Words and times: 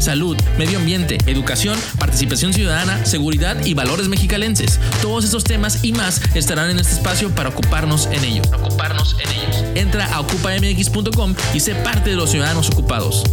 Salud, 0.00 0.34
medio 0.56 0.78
ambiente, 0.78 1.18
educación, 1.26 1.78
participación 1.98 2.54
ciudadana, 2.54 3.04
seguridad 3.04 3.62
y 3.66 3.74
valores 3.74 4.08
mexicalenses. 4.08 4.80
Todos 5.02 5.26
estos 5.26 5.44
temas 5.44 5.84
y 5.84 5.92
más 5.92 6.22
estarán 6.34 6.70
en 6.70 6.78
este 6.78 6.94
espacio 6.94 7.28
para 7.34 7.50
ocuparnos 7.50 8.06
en 8.06 8.24
ellos. 8.24 8.46
Ocuparnos 8.46 9.14
en 9.22 9.28
ellos. 9.28 9.64
Entra 9.74 10.06
a 10.06 10.20
ocupamx.com 10.20 11.34
y 11.52 11.60
sé 11.60 11.74
parte 11.74 12.10
de 12.10 12.16
los 12.16 12.30
ciudadanos 12.30 12.70
ocupados. 12.70 13.24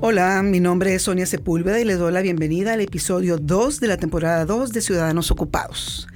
Hola, 0.00 0.42
mi 0.42 0.58
nombre 0.58 0.96
es 0.96 1.02
Sonia 1.02 1.26
Sepúlveda 1.26 1.78
y 1.78 1.84
les 1.84 2.00
doy 2.00 2.12
la 2.12 2.22
bienvenida 2.22 2.72
al 2.72 2.80
episodio 2.80 3.38
2 3.38 3.78
de 3.78 3.86
la 3.86 3.98
temporada 3.98 4.44
2 4.46 4.72
de 4.72 4.80
Ciudadanos 4.80 5.30
Ocupados. 5.30 6.08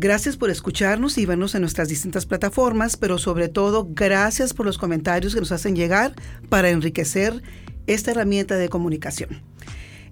Gracias 0.00 0.36
por 0.36 0.48
escucharnos 0.48 1.18
y 1.18 1.26
vernos 1.26 1.56
en 1.56 1.62
nuestras 1.62 1.88
distintas 1.88 2.24
plataformas, 2.24 2.96
pero 2.96 3.18
sobre 3.18 3.48
todo 3.48 3.88
gracias 3.90 4.54
por 4.54 4.64
los 4.64 4.78
comentarios 4.78 5.34
que 5.34 5.40
nos 5.40 5.50
hacen 5.50 5.74
llegar 5.74 6.14
para 6.48 6.70
enriquecer 6.70 7.42
esta 7.88 8.12
herramienta 8.12 8.54
de 8.54 8.68
comunicación. 8.68 9.42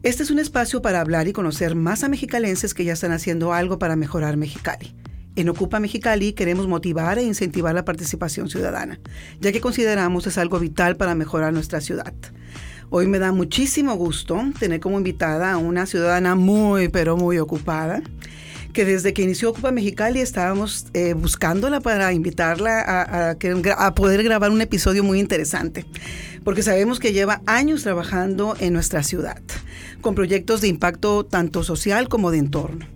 Este 0.03 0.25
es 0.25 0.33
un 0.33 0.41
espacio 0.41 0.83
para 0.83 1.01
hablar 1.01 1.29
y 1.29 1.33
conocer 1.33 1.77
más 1.77 2.03
a 2.03 2.09
mexicalenses 2.09 2.75
que 2.75 2.85
ya 2.85 2.95
están 2.95 3.13
haciendo 3.13 3.53
algo 3.53 3.79
para 3.79 3.95
mejorar 3.95 4.37
Mexicali. 4.37 4.93
En 5.37 5.49
Ocupa 5.51 5.79
Mexicali 5.79 6.33
queremos 6.33 6.67
motivar 6.67 7.21
e 7.21 7.23
incentivar 7.23 7.73
la 7.73 7.85
participación 7.85 8.51
ciudadana, 8.51 8.99
ya 9.39 9.53
que 9.53 9.61
consideramos 9.61 10.27
es 10.27 10.37
algo 10.37 10.59
vital 10.59 10.97
para 10.97 11.15
mejorar 11.15 11.53
nuestra 11.53 11.81
ciudad. 11.81 12.13
Hoy 12.91 13.07
me 13.07 13.21
da 13.21 13.31
muchísimo 13.31 13.95
gusto 13.95 14.43
tener 14.59 14.81
como 14.81 14.99
invitada 14.99 15.53
a 15.53 15.59
una 15.59 15.87
ciudadana 15.87 16.35
muy, 16.35 16.89
pero 16.89 17.17
muy 17.17 17.39
ocupada, 17.39 18.03
que 18.77 18.85
desde 18.85 19.15
que 19.15 19.23
inició 19.23 19.49
Ocupa 19.49 19.73
Mexicali 19.73 20.21
estábamos 20.21 20.85
eh, 20.93 21.15
buscándola 21.15 21.81
para 21.81 22.13
invitarla 22.13 22.83
a, 22.83 23.31
a, 23.31 23.95
poder 23.95 24.23
grabar 24.23 24.51
un 24.51 24.61
episodio 24.61 25.03
muy 25.03 25.19
interesante, 25.19 25.87
porque 26.45 26.63
sabemos 26.63 27.01
que 27.01 27.15
lleva 27.15 27.41
años 27.47 27.85
trabajando 27.85 28.55
en 28.61 28.75
nuestra 28.75 29.03
ciudad, 29.03 29.41
con 30.03 30.15
proyectos 30.15 30.61
de 30.61 30.69
impacto 30.69 31.25
tanto 31.25 31.63
social 31.63 32.11
como 32.11 32.31
de 32.31 32.37
entorno. 32.37 32.87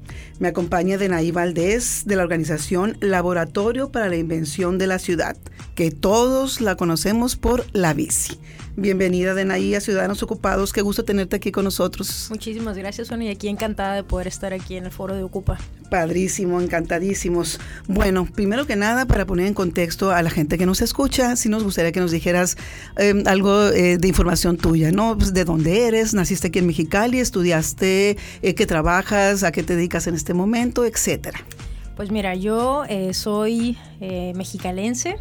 Me 0.40 0.48
acompaña 0.48 0.96
Denaí 0.96 1.32
Valdés 1.32 2.04
de 2.06 2.16
la 2.16 2.22
organización 2.22 2.96
Laboratorio 3.00 3.92
para 3.92 4.08
la 4.08 4.16
Invención 4.16 4.78
de 4.78 4.86
la 4.86 4.98
Ciudad, 4.98 5.36
que 5.74 5.90
todos 5.90 6.62
la 6.62 6.76
conocemos 6.76 7.36
por 7.36 7.66
la 7.74 7.92
bici. 7.92 8.38
Bienvenida, 8.76 9.34
Denaí, 9.34 9.74
a 9.74 9.80
Ciudadanos 9.80 10.22
Ocupados. 10.22 10.72
Qué 10.72 10.80
gusto 10.80 11.04
tenerte 11.04 11.36
aquí 11.36 11.52
con 11.52 11.64
nosotros. 11.64 12.28
Muchísimas 12.30 12.78
gracias, 12.78 13.08
Sonia. 13.08 13.28
Y 13.28 13.34
aquí 13.34 13.48
encantada 13.48 13.94
de 13.96 14.04
poder 14.04 14.28
estar 14.28 14.54
aquí 14.54 14.76
en 14.76 14.86
el 14.86 14.90
foro 14.90 15.14
de 15.14 15.22
Ocupa. 15.22 15.58
Padrísimo, 15.90 16.60
encantadísimos. 16.60 17.60
Bueno, 17.88 18.24
primero 18.24 18.64
que 18.66 18.76
nada, 18.76 19.06
para 19.06 19.26
poner 19.26 19.46
en 19.46 19.54
contexto 19.54 20.12
a 20.12 20.22
la 20.22 20.30
gente 20.30 20.56
que 20.56 20.64
nos 20.64 20.80
escucha, 20.82 21.34
sí 21.34 21.48
nos 21.48 21.64
gustaría 21.64 21.90
que 21.90 22.00
nos 22.00 22.12
dijeras 22.12 22.56
eh, 22.96 23.22
algo 23.26 23.68
eh, 23.68 23.98
de 23.98 24.08
información 24.08 24.56
tuya, 24.56 24.92
¿no? 24.92 25.18
Pues, 25.18 25.34
¿De 25.34 25.44
dónde 25.44 25.88
eres? 25.88 26.14
¿Naciste 26.14 26.46
aquí 26.46 26.60
en 26.60 26.68
Mexicali? 26.68 27.18
¿Estudiaste? 27.18 28.16
Eh, 28.40 28.54
¿Qué 28.54 28.66
trabajas? 28.66 29.42
¿A 29.42 29.50
qué 29.50 29.64
te 29.64 29.74
dedicas 29.74 30.06
en 30.06 30.14
este 30.14 30.29
momento? 30.34 30.84
Etcétera. 30.84 31.40
Pues 31.96 32.10
mira, 32.10 32.34
yo 32.34 32.84
soy 33.12 33.76
mexicalense 34.34 35.16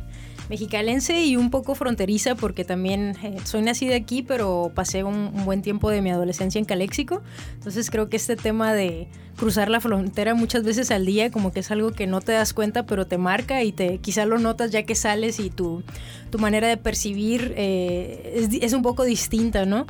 mexicalense 0.49 1.23
y 1.23 1.35
un 1.35 1.51
poco 1.51 1.75
fronteriza 1.75 2.35
porque 2.35 2.65
también 2.65 3.15
eh, 3.23 3.37
soy 3.43 3.61
nacida 3.61 3.95
aquí, 3.95 4.23
pero 4.23 4.71
pasé 4.73 5.03
un, 5.03 5.31
buen 5.45 5.61
tiempo 5.61 5.91
de 5.91 6.01
mi 6.01 6.09
adolescencia 6.09 6.57
en 6.57 6.65
Caléxico. 6.65 7.21
Entonces 7.53 7.89
creo 7.91 8.09
que 8.09 8.17
este 8.17 8.35
tema 8.35 8.73
de 8.73 9.07
cruzar 9.37 9.69
la 9.69 9.79
frontera 9.79 10.33
muchas 10.33 10.63
veces 10.63 10.91
al 10.91 11.05
día 11.05 11.31
como 11.31 11.53
que 11.53 11.61
es 11.61 11.71
algo 11.71 11.91
que 11.91 12.07
no 12.07 12.19
te 12.19 12.31
das 12.31 12.53
cuenta, 12.53 12.85
pero 12.85 13.05
te 13.05 13.17
marca 13.17 13.63
y 13.63 13.71
te 13.71 13.99
quizá 13.99 14.25
lo 14.25 14.39
notas 14.39 14.71
ya 14.71 14.83
que 14.83 14.95
sales 14.95 15.39
y 15.39 15.51
tu, 15.51 15.83
tu 16.31 16.39
manera 16.39 16.67
de 16.67 16.77
percibir 16.77 17.53
eh, 17.55 18.47
es 18.61 18.73
un 18.73 18.81
poco 18.81 19.03
distinta, 19.03 19.65
¿no? 19.65 19.85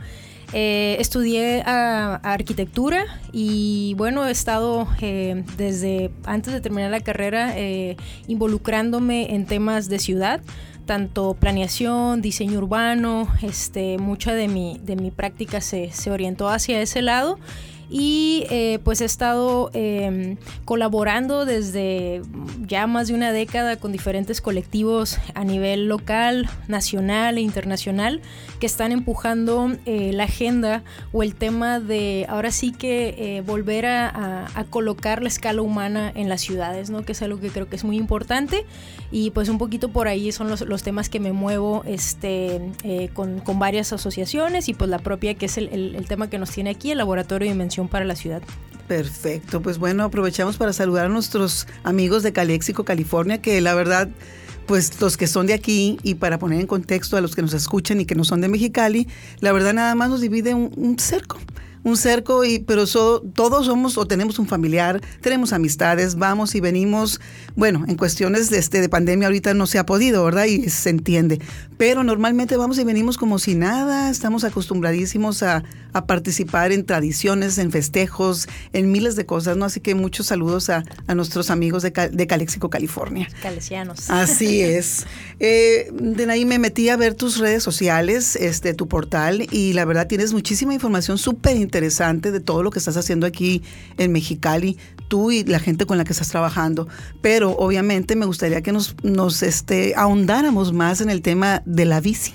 Eh, 0.51 0.97
estudié 0.99 1.61
arquitectura 1.63 3.05
y 3.31 3.93
bueno, 3.97 4.25
he 4.27 4.31
estado 4.31 4.87
eh, 4.99 5.43
desde 5.57 6.09
antes 6.25 6.53
de 6.53 6.59
terminar 6.59 6.89
la 6.89 7.01
carrera 7.01 7.55
eh, 7.55 7.97
involucrándome 8.27 9.35
en 9.35 9.45
temas 9.45 9.89
de 9.89 9.99
ciudad 9.99 10.41
tanto 10.87 11.35
planeación, 11.35 12.23
diseño 12.23 12.57
urbano, 12.57 13.27
este, 13.43 13.99
mucha 13.99 14.33
de 14.33 14.47
mi, 14.47 14.81
de 14.83 14.95
mi 14.95 15.11
práctica 15.11 15.61
se, 15.61 15.91
se 15.91 16.09
orientó 16.09 16.49
hacia 16.49 16.81
ese 16.81 17.03
lado 17.03 17.37
y 17.89 18.45
eh, 18.51 18.79
pues 18.83 19.01
he 19.01 19.05
estado 19.05 19.71
em, 19.73 20.37
colaborando 20.63 21.45
desde 21.45 22.21
ya 22.67 22.85
más 22.85 23.07
de 23.07 23.15
una 23.15 23.31
década 23.31 23.77
con 23.77 23.91
diferentes 23.91 24.41
colectivos 24.41 25.17
a 25.33 25.43
nivel 25.43 25.87
local, 25.87 26.47
nacional 26.67 27.39
e 27.39 27.41
internacional 27.41 28.21
que 28.59 28.67
están 28.67 28.91
empujando 28.91 29.71
eh, 29.85 30.11
la 30.13 30.25
agenda 30.25 30.83
o 31.11 31.23
el 31.23 31.33
tema 31.33 31.79
de 31.79 32.27
ahora 32.29 32.51
sí 32.51 32.71
que 32.71 33.37
eh, 33.37 33.41
volver 33.41 33.85
a, 33.87 34.47
colocar 34.69 35.23
la 35.23 35.29
escala 35.29 35.61
humana 35.61 36.11
en 36.13 36.27
las 36.27 36.41
ciudades, 36.41 36.89
¿no? 36.89 37.03
que 37.03 37.13
es 37.13 37.21
algo 37.21 37.39
que 37.39 37.49
creo 37.49 37.69
que 37.69 37.75
es 37.75 37.83
muy 37.83 37.97
importante 37.97 38.65
y 39.09 39.31
pues 39.31 39.47
un 39.49 39.57
poquito 39.57 39.89
por 39.89 40.07
ahí 40.07 40.31
son 40.31 40.49
los, 40.49 40.83
temas 40.83 41.09
que 41.09 41.19
me 41.19 41.31
muevo 41.31 41.83
este, 41.85 42.61
con, 43.13 43.41
varias 43.57 43.93
asociaciones 43.93 44.67
y 44.69 44.73
pues 44.73 44.89
la 44.89 44.99
propia 44.99 45.33
que 45.33 45.45
es 45.45 45.57
el, 45.57 45.69
el 45.95 46.05
tema 46.07 46.29
que 46.29 46.37
nos 46.37 46.51
tiene 46.51 46.71
aquí, 46.71 46.91
el 46.91 46.97
Laboratorio 46.97 47.47
de 47.47 47.55
Para 47.87 48.05
la 48.05 48.15
ciudad. 48.15 48.41
Perfecto, 48.87 49.61
pues 49.61 49.77
bueno, 49.77 50.03
aprovechamos 50.03 50.57
para 50.57 50.73
saludar 50.73 51.05
a 51.05 51.09
nuestros 51.09 51.67
amigos 51.83 52.23
de 52.23 52.33
Calexico, 52.33 52.83
California, 52.83 53.39
que 53.39 53.61
la 53.61 53.75
verdad, 53.75 54.09
pues 54.65 54.99
los 54.99 55.15
que 55.15 55.27
son 55.27 55.45
de 55.45 55.53
aquí 55.53 55.99
y 56.01 56.15
para 56.15 56.39
poner 56.39 56.59
en 56.59 56.65
contexto 56.65 57.15
a 57.15 57.21
los 57.21 57.35
que 57.35 57.43
nos 57.43 57.53
escuchan 57.53 58.01
y 58.01 58.05
que 58.05 58.15
no 58.15 58.23
son 58.23 58.41
de 58.41 58.47
Mexicali, 58.47 59.07
la 59.41 59.51
verdad 59.51 59.73
nada 59.73 59.93
más 59.93 60.09
nos 60.09 60.21
divide 60.21 60.55
un 60.55 60.97
cerco 60.97 61.37
un 61.83 61.97
cerco, 61.97 62.43
y, 62.43 62.59
pero 62.59 62.85
todos 62.85 63.65
somos 63.65 63.97
o 63.97 64.05
tenemos 64.05 64.39
un 64.39 64.47
familiar, 64.47 65.01
tenemos 65.21 65.53
amistades, 65.53 66.15
vamos 66.15 66.55
y 66.55 66.59
venimos. 66.59 67.21
Bueno, 67.55 67.85
en 67.87 67.95
cuestiones 67.95 68.49
de, 68.49 68.57
este, 68.57 68.81
de 68.81 68.89
pandemia 68.89 69.27
ahorita 69.27 69.53
no 69.53 69.65
se 69.65 69.79
ha 69.79 69.85
podido, 69.85 70.23
¿verdad? 70.25 70.45
Y 70.45 70.69
se 70.69 70.89
entiende. 70.89 71.39
Pero 71.77 72.03
normalmente 72.03 72.57
vamos 72.57 72.77
y 72.79 72.83
venimos 72.83 73.17
como 73.17 73.39
si 73.39 73.55
nada, 73.55 74.09
estamos 74.09 74.43
acostumbradísimos 74.43 75.43
a, 75.43 75.63
participar 76.07 76.71
en 76.71 76.85
tradiciones, 76.85 77.57
en 77.57 77.71
festejos, 77.71 78.47
en 78.73 78.91
miles 78.91 79.15
de 79.15 79.25
cosas, 79.25 79.57
¿no? 79.57 79.65
Así 79.65 79.79
que 79.79 79.95
muchos 79.95 80.27
saludos 80.27 80.69
a, 80.69 80.83
nuestros 81.13 81.49
amigos 81.49 81.83
de, 81.83 81.91
de 81.91 82.27
Calexico, 82.27 82.69
California. 82.69 83.27
Calesianos. 83.41 84.09
Así 84.09 84.61
es. 84.61 85.05
Eh, 85.41 85.89
de 85.93 86.29
ahí 86.29 86.43
me 86.43 86.59
metí 86.59 86.89
a 86.89 86.97
ver 86.97 87.13
tus 87.13 87.37
redes 87.37 87.63
sociales, 87.63 88.35
este, 88.35 88.73
tu 88.73 88.89
portal, 88.89 89.47
y 89.51 89.71
la 89.71 89.85
verdad 89.85 90.05
tienes 90.05 90.33
muchísima 90.33 90.73
información 90.73 91.17
súper 91.17 91.55
interesante 91.55 91.68
interesante 91.69 92.31
de 92.31 92.39
todo 92.39 92.63
lo 92.63 92.71
que 92.71 92.79
estás 92.79 92.97
haciendo 92.97 93.27
aquí 93.27 93.61
en 93.97 94.11
Mexicali, 94.11 94.77
tú 95.07 95.29
y 95.29 95.43
la 95.43 95.59
gente 95.59 95.85
con 95.85 95.99
la 95.99 96.03
que 96.03 96.13
estás 96.13 96.29
trabajando. 96.29 96.87
Pero 97.21 97.51
obviamente 97.51 98.15
me 98.15 98.25
gustaría 98.25 98.61
que 98.61 98.71
nos, 98.71 98.95
nos 99.03 99.43
este, 99.43 99.93
ahondáramos 99.95 100.73
más 100.73 101.01
en 101.01 101.11
el 101.11 101.21
tema 101.21 101.61
de 101.65 101.85
la 101.85 102.01
bici. 102.01 102.33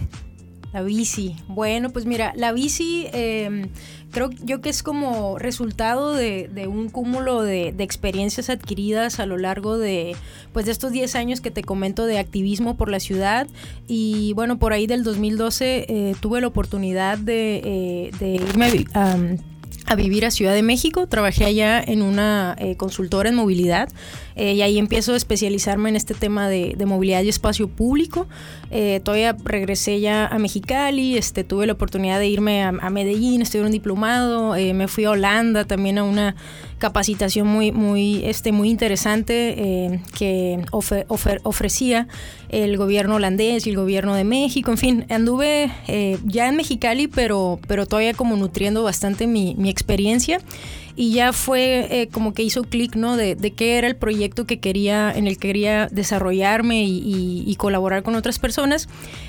La 0.74 0.82
bici. 0.82 1.36
Bueno, 1.46 1.90
pues 1.90 2.04
mira, 2.04 2.32
la 2.34 2.50
bici 2.50 3.06
em, 3.12 3.68
creo 4.10 4.30
yo 4.42 4.60
que 4.60 4.70
es 4.70 4.82
como 4.82 5.38
resultado 5.38 6.14
de, 6.14 6.48
un 6.68 6.88
cúmulo 6.88 7.42
de, 7.42 7.68
experiencias 7.78 8.50
adquiridas 8.50 9.20
a 9.20 9.26
lo 9.26 9.38
largo 9.38 9.78
de, 9.78 10.16
pues 10.52 10.66
de 10.66 10.72
estos 10.72 10.90
10 10.90 11.14
años 11.14 11.40
que 11.40 11.52
te 11.52 11.62
comento 11.62 12.06
de 12.06 12.18
activismo 12.18 12.76
por 12.76 12.88
la 12.88 12.98
ciudad. 12.98 13.46
Y 13.86 14.32
bueno, 14.32 14.58
por 14.58 14.72
ahí 14.72 14.88
del 14.88 15.04
2012 15.04 15.86
eh, 15.88 16.16
tuve 16.18 16.40
la 16.40 16.48
oportunidad 16.48 17.18
de, 17.18 18.10
eh, 18.20 18.40
irme 18.42 18.84
a 18.94 19.16
a 19.86 19.94
vivir 19.96 20.24
a 20.24 20.30
Ciudad 20.30 20.54
de 20.54 20.62
México. 20.62 21.06
Trabajé 21.06 21.44
allá 21.44 21.82
en 21.82 22.02
una 22.02 22.56
eh, 22.58 22.76
consultora 22.76 23.28
en 23.28 23.34
movilidad 23.34 23.88
eh, 24.36 24.54
y 24.54 24.62
ahí 24.62 24.78
empiezo 24.78 25.12
a 25.12 25.16
especializarme 25.16 25.88
en 25.88 25.96
este 25.96 26.14
tema 26.14 26.48
de, 26.48 26.76
movilidad 26.86 27.22
y 27.22 27.28
espacio 27.28 27.68
público. 27.68 28.26
Eh, 28.70 29.00
todavía 29.02 29.36
regresé 29.44 30.00
ya 30.00 30.26
a 30.26 30.38
Mexicali, 30.38 31.16
este, 31.16 31.44
tuve 31.44 31.66
la 31.66 31.72
oportunidad 31.74 32.18
de 32.18 32.26
irme 32.28 32.62
a, 32.62 32.72
Medellín, 32.72 33.42
estudié 33.42 33.64
un 33.64 33.72
diplomado, 33.72 34.54
me 34.74 34.88
fui 34.88 35.04
a 35.04 35.10
Holanda 35.10 35.64
también 35.64 35.98
a 35.98 36.04
una 36.04 36.36
capacitación 36.78 37.46
muy, 37.46 37.72
muy, 37.72 38.24
este, 38.24 38.52
muy 38.52 38.68
interesante 38.68 40.00
que 40.16 40.64
ofrecía 41.08 42.06
el 42.50 42.76
gobierno 42.76 43.16
holandés 43.16 43.66
y 43.66 43.70
el 43.70 43.76
gobierno 43.76 44.14
de 44.14 44.24
México. 44.24 44.70
En 44.70 44.78
fin, 44.78 45.06
anduve 45.08 45.70
ya 46.24 46.48
en 46.48 46.56
Mexicali, 46.56 47.08
pero, 47.08 47.58
pero 47.66 47.86
todavía 47.86 48.14
como 48.14 48.36
nutriendo 48.36 48.82
bastante 48.82 49.26
mi, 49.26 49.54
mi 49.56 49.70
experiencia. 49.70 50.38
Y 50.96 51.12
ya 51.12 51.32
fue 51.32 51.86
eh, 51.90 52.08
como 52.08 52.34
que 52.34 52.42
hizo 52.42 52.62
clic, 52.62 52.94
¿no? 52.94 53.16
De, 53.16 53.36
qué 53.56 53.78
era 53.78 53.86
el 53.86 53.96
proyecto 53.96 54.46
que 54.46 54.60
quería, 54.60 55.12
en 55.12 55.26
el 55.26 55.38
que 55.38 55.48
quería 55.48 55.88
desarrollarme 55.90 56.84
y, 56.84 57.54
colaborar 57.58 58.02
con 58.02 58.14
otras 58.14 58.38
personas. 58.38 58.88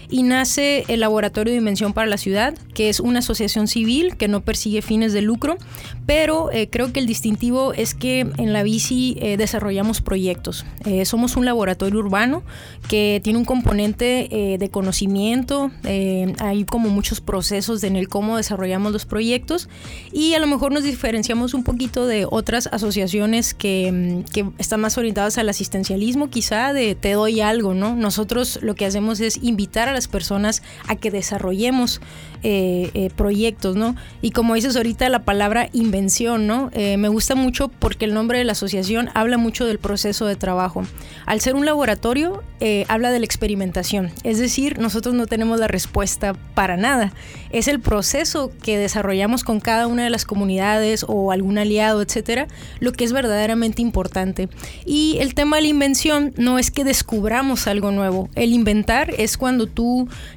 Y 0.09 0.23
nace 0.23 0.85
el 0.87 0.99
Laboratorio 0.99 1.51
de 1.51 1.59
Dimensión 1.59 1.93
para 1.93 2.07
la 2.07 2.17
Ciudad, 2.17 2.55
que 2.73 2.89
es 2.89 2.99
una 2.99 3.19
asociación 3.19 3.67
civil 3.67 4.17
que 4.17 4.27
no 4.27 4.41
persigue 4.41 4.81
fines 4.81 5.13
de 5.13 5.21
lucro, 5.21 5.57
pero 6.05 6.51
eh, 6.51 6.69
creo 6.69 6.93
que 6.93 6.99
el 6.99 7.07
distintivo 7.07 7.73
es 7.73 7.93
que 7.93 8.21
en 8.37 8.53
la 8.53 8.63
bici 8.63 9.17
eh, 9.19 9.37
desarrollamos 9.37 10.01
proyectos. 10.01 10.65
somos 11.05 11.35
un 11.35 11.45
laboratorio 11.45 11.99
urbano 11.99 12.43
que 12.87 13.19
tiene 13.23 13.39
un 13.39 13.45
componente 13.45 14.57
de 14.59 14.69
conocimiento, 14.69 15.71
hay 15.83 16.65
como 16.65 16.89
muchos 16.89 17.21
procesos 17.21 17.83
en 17.83 17.95
el 17.95 18.07
cómo 18.07 18.37
desarrollamos 18.37 18.91
los 18.91 19.05
proyectos 19.05 19.69
y 20.11 20.33
a 20.33 20.39
lo 20.39 20.47
mejor 20.47 20.71
nos 20.71 20.83
diferenciamos 20.83 21.53
un 21.53 21.63
poquito 21.63 22.07
de 22.07 22.25
otras 22.29 22.67
asociaciones 22.71 23.53
que, 23.53 23.91
mm, 23.91 24.31
que, 24.31 24.45
están 24.57 24.81
más 24.81 24.97
orientadas 24.97 25.37
al 25.37 25.49
asistencialismo, 25.49 26.29
quizá 26.29 26.73
de 26.73 26.95
te 26.95 27.13
doy 27.13 27.41
algo, 27.41 27.73
¿no? 27.73 27.95
Nosotros 27.95 28.59
lo 28.61 28.75
que 28.75 28.85
hacemos 28.85 29.19
es 29.19 29.37
invitar 29.41 29.89
a 29.89 29.93
las 29.95 30.07
personas 30.07 30.61
a 30.87 30.95
que 30.95 31.09
desarrollemos 31.09 32.01
eh, 32.47 32.91
eh, 32.93 33.09
proyectos, 33.15 33.75
¿no? 33.75 33.95
Y 34.21 34.29
como 34.29 34.53
dices 34.53 34.75
ahorita, 34.75 35.09
la 35.09 35.23
palabra 35.23 35.69
invención, 35.73 36.45
¿no? 36.45 36.69
Eh, 36.73 36.95
me 36.97 37.07
gusta 37.07 37.33
mucho 37.33 37.69
porque 37.69 38.05
el 38.05 38.13
nombre 38.13 38.37
de 38.37 38.43
la 38.43 38.51
asociación 38.51 39.09
habla 39.15 39.39
mucho 39.39 39.65
del 39.65 39.79
proceso 39.79 40.27
de 40.27 40.35
trabajo. 40.35 40.83
Al 41.25 41.41
ser 41.41 41.55
un 41.55 41.65
laboratorio, 41.65 42.43
habla 42.87 43.11
de 43.11 43.19
la 43.19 43.25
experimentación, 43.25 44.11
es 44.23 44.39
decir, 44.39 44.79
nosotros 44.79 45.13
no 45.13 45.27
tenemos 45.27 45.59
la 45.59 45.67
respuesta 45.67 46.33
para 46.53 46.77
nada. 46.77 47.13
Es 47.49 47.67
el 47.67 47.79
proceso 47.79 48.51
que 48.61 48.77
desarrollamos 48.77 49.43
con 49.43 49.59
cada 49.59 49.87
una 49.87 50.03
de 50.03 50.09
las 50.09 50.25
comunidades 50.25 51.05
o 51.07 51.31
algún 51.31 51.57
aliado, 51.57 52.01
etcétera, 52.01 52.47
lo 52.79 52.91
que 52.91 53.05
es 53.05 53.13
verdaderamente 53.13 53.81
importante. 53.81 54.49
Y 54.85 55.17
el 55.19 55.33
tema 55.33 55.57
de 55.57 55.63
la 55.63 55.69
invención 55.69 56.33
no 56.37 56.59
es 56.59 56.69
que 56.69 56.83
descubramos 56.83 57.67
algo 57.67 57.91
nuevo. 57.91 58.29
El 58.35 58.53
inventar 58.53 59.13
es 59.17 59.37
cuando 59.37 59.67
tú 59.67 59.84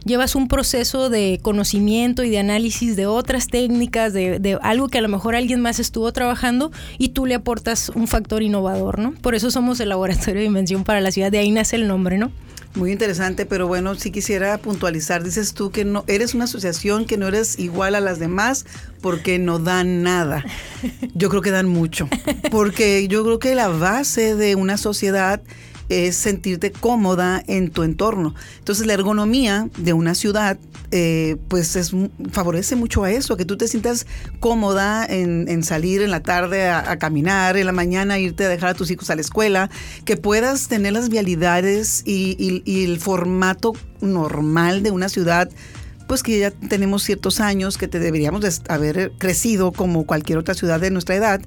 llevas 0.05 0.35
un 0.35 0.49
proceso 0.49 1.11
de 1.11 1.41
conocimiento 1.43 2.25
y 2.25 2.31
de 2.31 2.39
análisis 2.39 2.97
de 2.97 3.07
otras 3.07 3.49
técnicas, 3.49 4.13
de, 4.13 4.59
algo 4.63 4.89
que 4.89 4.99
a 4.99 5.03
lo 5.03 5.09
mejor 5.09 5.35
alguien 5.35 5.61
más 5.61 5.79
estuvo 5.79 6.13
trabajando 6.13 6.71
y 6.99 7.11
tú 7.11 7.27
le 7.27 7.35
aportas 7.35 7.91
un 7.91 8.09
factor 8.09 8.43
innovador, 8.43 8.99
¿no? 8.99 9.13
Por 9.13 9.35
eso 9.35 9.51
somos 9.51 9.81
el 9.81 9.91
laboratorio 9.91 10.41
de 10.41 10.47
invención 10.47 10.85
para 10.85 11.01
la 11.01 11.11
ciudad, 11.11 11.31
de 11.31 11.39
ahí 11.39 11.51
nace 11.51 11.77
el 11.77 11.89
nombre, 11.89 12.19
¿no? 12.19 12.31
Muy 12.75 12.93
interesante, 12.93 13.47
pero 13.47 13.67
bueno, 13.67 13.95
si 13.95 14.11
quisiera 14.11 14.57
puntualizar, 14.59 15.25
dices 15.25 15.55
tú 15.55 15.71
que 15.71 15.85
no 15.85 16.05
eres 16.07 16.35
una 16.35 16.45
asociación 16.45 17.07
que 17.07 17.17
no 17.17 17.27
eres 17.27 17.59
igual 17.59 17.95
a 17.95 18.01
las 18.01 18.19
demás 18.19 18.67
porque 19.01 19.39
no 19.39 19.59
dan 19.59 20.03
nada. 20.03 20.45
Yo 21.15 21.29
creo 21.29 21.43
que 21.43 21.51
dan 21.51 21.67
mucho, 21.67 22.09
porque 22.51 23.09
yo 23.09 23.25
creo 23.25 23.39
que 23.39 23.55
la 23.55 23.69
base 23.69 24.37
de 24.37 24.55
una 24.55 24.77
sociedad 24.77 25.41
es 25.89 26.17
sentirte 26.17 26.73
cómoda 26.73 27.43
en 27.47 27.71
tu 27.71 27.83
entorno. 27.83 28.35
Entonces 28.59 28.87
la 28.87 28.95
ergonomía 28.95 29.69
de 29.79 29.93
una 29.93 30.15
ciudad 30.15 30.59
eh, 30.91 31.37
pues 31.49 31.77
es, 31.77 31.93
favorece 32.31 32.77
mucho 32.77 33.05
a 33.05 33.11
eso, 33.11 33.37
que 33.37 33.45
tú 33.45 33.57
te 33.57 33.69
sientas 33.69 34.07
cómoda 34.41 35.05
en, 35.05 35.63
salir 35.63 36.03
en 36.03 36.11
la 36.11 36.23
tarde 36.23 36.69
a, 36.69 36.99
caminar, 36.99 37.57
en 37.57 37.67
la 37.67 37.73
mañana 37.73 38.19
irte 38.19 38.45
a 38.45 38.49
dejar 38.49 38.71
a 38.71 38.75
tus 38.75 38.91
hijos 38.91 39.11
a 39.11 39.15
la 39.15 39.21
escuela, 39.21 39.71
que 40.05 40.17
puedas 40.17 40.69
tener 40.69 40.95
las 40.95 41.11
vialidades 41.11 42.03
y, 42.07 42.63
y 42.65 42.85
el 42.85 42.99
formato 43.01 43.75
normal 44.01 44.83
de 44.83 44.91
una 44.91 45.09
ciudad 45.09 45.51
pues 46.07 46.23
que 46.23 46.39
ya 46.39 46.51
tenemos 46.51 47.03
ciertos 47.03 47.39
años, 47.39 47.77
que 47.77 47.87
te 47.87 48.01
deberíamos 48.01 48.63
haber 48.69 49.13
crecido 49.19 49.73
como 49.73 50.07
cualquier 50.07 50.39
otra 50.39 50.55
ciudad 50.55 50.81
de 50.81 50.91
nuestra 50.91 51.17
edad 51.17 51.43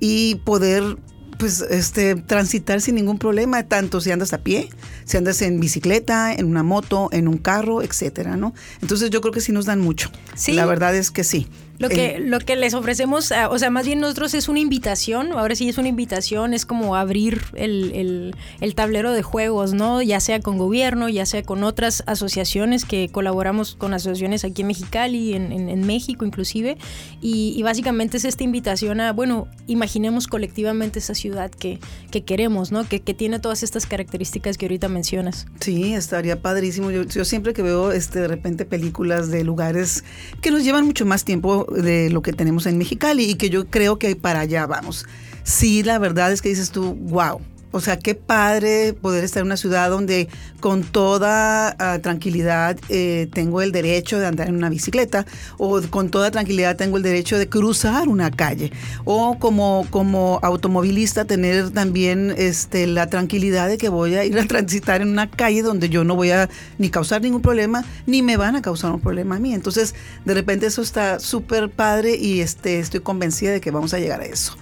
y 0.00 0.36
poder 0.36 0.96
pues 1.38 1.60
este 1.60 2.14
transitar 2.14 2.80
sin 2.80 2.94
ningún 2.94 3.18
problema, 3.18 3.62
tanto 3.62 4.00
si 4.00 4.10
andas 4.10 4.32
a 4.32 4.38
pie, 4.38 4.68
si 5.04 5.16
andas 5.16 5.42
en 5.42 5.60
bicicleta, 5.60 6.32
en 6.32 6.46
una 6.46 6.62
moto, 6.62 7.08
en 7.12 7.28
un 7.28 7.38
carro, 7.38 7.82
etcétera, 7.82 8.36
¿no? 8.36 8.54
Entonces 8.82 9.10
yo 9.10 9.20
creo 9.20 9.32
que 9.32 9.40
sí 9.40 9.52
nos 9.52 9.66
dan 9.66 9.80
mucho. 9.80 10.10
Sí. 10.34 10.52
La 10.52 10.66
verdad 10.66 10.94
es 10.94 11.10
que 11.10 11.24
sí. 11.24 11.46
Lo 11.78 11.88
que, 11.88 12.18
lo 12.18 12.38
que 12.38 12.56
les 12.56 12.74
ofrecemos, 12.74 13.32
ah, 13.32 13.48
o 13.50 13.58
sea, 13.58 13.70
más 13.70 13.86
bien 13.86 14.00
nosotros 14.00 14.34
es 14.34 14.48
una 14.48 14.60
invitación, 14.60 15.32
ahora 15.32 15.54
sí 15.54 15.68
es 15.68 15.78
una 15.78 15.88
invitación, 15.88 16.54
es 16.54 16.64
como 16.64 16.96
abrir 16.96 17.42
el, 17.54 18.34
tablero 18.74 19.12
de 19.12 19.22
juegos, 19.22 19.72
¿no? 19.72 20.02
Ya 20.02 20.20
sea 20.20 20.40
con 20.40 20.58
gobierno, 20.58 21.08
ya 21.08 21.24
sea 21.24 21.42
con 21.42 21.64
otras 21.64 22.02
asociaciones 22.06 22.84
que 22.84 23.08
colaboramos 23.08 23.74
con 23.76 23.94
asociaciones 23.94 24.44
aquí 24.44 24.62
en 24.62 24.68
Mexicali, 24.68 25.34
en, 25.34 25.52
en, 25.52 25.86
México 25.86 26.24
inclusive, 26.24 26.76
y, 27.20 27.62
básicamente 27.62 28.16
es 28.18 28.24
esta 28.24 28.44
invitación 28.44 29.00
a, 29.00 29.12
bueno, 29.12 29.48
imaginemos 29.66 30.28
colectivamente 30.28 30.98
esa 30.98 31.14
ciudad 31.14 31.50
que, 31.50 31.78
que 32.10 32.24
queremos, 32.24 32.70
¿no? 32.70 32.88
Que, 32.88 33.00
que, 33.00 33.14
tiene 33.14 33.38
todas 33.38 33.62
estas 33.62 33.86
características 33.86 34.58
que 34.58 34.66
ahorita 34.66 34.88
mencionas. 34.88 35.46
Sí, 35.60 35.94
estaría 35.94 36.40
padrísimo. 36.40 36.90
Yo, 36.90 37.04
yo 37.04 37.24
siempre 37.24 37.54
que 37.54 37.62
veo 37.62 37.92
este, 37.92 38.20
de 38.20 38.28
repente 38.28 38.64
películas 38.64 39.30
de 39.30 39.42
lugares 39.42 40.04
que 40.40 40.50
nos 40.50 40.64
llevan 40.64 40.84
mucho 40.84 41.06
más 41.06 41.24
tiempo 41.24 41.65
de 41.70 42.10
lo 42.10 42.22
que 42.22 42.32
tenemos 42.32 42.66
en 42.66 42.78
Mexicali 42.78 43.30
y 43.30 43.34
que 43.34 43.50
yo 43.50 43.66
creo 43.66 43.98
que 43.98 44.16
para 44.16 44.40
allá 44.40 44.66
vamos. 44.66 45.06
Sí, 45.42 45.82
la 45.82 45.98
verdad 45.98 46.32
es 46.32 46.42
que 46.42 46.48
dices 46.48 46.70
tú, 46.70 46.94
wow, 46.94 47.40
o 47.72 47.80
sea, 47.80 47.98
qué 47.98 48.14
padre 48.14 48.94
poder 48.94 49.24
estar 49.24 49.40
en 49.40 49.46
una 49.46 49.56
ciudad 49.56 49.90
donde 49.90 50.28
con 50.60 50.82
toda 50.82 51.76
ah, 51.78 51.98
tranquilidad 52.00 52.78
eh, 52.88 53.28
tengo 53.32 53.60
el 53.60 53.72
derecho 53.72 54.18
de 54.18 54.26
andar 54.26 54.48
en 54.48 54.56
una 54.56 54.70
bicicleta 54.70 55.26
o 55.58 55.80
con 55.90 56.10
toda 56.10 56.30
tranquilidad 56.30 56.76
tengo 56.76 56.96
el 56.96 57.02
derecho 57.02 57.38
de 57.38 57.48
cruzar 57.48 58.08
una 58.08 58.30
calle 58.30 58.72
o 59.04 59.38
como, 59.38 59.86
como 59.90 60.40
automovilista 60.42 61.24
tener 61.24 61.70
también 61.70 62.34
este, 62.36 62.86
la 62.86 63.08
tranquilidad 63.08 63.68
de 63.68 63.78
que 63.78 63.88
voy 63.88 64.14
a 64.14 64.24
ir 64.24 64.38
a 64.38 64.44
transitar 64.48 65.02
en 65.02 65.08
una 65.08 65.30
calle 65.30 65.62
donde 65.62 65.88
yo 65.88 66.04
no 66.04 66.16
voy 66.16 66.30
a 66.30 66.48
ni 66.78 66.90
causar 66.90 67.22
ningún 67.22 67.42
problema 67.42 67.84
ni 68.06 68.22
me 68.22 68.36
van 68.36 68.56
a 68.56 68.62
causar 68.62 68.92
un 68.92 69.00
problema 69.00 69.36
a 69.36 69.38
mí. 69.38 69.54
Entonces, 69.54 69.94
de 70.24 70.34
repente 70.34 70.66
eso 70.66 70.82
está 70.82 71.20
súper 71.20 71.70
padre 71.70 72.16
y 72.16 72.40
este, 72.40 72.78
estoy 72.78 73.00
convencida 73.00 73.52
de 73.52 73.60
que 73.60 73.70
vamos 73.70 73.92
a 73.94 73.98
llegar 73.98 74.20
a 74.20 74.24
eso. 74.24 74.56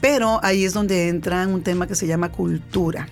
Pero 0.00 0.40
ahí 0.42 0.64
es 0.64 0.72
donde 0.72 1.08
entra 1.08 1.46
un 1.46 1.62
tema 1.62 1.86
que 1.86 1.94
se 1.94 2.06
llama 2.06 2.32
cultura. 2.32 3.08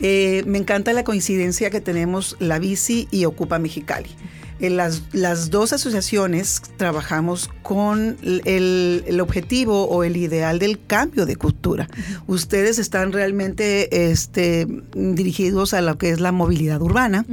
Eh, 0.00 0.42
me 0.46 0.58
encanta 0.58 0.92
la 0.92 1.04
coincidencia 1.04 1.70
que 1.70 1.80
tenemos 1.80 2.36
la 2.38 2.58
bici 2.58 3.08
y 3.10 3.24
Ocupa 3.24 3.58
Mexicali. 3.58 4.10
En 4.58 4.76
las, 4.76 5.02
las, 5.12 5.50
dos 5.50 5.72
asociaciones 5.72 6.62
trabajamos 6.76 7.50
con 7.62 8.16
el, 8.22 9.18
objetivo 9.20 9.84
o 9.88 10.04
el 10.04 10.16
ideal 10.16 10.58
del 10.58 10.84
cambio 10.84 11.26
de 11.26 11.36
cultura. 11.36 11.88
Ustedes 12.26 12.78
están 12.78 13.12
realmente 13.12 14.10
este, 14.10 14.66
dirigidos 14.94 15.74
a 15.74 15.80
lo 15.80 15.98
que 15.98 16.10
es 16.10 16.20
la 16.20 16.32
movilidad 16.32 16.80
urbana 16.80 17.26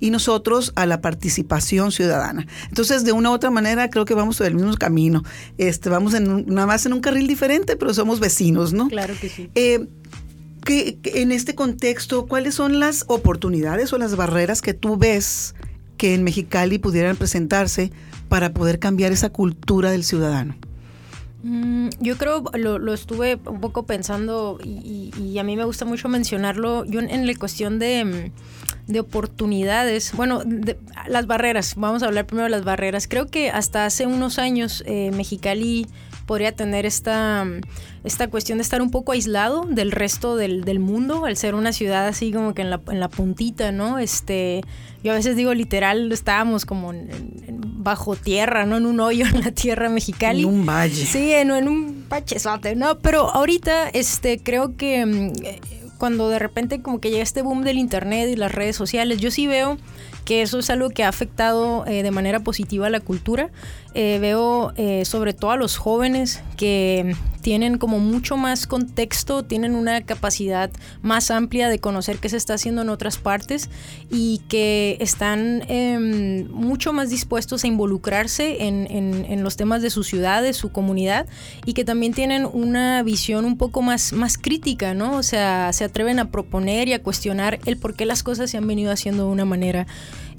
y 0.00 0.10
nosotros 0.10 0.72
a 0.76 0.86
la 0.86 1.00
participación 1.00 1.92
ciudadana. 1.92 2.46
Entonces, 2.68 3.04
de 3.04 3.12
una 3.12 3.30
u 3.30 3.32
otra 3.32 3.50
manera, 3.50 3.90
creo 3.90 4.04
que 4.04 4.14
vamos 4.14 4.38
por 4.38 4.46
el 4.46 4.54
mismo 4.54 4.74
camino. 4.74 5.22
Este, 5.58 5.88
vamos 5.88 6.14
en 6.14 6.46
nada 6.46 6.66
más 6.66 6.86
en 6.86 6.92
un 6.92 7.00
carril 7.00 7.26
diferente, 7.26 7.76
pero 7.76 7.94
somos 7.94 8.20
vecinos, 8.20 8.72
¿no? 8.72 8.88
Claro 8.88 9.14
que 9.20 9.28
sí. 9.28 9.50
Eh, 9.54 9.86
que, 10.66 10.98
en 11.04 11.32
este 11.32 11.54
contexto, 11.54 12.26
¿cuáles 12.26 12.54
son 12.54 12.78
las 12.80 13.04
oportunidades 13.08 13.92
o 13.92 13.98
las 13.98 14.16
barreras 14.16 14.60
que 14.60 14.74
tú 14.74 14.96
ves 14.98 15.54
que 15.96 16.14
en 16.14 16.24
Mexicali 16.24 16.78
pudieran 16.78 17.16
presentarse 17.16 17.92
para 18.28 18.52
poder 18.52 18.78
cambiar 18.78 19.12
esa 19.12 19.30
cultura 19.30 19.90
del 19.90 20.04
ciudadano? 20.04 20.56
Mm, 21.42 21.90
yo 22.00 22.16
creo, 22.16 22.42
lo, 22.54 22.92
estuve 22.92 23.38
un 23.46 23.60
poco 23.60 23.86
pensando 23.86 24.58
y, 24.64 25.38
a 25.38 25.44
mí 25.44 25.56
me 25.56 25.64
gusta 25.64 25.84
mucho 25.84 26.08
mencionarlo, 26.08 26.84
yo 26.86 27.00
en, 27.00 27.26
la 27.26 27.34
cuestión 27.36 27.78
de, 27.78 28.32
mm, 28.88 28.98
oportunidades, 28.98 30.12
bueno, 30.14 30.42
las 31.06 31.26
barreras, 31.26 31.74
vamos 31.76 32.02
a 32.02 32.06
hablar 32.06 32.26
primero 32.26 32.44
de 32.44 32.50
las 32.50 32.64
barreras. 32.64 33.06
Creo 33.06 33.26
que 33.26 33.50
hasta 33.50 33.84
hace 33.84 34.06
unos 34.06 34.38
años 34.38 34.82
eh, 34.86 35.10
Mexicali 35.14 35.86
podría 36.26 36.52
tener 36.52 36.84
esta, 36.84 37.46
esta 38.04 38.28
cuestión 38.28 38.58
de 38.58 38.62
estar 38.62 38.82
un 38.82 38.90
poco 38.90 39.12
aislado 39.12 39.64
del 39.64 39.92
resto 39.92 40.36
del, 40.36 40.64
del 40.64 40.80
mundo, 40.80 41.24
al 41.24 41.36
ser 41.36 41.54
una 41.54 41.72
ciudad 41.72 42.06
así 42.06 42.32
como 42.32 42.52
que 42.52 42.62
en 42.62 42.70
la, 42.70 42.80
en 42.88 43.00
la, 43.00 43.08
puntita, 43.08 43.72
¿no? 43.72 43.98
Este, 43.98 44.62
yo 45.02 45.12
a 45.12 45.14
veces 45.14 45.36
digo 45.36 45.54
literal, 45.54 46.10
estábamos 46.12 46.66
como 46.66 46.92
bajo 47.48 48.16
tierra, 48.16 48.66
¿no? 48.66 48.76
En 48.76 48.86
un 48.86 49.00
hoyo 49.00 49.24
en 49.26 49.40
la 49.40 49.52
tierra 49.52 49.88
mexicali. 49.88 50.42
En 50.42 50.46
un 50.46 50.66
valle. 50.66 51.06
Sí, 51.06 51.32
en, 51.32 51.50
en 51.52 51.68
un 51.68 52.04
pachesote, 52.08 52.74
¿no? 52.74 52.98
Pero 52.98 53.30
ahorita, 53.30 53.88
este, 53.90 54.38
creo 54.42 54.76
que 54.76 55.06
mm, 55.06 55.32
cuando 55.98 56.28
de 56.28 56.38
repente 56.38 56.82
como 56.82 57.00
que 57.00 57.10
llega 57.10 57.22
este 57.22 57.42
boom 57.42 57.62
del 57.62 57.78
internet 57.78 58.28
y 58.30 58.36
las 58.36 58.52
redes 58.52 58.76
sociales, 58.76 59.18
yo 59.18 59.30
sí 59.30 59.46
veo 59.46 59.78
que 60.24 60.42
eso 60.42 60.58
es 60.58 60.70
algo 60.70 60.90
que 60.90 61.04
ha 61.04 61.08
afectado 61.08 61.86
eh, 61.86 62.02
de 62.02 62.10
manera 62.10 62.40
positiva 62.40 62.88
a 62.88 62.90
la 62.90 63.00
cultura. 63.00 63.50
Eh, 63.98 64.18
veo 64.18 64.74
eh, 64.76 65.06
sobre 65.06 65.32
todo 65.32 65.52
a 65.52 65.56
los 65.56 65.78
jóvenes 65.78 66.42
que 66.58 67.16
tienen 67.40 67.78
como 67.78 67.98
mucho 67.98 68.36
más 68.36 68.66
contexto, 68.66 69.42
tienen 69.42 69.74
una 69.74 70.02
capacidad 70.02 70.70
más 71.00 71.30
amplia 71.30 71.70
de 71.70 71.78
conocer 71.78 72.18
qué 72.18 72.28
se 72.28 72.36
está 72.36 72.54
haciendo 72.54 72.82
en 72.82 72.90
otras 72.90 73.16
partes 73.16 73.70
y 74.10 74.42
que 74.50 74.98
están 75.00 75.62
em, 75.68 76.46
mucho 76.50 76.92
más 76.92 77.08
dispuestos 77.08 77.64
a 77.64 77.68
involucrarse 77.68 78.66
en, 78.66 78.86
en, 78.90 79.42
los 79.42 79.56
temas 79.56 79.80
de 79.80 79.88
su 79.88 80.02
ciudad, 80.02 80.42
de 80.42 80.52
su 80.52 80.72
comunidad 80.72 81.26
y 81.64 81.72
que 81.72 81.84
también 81.84 82.12
tienen 82.12 82.46
una 82.52 83.02
visión 83.02 83.46
un 83.46 83.56
poco 83.56 83.80
más, 83.80 84.12
más 84.12 84.36
crítica, 84.36 84.92
¿no? 84.92 85.16
O 85.16 85.22
sea, 85.22 85.72
se 85.72 85.84
atreven 85.84 86.18
a 86.18 86.30
proponer 86.30 86.88
y 86.88 86.92
a 86.92 87.02
cuestionar 87.02 87.60
el 87.64 87.78
por 87.78 87.94
qué 87.94 88.04
las 88.04 88.22
cosas 88.22 88.50
se 88.50 88.58
han 88.58 88.66
venido 88.66 88.92
haciendo 88.92 89.24
de 89.24 89.30
una 89.30 89.46
manera. 89.46 89.86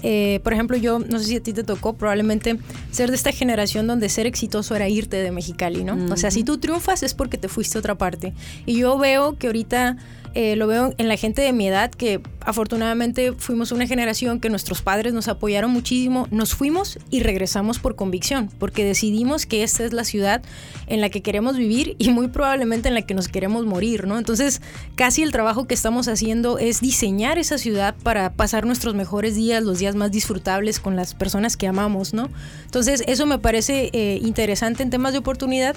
Eh, 0.02 0.40
por 0.44 0.52
ejemplo, 0.52 0.76
yo 0.76 0.98
no 0.98 1.18
sé 1.18 1.24
si 1.24 1.36
a 1.36 1.42
ti 1.42 1.52
te 1.52 1.64
tocó 1.64 1.94
probablemente 1.94 2.58
ser 2.90 3.10
de 3.10 3.16
esta 3.16 3.32
generación 3.32 3.86
donde 3.86 4.08
ser 4.08 4.26
exitoso 4.26 4.76
era 4.76 4.88
irte 4.88 5.16
de 5.16 5.30
Mexicali, 5.30 5.84
¿no? 5.84 6.12
O 6.12 6.16
sea, 6.16 6.30
si 6.30 6.44
tú 6.44 6.58
triunfas 6.58 7.02
es 7.02 7.14
porque 7.14 7.38
te 7.38 7.48
fuiste 7.48 7.78
a 7.78 7.80
otra 7.80 7.96
parte. 7.96 8.32
Y 8.66 8.78
yo 8.78 8.98
veo 8.98 9.36
que 9.36 9.48
ahorita 9.48 9.96
eh, 10.34 10.56
lo 10.56 10.66
veo 10.66 10.94
en 10.98 11.08
la 11.08 11.16
gente 11.16 11.42
de 11.42 11.52
mi 11.52 11.68
edad, 11.68 11.90
que 11.90 12.20
afortunadamente 12.40 13.32
fuimos 13.32 13.72
una 13.72 13.86
generación 13.86 14.40
que 14.40 14.50
nuestros 14.50 14.82
padres 14.82 15.12
nos 15.12 15.28
apoyaron 15.28 15.70
muchísimo, 15.70 16.26
nos 16.30 16.54
fuimos 16.54 16.98
y 17.10 17.20
regresamos 17.20 17.78
por 17.78 17.96
convicción, 17.96 18.50
porque 18.58 18.84
decidimos 18.84 19.46
que 19.46 19.62
esta 19.62 19.84
es 19.84 19.92
la 19.92 20.04
ciudad 20.04 20.42
en 20.86 21.00
la 21.00 21.10
que 21.10 21.22
queremos 21.22 21.56
vivir 21.56 21.96
y 21.98 22.10
muy 22.10 22.28
probablemente 22.28 22.88
en 22.88 22.94
la 22.94 23.02
que 23.02 23.14
nos 23.14 23.28
queremos 23.28 23.66
morir, 23.66 24.06
¿no? 24.06 24.18
Entonces, 24.18 24.62
casi 24.96 25.22
el 25.22 25.32
trabajo 25.32 25.66
que 25.66 25.74
estamos 25.74 26.08
haciendo 26.08 26.58
es 26.58 26.80
diseñar 26.80 27.38
esa 27.38 27.58
ciudad 27.58 27.94
para 28.02 28.32
pasar 28.32 28.64
nuestros 28.64 28.94
mejores 28.94 29.34
días, 29.34 29.62
los 29.62 29.78
días 29.78 29.94
más 29.94 30.10
disfrutables 30.10 30.80
con 30.80 30.96
las 30.96 31.14
personas 31.14 31.56
que 31.56 31.66
amamos, 31.66 32.14
¿no? 32.14 32.28
Entonces, 32.64 33.02
eso 33.06 33.26
me 33.26 33.38
parece 33.38 33.90
eh, 33.92 34.18
interesante 34.22 34.82
en 34.82 34.90
temas 34.90 35.12
de 35.12 35.18
oportunidad. 35.18 35.76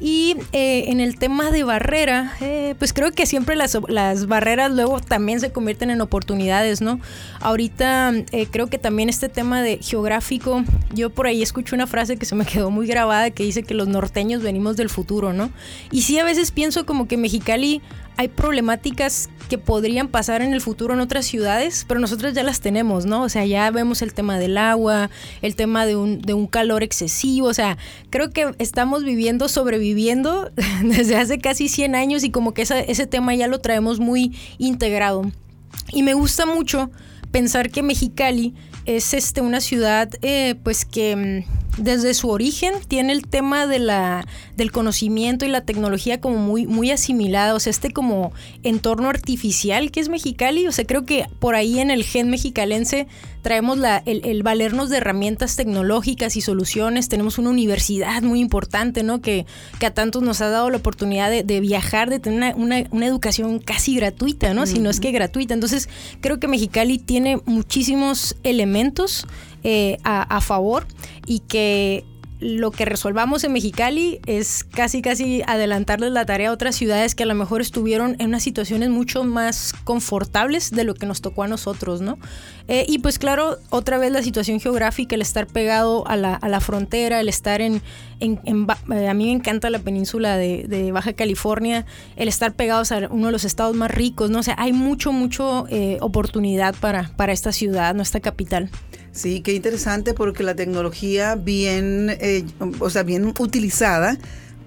Y 0.00 0.36
eh, 0.52 0.84
en 0.88 1.00
el 1.00 1.18
tema 1.18 1.50
de 1.50 1.64
barrera, 1.64 2.34
eh, 2.40 2.74
pues 2.78 2.92
creo 2.92 3.12
que 3.12 3.26
siempre 3.26 3.56
las, 3.56 3.78
las, 3.88 4.26
barreras 4.26 4.72
luego 4.72 5.00
también 5.00 5.40
se 5.40 5.52
convierten 5.52 5.90
en 5.90 6.00
oportunidades, 6.00 6.80
¿no? 6.80 7.00
Ahorita 7.40 8.12
eh, 8.32 8.46
creo 8.50 8.66
que 8.66 8.78
también 8.78 9.08
este 9.08 9.28
tema 9.28 9.62
de 9.62 9.78
geográfico, 9.78 10.64
yo 10.92 11.10
por 11.10 11.26
ahí 11.26 11.42
escucho 11.42 11.76
una 11.76 11.86
frase 11.86 12.16
que 12.16 12.26
se 12.26 12.34
me 12.34 12.44
quedó 12.44 12.70
muy 12.70 12.86
grabada 12.86 13.30
que 13.30 13.44
dice 13.44 13.62
que 13.62 13.74
los 13.74 13.88
norteños 13.88 14.42
venimos 14.42 14.76
del 14.76 14.90
futuro, 14.90 15.32
¿no? 15.32 15.50
Y 15.90 16.02
sí 16.02 16.18
a 16.18 16.24
veces 16.24 16.50
pienso 16.50 16.86
como 16.86 17.06
que 17.06 17.16
Mexicali 17.16 17.80
hay 18.16 18.28
problemáticas 18.28 19.28
que 19.48 19.58
podrían 19.58 20.08
pasar 20.08 20.42
en 20.42 20.54
el 20.54 20.60
futuro 20.60 20.94
en 20.94 21.00
otras 21.00 21.26
ciudades, 21.26 21.84
pero 21.86 22.00
nosotros 22.00 22.32
ya 22.32 22.42
las 22.42 22.60
tenemos, 22.60 23.06
¿no? 23.06 23.22
O 23.22 23.28
sea, 23.28 23.44
ya 23.44 23.70
vemos 23.70 24.02
el 24.02 24.14
tema 24.14 24.38
del 24.38 24.56
agua, 24.56 25.10
el 25.42 25.56
tema 25.56 25.86
de 25.86 25.96
un, 25.96 26.20
de 26.22 26.34
un 26.34 26.46
calor 26.46 26.82
excesivo, 26.82 27.48
o 27.48 27.54
sea, 27.54 27.76
creo 28.10 28.30
que 28.30 28.54
estamos 28.58 29.04
viviendo, 29.04 29.48
sobreviviendo 29.48 30.50
desde 30.82 31.16
hace 31.16 31.38
casi 31.38 31.68
100 31.68 31.94
años 31.94 32.24
y 32.24 32.30
como 32.30 32.54
que 32.54 32.62
ese 32.62 33.06
tema 33.06 33.34
ya 33.34 33.48
lo 33.48 33.60
traemos 33.60 34.00
muy 34.00 34.36
integrado. 34.58 35.30
Y 35.92 36.02
me 36.02 36.14
gusta 36.14 36.46
mucho 36.46 36.90
pensar 37.30 37.70
que 37.70 37.82
Mexicali 37.82 38.54
es 38.86 39.14
este, 39.14 39.40
una 39.40 39.60
ciudad 39.60 40.10
eh, 40.22 40.54
pues 40.62 40.84
que 40.84 41.44
mm, 41.46 41.63
desde 41.76 42.14
su 42.14 42.30
origen 42.30 42.74
tiene 42.86 43.12
el 43.12 43.26
tema 43.26 43.66
de 43.66 43.78
la, 43.78 44.26
del 44.56 44.72
conocimiento 44.72 45.44
y 45.44 45.48
la 45.48 45.62
tecnología 45.62 46.20
como 46.20 46.38
muy, 46.38 46.66
muy 46.66 46.90
asimilada, 46.90 47.54
o 47.54 47.60
sea, 47.60 47.70
este 47.70 47.92
como 47.92 48.32
entorno 48.62 49.08
artificial 49.08 49.90
que 49.90 50.00
es 50.00 50.08
Mexicali, 50.08 50.66
o 50.66 50.72
sea, 50.72 50.84
creo 50.84 51.04
que 51.04 51.26
por 51.38 51.54
ahí 51.54 51.80
en 51.80 51.90
el 51.90 52.04
gen 52.04 52.30
mexicalense 52.30 53.06
traemos 53.44 53.76
la, 53.76 54.02
el, 54.06 54.42
valernos 54.42 54.88
de 54.88 54.96
herramientas 54.96 55.54
tecnológicas 55.54 56.34
y 56.36 56.40
soluciones, 56.40 57.10
tenemos 57.10 57.36
una 57.36 57.50
universidad 57.50 58.22
muy 58.22 58.40
importante, 58.40 59.02
¿no? 59.02 59.20
Que, 59.20 59.44
que 59.78 59.84
a 59.84 59.92
tantos 59.92 60.22
nos 60.22 60.40
ha 60.40 60.48
dado 60.48 60.70
la 60.70 60.78
oportunidad 60.78 61.30
de, 61.30 61.60
viajar, 61.60 62.08
de 62.08 62.20
tener 62.20 62.54
una, 62.56 62.84
una, 62.90 63.06
educación 63.06 63.58
casi 63.58 63.96
gratuita, 63.96 64.54
¿no? 64.54 64.64
Si 64.66 64.78
no 64.78 64.88
es 64.88 64.98
que 64.98 65.12
gratuita. 65.12 65.52
Entonces, 65.52 65.90
creo 66.22 66.40
que 66.40 66.48
Mexicali 66.48 66.98
tiene 66.98 67.38
muchísimos 67.44 68.34
elementos 68.44 69.26
eh, 69.66 69.96
a, 70.04 70.40
favor 70.42 70.86
y 71.26 71.38
que 71.38 72.04
lo 72.38 72.70
que 72.70 72.84
resolvamos 72.84 73.42
en 73.44 73.54
Mexicali 73.54 74.20
es 74.26 74.62
casi 74.62 75.00
casi 75.00 75.40
adelantarles 75.46 76.12
la 76.12 76.26
tarea 76.26 76.50
a 76.50 76.52
otras 76.52 76.76
ciudades 76.76 77.14
que 77.14 77.22
a 77.22 77.26
lo 77.26 77.34
mejor 77.34 77.62
estuvieron 77.62 78.16
en 78.18 78.26
unas 78.26 78.42
situaciones 78.42 78.90
mucho 78.90 79.24
más 79.24 79.72
confortables 79.84 80.70
de 80.70 80.84
lo 80.84 80.92
que 80.94 81.06
nos 81.06 81.22
tocó 81.22 81.44
a 81.44 81.48
nosotros, 81.48 82.02
¿no? 82.02 82.18
Eh, 82.68 82.84
y 82.86 82.98
pues 82.98 83.18
claro, 83.18 83.56
otra 83.70 83.96
vez 83.96 84.12
la 84.12 84.22
situación 84.22 84.60
geográfica, 84.60 85.14
el 85.14 85.22
estar 85.22 85.46
pegado 85.46 86.06
a 86.06 86.16
la, 86.16 86.34
a 86.34 86.48
la 86.50 86.60
frontera, 86.60 87.20
el 87.20 87.30
estar 87.30 87.62
en, 87.62 87.80
en, 88.20 88.38
eh, 88.92 89.08
a 89.08 89.14
mí 89.14 89.24
me 89.24 89.32
encanta 89.32 89.70
la 89.70 89.78
península 89.78 90.36
de, 90.36 90.66
de, 90.68 90.92
Baja 90.92 91.14
California, 91.14 91.86
el 92.16 92.28
estar 92.28 92.52
pegados 92.52 92.92
a 92.92 93.08
uno 93.10 93.28
de 93.28 93.32
los 93.32 93.44
estados 93.44 93.74
más 93.74 93.90
ricos, 93.90 94.28
¿no? 94.28 94.40
O 94.40 94.42
sea, 94.42 94.56
hay 94.58 94.74
mucho, 94.74 95.12
mucho 95.12 95.66
oportunidad 96.00 96.74
para, 96.74 97.10
para 97.16 97.32
esta 97.32 97.52
ciudad, 97.52 97.94
nuestra 97.94 98.20
capital. 98.20 98.70
Sí, 99.14 99.42
qué 99.42 99.52
interesante 99.52 100.12
porque 100.12 100.42
la 100.42 100.56
tecnología 100.56 101.36
bien, 101.36 102.10
eh, 102.18 102.44
o 102.80 102.90
sea, 102.90 103.04
bien 103.04 103.32
utilizada, 103.38 104.18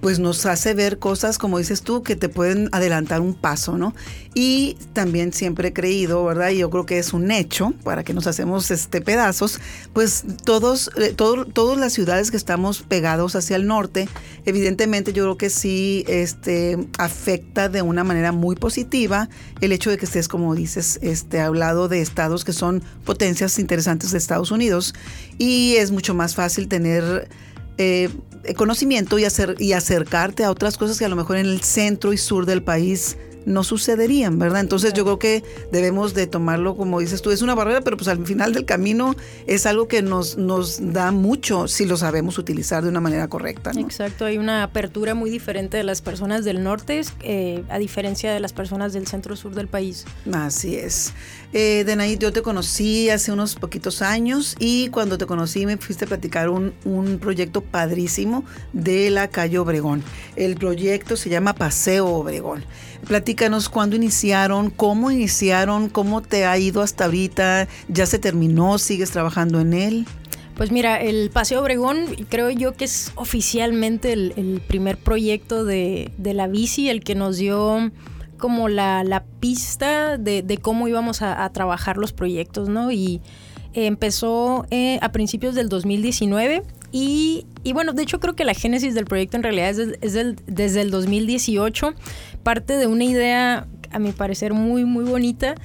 pues 0.02 0.20
nos 0.20 0.46
hace 0.46 0.74
ver 0.74 1.00
cosas, 1.00 1.38
como 1.38 1.58
dices 1.58 1.82
tú, 1.82 2.04
que 2.04 2.16
te 2.16 2.30
pueden 2.30 2.70
adelantar 2.72 3.22
un 3.22 3.34
paso, 3.34 3.78
¿no? 3.78 3.96
Y 4.34 4.78
también 4.94 5.34
siempre 5.34 5.70
he 5.70 5.74
creído, 5.74 6.24
¿verdad? 6.24 6.52
Y 6.52 6.60
yo 6.60 6.70
creo 6.70 6.86
que 6.86 7.00
es 7.00 7.14
un 7.14 7.32
hecho, 7.32 7.74
para 7.84 8.04
que 8.04 8.14
nos 8.14 8.28
hacemos 8.28 8.70
este 8.72 9.02
pedazos, 9.02 9.60
pues 9.94 10.24
todos, 10.44 10.92
eh, 10.98 11.14
todas 11.14 11.78
las 11.78 11.94
ciudades 11.94 12.30
que 12.30 12.38
estamos 12.38 12.84
pegados 12.84 13.36
hacia 13.36 13.56
el 13.56 13.66
norte, 13.66 14.08
evidentemente 14.46 15.14
yo 15.14 15.24
creo 15.24 15.38
que 15.38 15.50
sí 15.50 16.06
este, 16.08 16.78
afecta 17.00 17.70
de 17.70 17.82
una 17.82 18.04
manera 18.04 18.32
muy 18.32 18.56
positiva 18.56 19.30
el 19.62 19.72
hecho 19.72 19.90
de 19.90 19.98
que 19.98 20.06
estés, 20.06 20.28
como 20.28 20.54
dices, 20.54 21.00
este, 21.02 21.40
hablado 21.40 21.88
de 21.88 22.02
estados 22.02 22.46
que 22.46 22.54
son 22.54 22.84
potencias 23.06 23.58
interesantes 23.60 24.12
de 24.12 24.18
Estados 24.18 24.52
Unidos 24.52 24.94
y 25.38 25.76
es 25.78 25.92
mucho 25.92 26.14
más 26.14 26.36
fácil 26.36 26.68
tener 26.68 27.28
eh, 27.78 28.10
conocimiento 28.56 29.20
y, 29.20 29.26
hacer, 29.26 29.56
y 29.60 29.74
acercarte 29.74 30.44
a 30.44 30.52
otras 30.52 30.78
cosas 30.78 30.98
que 30.98 31.06
a 31.06 31.10
lo 31.10 31.16
mejor 31.16 31.38
en 31.38 31.46
el 31.46 31.62
centro 31.62 32.14
y 32.14 32.18
sur 32.18 32.46
del 32.46 32.64
país 32.64 33.18
no 33.48 33.64
sucederían, 33.64 34.38
¿verdad? 34.38 34.60
Entonces 34.60 34.94
yo 34.94 35.06
creo 35.06 35.20
que 35.20 35.44
debemos 35.72 36.14
de 36.14 36.28
tomarlo 36.28 36.76
como 36.76 37.00
dices 37.00 37.22
tú, 37.22 37.32
es 37.32 37.42
una 37.42 37.56
barrera, 37.56 37.82
pero 37.82 37.96
pues 37.96 38.10
al 38.10 38.24
final 38.26 38.54
del 38.54 38.66
camino 38.66 39.16
es 39.48 39.66
algo 39.66 39.88
que 39.88 40.02
nos, 40.02 40.38
nos 40.38 40.94
da 40.94 41.12
mucho 41.12 41.68
si 41.70 41.86
lo 41.86 41.96
sabemos 41.96 42.38
utilizar 42.38 42.84
de 42.84 42.90
una 42.90 43.00
manera 43.00 43.30
correcta. 43.30 43.72
Exacto, 43.78 44.26
hay 44.26 44.38
una 44.38 44.64
apertura 44.64 45.16
muy 45.16 45.30
diferente 45.30 45.78
de 45.78 45.84
las 45.84 46.02
personas 46.02 46.44
del 46.44 46.62
norte 46.62 47.02
eh, 47.22 47.64
a 47.70 47.80
diferencia 47.80 48.34
de 48.34 48.40
las 48.42 48.52
personas 48.52 48.92
del 48.92 49.08
centro-sur 49.08 49.56
del 49.56 49.68
país. 49.68 50.06
Así 50.32 50.76
es. 50.76 51.14
Eh, 51.54 51.86
Denaid, 51.86 52.20
yo 52.20 52.34
te 52.34 52.42
conocí 52.42 53.10
hace 53.10 53.32
unos 53.32 53.56
poquitos 53.56 54.02
años 54.02 54.58
y 54.60 54.90
cuando 54.90 55.18
te 55.18 55.26
conocí 55.26 55.66
me 55.66 55.78
fuiste 55.78 56.04
a 56.04 56.08
platicar 56.08 56.50
un, 56.50 56.74
un 56.84 57.18
proyecto 57.20 57.62
padrísimo 57.62 58.44
de 58.74 59.10
la 59.10 59.30
calle 59.30 59.58
Obregón. 59.58 60.04
El 60.38 60.56
proyecto 60.56 61.18
se 61.18 61.32
llama 61.32 61.54
Paseo 61.54 62.06
Obregón. 62.06 62.64
Platícanos 63.08 63.70
cuándo 63.70 63.96
iniciaron, 63.96 64.70
cómo 64.70 65.10
iniciaron, 65.10 65.90
cómo 65.90 66.22
te 66.22 66.46
ha 66.46 66.56
ido 66.60 66.84
hasta 66.84 67.06
ahorita, 67.06 67.68
ya 67.88 68.06
se 68.06 68.20
terminó, 68.20 68.78
sigues 68.78 69.10
trabajando 69.10 69.60
en 69.60 69.74
él. 69.74 70.06
Pues 70.56 70.72
mira, 70.72 71.02
el 71.02 71.32
Paseo 71.32 71.62
Obregón 71.62 72.06
creo 72.30 72.52
yo 72.52 72.74
que 72.74 72.86
es 72.86 73.12
oficialmente 73.16 74.14
el, 74.14 74.62
primer 74.68 74.98
proyecto 74.98 75.66
de, 75.66 76.12
la 76.20 76.48
bici, 76.48 76.90
el 76.90 77.04
que 77.04 77.16
nos 77.16 77.38
dio 77.38 77.92
como 78.38 78.70
la, 78.70 79.24
pista 79.40 80.18
de, 80.18 80.60
cómo 80.62 80.88
íbamos 80.88 81.24
a, 81.24 81.50
trabajar 81.52 81.98
los 81.98 82.14
proyectos, 82.14 82.70
¿no? 82.70 82.92
Y 82.92 83.22
empezó 83.74 84.68
eh, 84.70 85.00
a 85.02 85.12
principios 85.12 85.56
del 85.56 85.68
2019 85.68 86.64
y, 86.92 87.46
bueno, 87.74 87.94
de 87.94 88.04
hecho 88.04 88.20
creo 88.20 88.36
que 88.36 88.46
la 88.46 88.54
génesis 88.54 88.96
del 88.96 89.06
proyecto 89.06 89.38
en 89.38 89.44
realidad 89.44 89.70
es, 89.70 90.14
desde 90.46 90.82
el 90.82 90.92
2018, 90.92 91.94
parte 92.44 92.78
de 92.78 92.88
una 92.88 93.04
idea, 93.04 93.68
a 93.92 94.00
mi 94.00 94.12
parecer, 94.12 94.54
muy, 94.54 94.86
muy 94.86 95.04
bonita, 95.04 95.56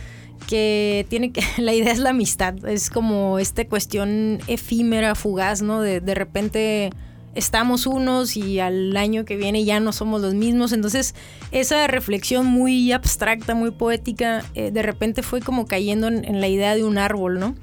que 0.49 1.07
tiene 1.09 1.33
que, 1.33 1.43
la 1.59 1.73
idea 1.75 1.93
es 1.93 1.99
la 1.99 2.11
amistad, 2.11 2.67
es 2.67 2.91
como 2.91 3.39
esta 3.39 3.65
cuestión 3.67 4.41
efímera, 4.47 5.15
fugaz, 5.15 5.63
¿no? 5.63 5.81
De, 5.81 6.01
de 6.01 6.15
repente 6.15 6.91
estamos 7.35 7.87
unos 7.87 8.37
y 8.37 8.61
al 8.61 8.95
año 8.97 9.25
que 9.25 9.37
viene 9.37 9.65
ya 9.65 9.81
no 9.81 9.93
somos 9.93 10.21
los 10.21 10.35
mismos. 10.35 10.73
Entonces, 10.73 11.15
esa 11.51 11.87
reflexión 11.87 12.47
muy 12.47 12.93
abstracta, 12.93 13.55
muy 13.55 13.71
poética, 13.71 14.45
eh, 14.55 14.71
de 14.71 14.83
repente 14.83 15.23
fue 15.23 15.41
como 15.41 15.67
cayendo 15.67 16.09
en, 16.09 16.25
en, 16.25 16.41
la 16.41 16.49
idea 16.49 16.75
de 16.75 16.85
un 16.85 16.99
árbol, 16.99 17.39
¿no? 17.39 17.55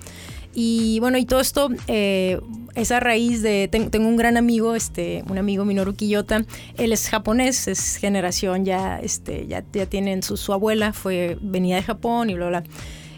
Y 0.54 1.00
bueno, 1.00 1.18
y 1.18 1.26
todo 1.26 1.40
esto 1.40 1.70
eh, 1.88 2.40
es 2.80 2.92
a 2.92 3.00
raíz 3.00 3.42
de, 3.42 3.68
tengo 3.68 4.08
un 4.08 4.16
gran 4.16 4.38
amigo, 4.38 4.76
este, 4.76 5.24
un 5.30 5.38
amigo 5.38 5.66
Minoru 5.66 5.94
Kiyota, 5.94 6.46
él 6.78 6.94
es 6.94 7.10
japonés, 7.10 7.68
es 7.68 7.98
generación 7.98 8.66
ya, 8.66 9.00
este, 9.00 9.48
ya, 9.48 9.64
ya 9.74 9.86
tienen 9.86 10.24
su, 10.24 10.38
su 10.38 10.54
abuela, 10.54 10.94
fue, 10.94 11.38
venía 11.42 11.76
de 11.76 11.84
Japón 11.84 12.30
y 12.30 12.36
bla, 12.36 12.48
bla. 12.48 12.64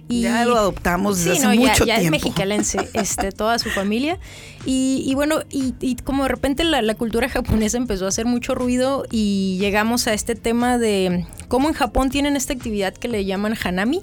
Y, 0.10 0.24
ya 0.24 0.44
lo 0.44 0.58
adoptamos 0.58 1.24
desde 1.24 1.48
hace 1.48 1.58
mucho 1.58 1.86
ya, 1.86 2.00
tiempo. 2.00 2.02
es 2.18 2.24
mexicalense, 2.24 2.90
este, 2.94 3.32
toda 3.32 3.60
su 3.60 3.70
familia. 3.70 4.20
Y, 4.66 5.14
bueno, 5.16 5.40
y, 5.50 5.96
como 6.04 6.24
de 6.24 6.30
repente 6.30 6.64
la, 6.64 6.82
la, 6.82 6.96
cultura 6.96 7.30
japonesa 7.30 7.78
empezó 7.78 8.06
a 8.06 8.10
hacer 8.10 8.26
mucho 8.26 8.54
ruido 8.54 9.06
y 9.10 9.58
llegamos 9.60 10.08
a 10.08 10.14
este 10.14 10.36
tema 10.36 10.78
de 10.78 11.26
cómo 11.48 11.70
en 11.70 11.74
Japón 11.74 12.10
tienen 12.10 12.36
esta 12.36 12.54
actividad 12.54 12.94
que 12.94 13.08
le 13.08 13.24
llaman 13.24 13.56
hanami, 13.64 14.02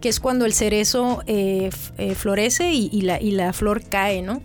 que 0.00 0.08
es 0.08 0.18
cuando 0.18 0.46
el 0.46 0.54
cerezo 0.54 1.22
eh, 1.26 1.70
eh, 1.98 2.14
florece 2.14 2.72
y, 2.72 3.02
la, 3.02 3.20
y 3.20 3.32
la 3.32 3.52
flor 3.52 3.82
cae, 3.82 4.22
¿no? 4.22 4.42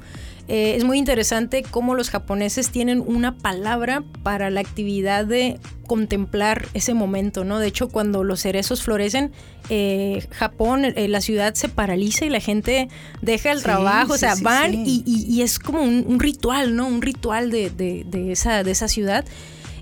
Eh, 0.48 0.75
es 0.75 0.84
muy 0.84 1.00
interesante 1.00 1.64
cómo 1.64 1.96
los 1.96 2.10
japoneses 2.10 2.70
tienen 2.70 3.04
una 3.06 3.38
palabra 3.38 4.04
para 4.24 4.50
la 4.50 4.60
actividad 4.60 5.25
de 5.25 5.60
contemplar 5.88 6.68
ese 6.74 6.94
momento, 6.94 7.44
¿no? 7.44 7.60
De 7.60 7.68
hecho, 7.68 7.90
cuando 7.90 8.24
los 8.24 8.42
cerezos 8.42 8.84
florecen, 8.84 9.32
Japón, 10.32 10.86
la 10.96 11.22
ciudad 11.22 11.56
se 11.56 11.70
paraliza 11.70 12.25
y 12.25 12.30
la 12.30 12.40
gente 12.40 12.88
deja 13.22 13.52
el 13.52 13.64
trabajo, 13.64 14.14
o 14.14 14.18
sea, 14.18 14.36
van 14.42 14.74
y, 14.86 15.42
es 15.42 15.58
como 15.58 15.82
un, 15.82 16.20
ritual, 16.20 16.75
¿no? 16.75 16.88
Un 16.88 17.02
ritual 17.02 17.50
de, 17.50 17.72
de, 17.72 18.32
esa, 18.32 18.64
de 18.64 18.72
esa 18.72 18.88
ciudad. 18.88 19.25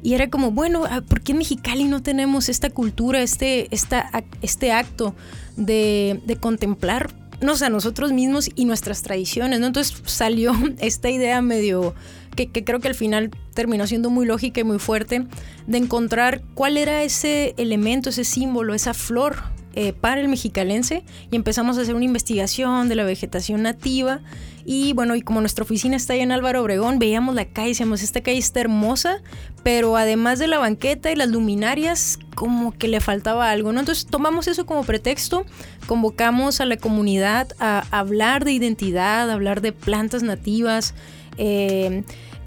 Y 0.04 0.16
era 0.16 0.30
como, 0.30 0.52
bueno, 0.52 0.84
ah, 0.90 1.02
¿por 1.02 1.22
qué 1.22 1.32
en 1.32 1.40
Mexicali 1.40 1.86
no 1.86 2.04
tenemos 2.04 2.50
esta 2.50 2.70
cultura, 2.70 3.22
este, 3.22 3.74
esta, 3.74 4.10
este 4.42 4.74
acto 4.74 5.16
de, 5.56 6.20
de 6.26 6.36
contemplarnos 6.36 7.23
a 7.62 7.70
nosotros 7.70 8.12
mismos 8.12 8.50
y 8.56 8.66
nuestras 8.66 9.02
tradiciones? 9.02 9.60
¿no? 9.60 9.68
Entonces 9.68 10.02
salió 10.06 10.54
esta 10.80 11.10
idea 11.10 11.42
medio 11.42 11.94
que, 12.36 12.50
que, 12.50 12.64
creo 12.64 12.80
que 12.80 12.88
al 12.88 12.96
final 12.96 13.32
terminó 13.54 13.86
siendo 13.86 14.10
muy 14.10 14.26
lógica 14.26 14.62
y 14.62 14.64
muy 14.64 14.80
fuerte, 14.80 15.28
de 15.68 15.78
encontrar 15.78 16.42
cuál 16.56 16.78
era 16.78 17.04
ese 17.04 17.54
elemento, 17.58 18.10
ese 18.10 18.24
símbolo, 18.24 18.74
esa 18.74 18.94
flor 18.94 19.53
eh, 19.76 19.94
para 19.94 20.22
el 20.22 20.28
mexicalense 20.28 21.04
y 21.32 21.36
empezamos 21.36 21.78
a 21.78 21.82
hacer 21.82 21.96
una 21.96 22.06
investigación 22.06 22.90
de 22.90 22.96
la 22.96 23.04
vegetación 23.04 23.64
nativa. 23.64 24.22
Y 24.66 24.94
bueno, 24.94 25.16
y 25.16 25.22
como 25.22 25.42
nuestra 25.42 25.64
oficina 25.64 25.96
está 25.96 26.14
ahí 26.14 26.22
en 26.22 26.32
Álvaro 26.32 26.62
Obregón, 26.62 27.00
veíamos 27.00 27.36
la 27.36 27.46
calle 27.46 27.70
decíamos, 27.70 28.02
esta 28.02 28.22
calle 28.22 28.38
está 28.38 28.62
hermosa, 28.62 29.22
pero 29.64 29.98
además 29.98 30.40
de 30.40 30.48
la 30.48 30.60
banqueta 30.60 31.12
y 31.12 31.16
las 31.16 31.30
luminarias, 31.30 32.20
como 32.36 32.72
que 32.72 32.88
le 32.88 33.02
faltaba 33.02 33.50
algo, 33.50 33.74
¿no? 33.74 33.80
Entonces 33.80 34.06
tomamos 34.06 34.48
eso 34.48 34.66
como 34.66 34.84
pretexto, 34.84 35.46
convocamos 35.88 36.62
a 36.62 36.66
la 36.66 36.78
comunidad 36.78 37.50
a 37.60 37.86
hablar 37.92 38.46
de 38.46 38.54
identidad, 38.54 39.30
a 39.30 39.34
hablar 39.34 39.62
de 39.62 39.72
plantas 39.72 40.24
nativas. 40.24 40.94
Eh, 41.38 42.04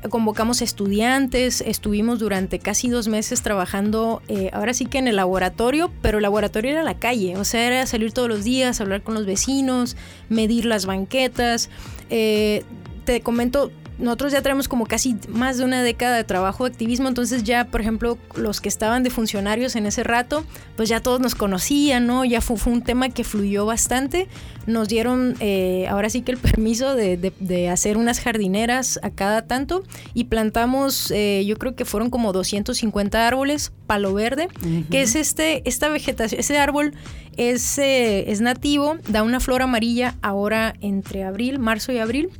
convocamos 0.08 0.62
estudiantes, 0.62 1.60
estuvimos 1.60 2.18
durante 2.18 2.58
casi 2.58 2.88
dos 2.88 3.08
meses 3.08 3.42
trabajando, 3.42 4.22
eh, 4.28 4.50
ahora 4.52 4.74
sí 4.74 4.86
que 4.86 4.98
en 4.98 5.08
el 5.08 5.16
laboratorio, 5.16 5.92
pero 6.02 6.18
el 6.18 6.22
laboratorio 6.22 6.72
era 6.72 6.82
la 6.82 6.98
calle, 6.98 7.36
o 7.36 7.44
sea, 7.44 7.66
era 7.66 7.86
salir 7.86 8.12
todos 8.12 8.28
los 8.28 8.44
días, 8.44 8.80
hablar 8.80 9.02
con 9.02 9.14
los 9.14 9.26
vecinos, 9.26 9.96
medir 10.28 10.64
las 10.64 10.86
banquetas. 10.86 11.70
Eh, 12.10 12.64
te 13.04 13.20
comento, 13.20 13.70
nosotros 13.98 14.32
ya 14.32 14.42
tenemos 14.42 14.68
como 14.68 14.86
casi 14.86 15.16
más 15.28 15.56
de 15.58 15.64
una 15.64 15.82
década 15.82 16.16
de 16.16 16.24
trabajo 16.24 16.64
de 16.64 16.70
activismo, 16.70 17.08
entonces 17.08 17.44
ya, 17.44 17.64
por 17.64 17.80
ejemplo, 17.80 18.18
los 18.34 18.60
que 18.60 18.68
estaban 18.68 19.02
de 19.02 19.10
funcionarios 19.10 19.74
en 19.74 19.86
ese 19.86 20.02
rato, 20.02 20.44
pues 20.76 20.88
ya 20.88 21.00
todos 21.00 21.20
nos 21.20 21.34
conocían, 21.34 22.06
¿no? 22.06 22.24
Ya 22.24 22.40
fue, 22.40 22.56
un 22.66 22.82
tema 22.82 23.08
que 23.08 23.24
fluyó 23.24 23.64
bastante. 23.64 24.28
Nos 24.66 24.88
dieron 24.88 25.36
eh, 25.40 25.86
ahora 25.88 26.10
sí 26.10 26.22
que 26.22 26.32
el 26.32 26.38
permiso 26.56 26.94
de, 26.94 27.68
hacer 27.70 27.96
unas 27.96 28.20
jardineras 28.20 29.00
a 29.02 29.10
cada 29.10 29.46
tanto 29.46 29.82
y 30.14 30.24
plantamos, 30.24 31.10
eh, 31.10 31.44
yo 31.46 31.56
creo 31.56 31.74
que 31.74 31.84
fueron 31.84 32.10
como 32.10 32.32
250 32.32 33.26
árboles, 33.26 33.72
palo 33.86 34.12
verde, 34.12 34.48
que 34.90 35.02
es 35.02 35.16
este, 35.16 35.66
esta 35.68 35.88
vegetación, 35.88 36.40
ese 36.40 36.58
árbol 36.58 36.92
es, 37.36 37.78
eh, 37.78 38.30
es 38.30 38.40
nativo, 38.40 38.96
da 39.08 39.22
una 39.22 39.40
flor 39.40 39.62
amarilla 39.62 40.16
ahora 40.22 40.74
entre 40.80 41.24
abril, 41.24 41.58
marzo 41.58 41.92
y 41.92 41.98
abril 41.98 42.30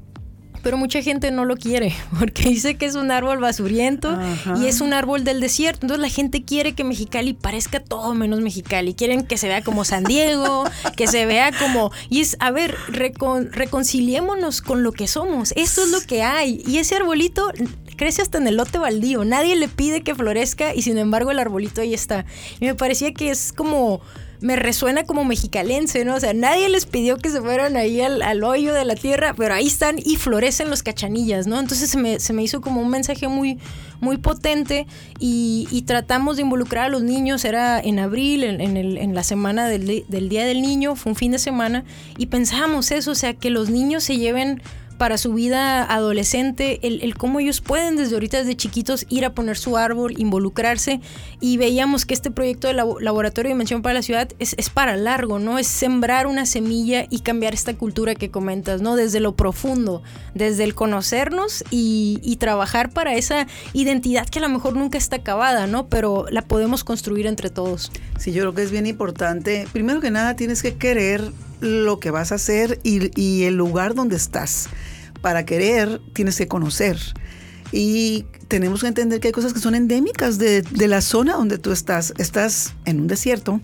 pero 0.67 0.79
mucha 0.79 1.01
gente 1.01 1.31
no 1.31 1.45
lo 1.45 1.57
quiere 1.57 1.95
porque 2.19 2.43
dice 2.49 2.75
que 2.75 2.87
es 2.87 2.97
un 2.97 3.13
árbol 3.13 3.39
basuriento 3.39 4.19
y 4.61 4.67
es 4.67 4.81
un 4.81 4.95
árbol 4.95 5.23
del 5.23 5.39
desierto. 5.39 5.83
Entonces 5.83 6.03
la 6.03 6.09
gente 6.09 6.43
quiere 6.43 6.73
que 6.73 6.83
Mexicali 6.83 7.35
parezca 7.35 7.79
todo 7.79 8.15
menos 8.15 8.41
Mexicali. 8.41 8.93
Quieren 8.93 9.25
que 9.25 9.39
se 9.39 9.47
vea 9.47 9.63
como 9.63 9.85
San 9.85 10.03
Diego, 10.03 10.65
que 10.97 11.07
se 11.07 11.25
vea 11.25 11.53
como... 11.57 11.93
Y 12.11 12.21
es, 12.21 12.37
a 12.41 12.51
ver, 12.51 12.75
reconciliémonos 12.89 14.61
con 14.61 14.83
lo 14.83 14.91
que 14.91 15.07
somos. 15.07 15.53
Esto 15.55 15.85
es 15.85 15.93
lo 15.93 16.01
que 16.01 16.25
hay. 16.25 16.61
Y 16.67 16.79
ese 16.79 16.97
arbolito 16.97 17.53
crece 17.97 18.23
hasta 18.23 18.39
en 18.39 18.49
el 18.49 18.57
lote 18.57 18.79
baldío. 18.79 19.25
Nadie 19.25 19.55
le 19.55 19.69
pide 19.69 20.01
que 20.01 20.17
florezca 20.17 20.75
y 20.75 20.83
sin 20.83 20.99
embargo 20.99 21.31
el 21.31 21.39
arbolito 21.39 21.81
ahí 21.81 21.95
está. 21.95 22.27
Y 22.59 22.65
me 22.65 22.75
parecía 22.75 23.15
que 23.15 23.31
es 23.31 23.53
como 23.53 24.01
me 24.41 24.57
resuena 24.57 25.05
como 25.05 25.25
mexicalense, 25.25 26.05
¿no? 26.05 26.15
O 26.15 26.21
sea, 26.21 26.35
nadie 26.35 26.69
les 26.69 26.87
pidió 26.87 27.17
que 27.17 27.31
se 27.31 27.41
fueran 27.41 27.77
ahí 27.77 28.01
al, 28.01 28.45
hoyo 28.45 28.75
de 28.75 28.85
la 28.85 28.95
tierra, 28.95 29.35
pero 29.37 29.55
ahí 29.55 29.67
están 29.67 29.97
y 29.99 30.17
florecen 30.17 30.71
los 30.71 30.83
cachanillas, 30.83 31.47
¿no? 31.47 31.59
Entonces 31.59 31.91
se 31.91 31.99
me, 31.99 32.21
se 32.21 32.33
me 32.33 32.43
hizo 32.43 32.61
como 32.61 32.81
un 32.81 32.91
mensaje 32.91 33.29
muy, 33.29 33.59
muy 34.01 34.19
potente 34.19 34.87
y, 35.19 35.85
tratamos 35.87 36.37
de 36.37 36.43
involucrar 36.43 36.87
a 36.87 36.89
los 36.89 37.03
niños, 37.03 37.45
era 37.45 37.79
en 37.79 38.01
abril, 38.01 38.43
en, 38.43 38.77
el, 38.77 38.99
en 38.99 39.15
la 39.15 39.23
semana 39.23 39.69
del, 39.69 40.05
del 40.09 40.29
Día 40.29 40.45
del 40.45 40.61
Niño, 40.61 40.97
fue 40.97 41.13
un 41.13 41.17
fin 41.17 41.31
de 41.31 41.39
semana, 41.39 41.85
y 42.19 42.27
pensábamos 42.27 42.91
eso, 42.91 43.13
o 43.13 43.15
sea, 43.15 43.35
que 43.35 43.51
los 43.51 43.71
niños 43.71 44.03
se 44.03 44.17
lleven 44.17 44.63
para 44.97 45.19
su 45.19 45.33
vida 45.35 45.83
adolescente, 45.85 46.81
el, 46.83 47.15
cómo 47.17 47.41
ellos 47.41 47.61
pueden 47.61 47.97
desde 47.97 48.15
ahorita, 48.15 48.39
desde 48.39 48.57
chiquitos, 48.57 49.07
ir 49.09 49.25
a 49.25 49.31
poner 49.31 49.57
su 49.57 49.77
árbol, 49.77 50.15
involucrarse. 50.19 51.01
Y 51.41 51.57
veíamos 51.57 52.07
que 52.07 52.15
este 52.15 52.31
proyecto 52.31 52.69
de 52.69 52.75
laboratorio 52.75 53.51
de 53.51 53.55
dimensión 53.55 53.83
para 53.83 53.95
la 53.95 54.03
ciudad 54.03 54.29
es, 54.39 54.55
para 54.71 54.97
largo, 54.97 55.39
¿no? 55.39 55.59
Es 55.59 55.67
sembrar 55.67 56.27
una 56.27 56.47
semilla 56.47 57.07
y 57.11 57.21
cambiar 57.21 57.55
esta 57.55 57.75
cultura 57.75 58.15
que 58.15 58.31
comentas, 58.31 58.81
¿no? 58.81 58.97
Desde 58.97 59.21
lo 59.21 59.37
profundo, 59.37 60.03
desde 60.35 60.65
el 60.65 60.75
conocernos 60.75 61.65
y, 61.71 62.21
y 62.23 62.37
trabajar 62.37 62.91
para 62.91 63.15
esa 63.15 63.47
identidad 63.73 64.29
que 64.29 64.39
a 64.39 64.43
lo 64.43 64.49
mejor 64.49 64.75
nunca 64.75 64.99
está 64.99 65.17
acabada, 65.17 65.67
¿no? 65.67 65.89
Pero 65.89 66.27
la 66.31 66.43
podemos 66.43 66.85
construir 66.85 67.27
entre 67.27 67.51
todos. 67.51 67.91
Sí, 68.19 68.33
yo 68.33 68.43
creo 68.43 68.55
que 68.55 68.63
es 68.63 68.71
bien 68.71 68.87
importante. 68.87 69.69
Primero 69.73 70.01
que 70.01 70.11
nada, 70.11 70.37
tienes 70.37 70.63
que 70.63 70.75
querer 70.75 71.31
lo 71.61 72.01
que 72.01 72.11
vas 72.11 72.33
a 72.33 72.37
hacer 72.37 72.79
y, 72.83 73.45
el 73.45 73.55
lugar 73.55 73.95
donde 73.95 74.17
estás. 74.17 74.69
Para 75.23 75.45
querer, 75.45 76.01
tienes 76.13 76.37
que 76.37 76.47
conocer. 76.47 76.99
Y 77.73 78.27
tenemos 78.49 78.83
que 78.83 78.89
entender 78.89 79.21
que 79.21 79.29
hay 79.29 79.33
cosas 79.33 79.53
que 79.53 79.59
son 79.59 79.75
endémicas 79.75 80.39
de, 80.39 80.63
la 80.87 81.01
zona 81.01 81.35
donde 81.35 81.59
tú 81.59 81.73
estás. 81.73 82.13
Estás 82.19 82.75
en 82.85 83.01
un 83.01 83.07
desierto, 83.07 83.61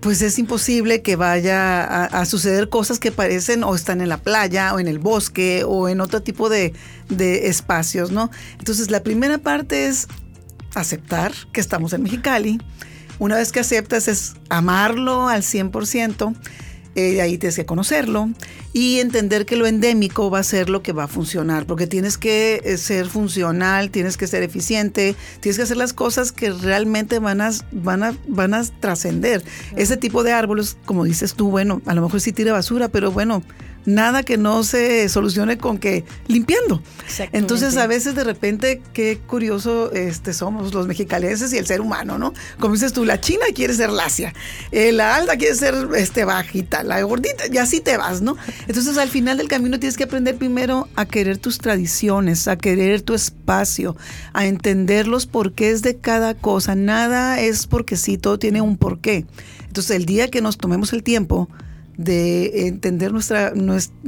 pues 0.00 0.22
es 0.22 0.38
imposible 0.38 1.02
que 1.02 1.16
vaya 1.16 2.04
a, 2.04 2.24
suceder 2.24 2.68
cosas 2.68 2.98
que 2.98 3.10
parecen 3.10 3.64
o 3.64 3.74
están 3.74 4.00
en 4.00 4.08
la 4.08 4.18
playa 4.18 4.74
o 4.74 4.80
en 4.80 4.88
el 4.88 4.98
bosque 4.98 5.64
o 5.66 5.88
en 5.88 6.00
otro 6.00 6.22
tipo 6.22 6.48
de, 6.48 6.72
de, 7.08 7.48
espacios, 7.48 8.10
¿no? 8.10 8.30
Entonces 8.58 8.90
la 8.90 9.02
primera 9.02 9.38
parte 9.38 9.86
es 9.86 10.06
aceptar 10.74 11.32
que 11.52 11.60
estamos 11.60 11.92
en 11.92 12.02
Mexicali. 12.02 12.60
Una 13.18 13.36
vez 13.36 13.52
que 13.52 13.60
aceptas 13.60 14.08
es 14.08 14.34
amarlo 14.48 15.28
al 15.28 15.42
100%. 15.42 16.34
Eh, 16.96 17.20
ahí 17.20 17.38
tienes 17.38 17.54
que 17.54 17.64
conocerlo 17.64 18.30
y 18.72 18.98
entender 18.98 19.46
que 19.46 19.54
lo 19.54 19.66
endémico 19.68 20.28
va 20.28 20.40
a 20.40 20.42
ser 20.42 20.68
lo 20.68 20.82
que 20.82 20.92
va 20.92 21.04
a 21.04 21.08
funcionar, 21.08 21.64
porque 21.64 21.86
tienes 21.86 22.18
que 22.18 22.60
eh, 22.64 22.76
ser 22.78 23.06
funcional, 23.06 23.90
tienes 23.90 24.16
que 24.16 24.26
ser 24.26 24.42
eficiente, 24.42 25.14
tienes 25.38 25.56
que 25.56 25.62
hacer 25.62 25.76
las 25.76 25.92
cosas 25.92 26.32
que 26.32 26.50
realmente 26.50 27.20
van 27.20 27.42
a, 27.42 27.52
van 27.70 28.02
a, 28.02 28.16
van 28.26 28.54
a 28.54 28.64
trascender. 28.80 29.44
Ese 29.76 29.96
tipo 29.96 30.24
de 30.24 30.32
árboles, 30.32 30.76
como 30.84 31.04
dices 31.04 31.34
tú, 31.34 31.50
bueno, 31.50 31.80
a 31.86 31.94
lo 31.94 32.02
mejor 32.02 32.20
sí 32.20 32.32
tira 32.32 32.52
basura, 32.52 32.88
pero 32.88 33.12
bueno, 33.12 33.44
nada 33.84 34.22
que 34.22 34.36
no 34.36 34.62
se 34.64 35.08
solucione 35.08 35.58
con 35.58 35.78
que 35.78 36.04
limpiando. 36.26 36.82
Entonces 37.32 37.76
a 37.76 37.86
veces 37.86 38.14
de 38.14 38.24
repente 38.24 38.82
qué 38.92 39.18
curioso 39.18 39.92
este 39.92 40.32
somos 40.32 40.72
los 40.72 40.86
mexicalenses 40.86 41.52
y 41.52 41.58
el 41.58 41.66
ser 41.66 41.80
humano, 41.80 42.18
¿no? 42.18 42.32
Como 42.58 42.74
dices 42.74 42.92
tú, 42.92 43.04
la 43.04 43.20
china 43.20 43.46
quiere 43.54 43.74
ser 43.74 43.90
lacia, 43.90 44.32
eh, 44.70 44.92
la 44.92 45.16
alta 45.16 45.36
quiere 45.36 45.54
ser 45.54 45.74
este 45.96 46.24
bajita, 46.24 46.82
la 46.82 47.00
gordita 47.02 47.44
y 47.50 47.58
así 47.58 47.80
te 47.80 47.96
vas, 47.96 48.22
¿no? 48.22 48.36
Entonces 48.68 48.96
al 48.98 49.08
final 49.08 49.38
del 49.38 49.48
camino 49.48 49.78
tienes 49.78 49.96
que 49.96 50.04
aprender 50.04 50.36
primero 50.36 50.88
a 50.96 51.06
querer 51.06 51.38
tus 51.38 51.58
tradiciones, 51.58 52.48
a 52.48 52.56
querer 52.56 53.02
tu 53.02 53.14
espacio, 53.14 53.96
a 54.32 54.46
entender 54.46 55.06
los 55.08 55.26
porqués 55.26 55.82
de 55.82 55.96
cada 55.96 56.34
cosa. 56.34 56.74
Nada 56.74 57.40
es 57.40 57.66
porque 57.66 57.96
sí, 57.96 58.18
todo 58.18 58.38
tiene 58.38 58.60
un 58.60 58.76
porqué. 58.76 59.26
Entonces 59.66 59.96
el 59.96 60.06
día 60.06 60.28
que 60.28 60.40
nos 60.40 60.58
tomemos 60.58 60.92
el 60.92 61.02
tiempo 61.02 61.48
de 62.04 62.66
entender 62.66 63.12
nuestra, 63.12 63.52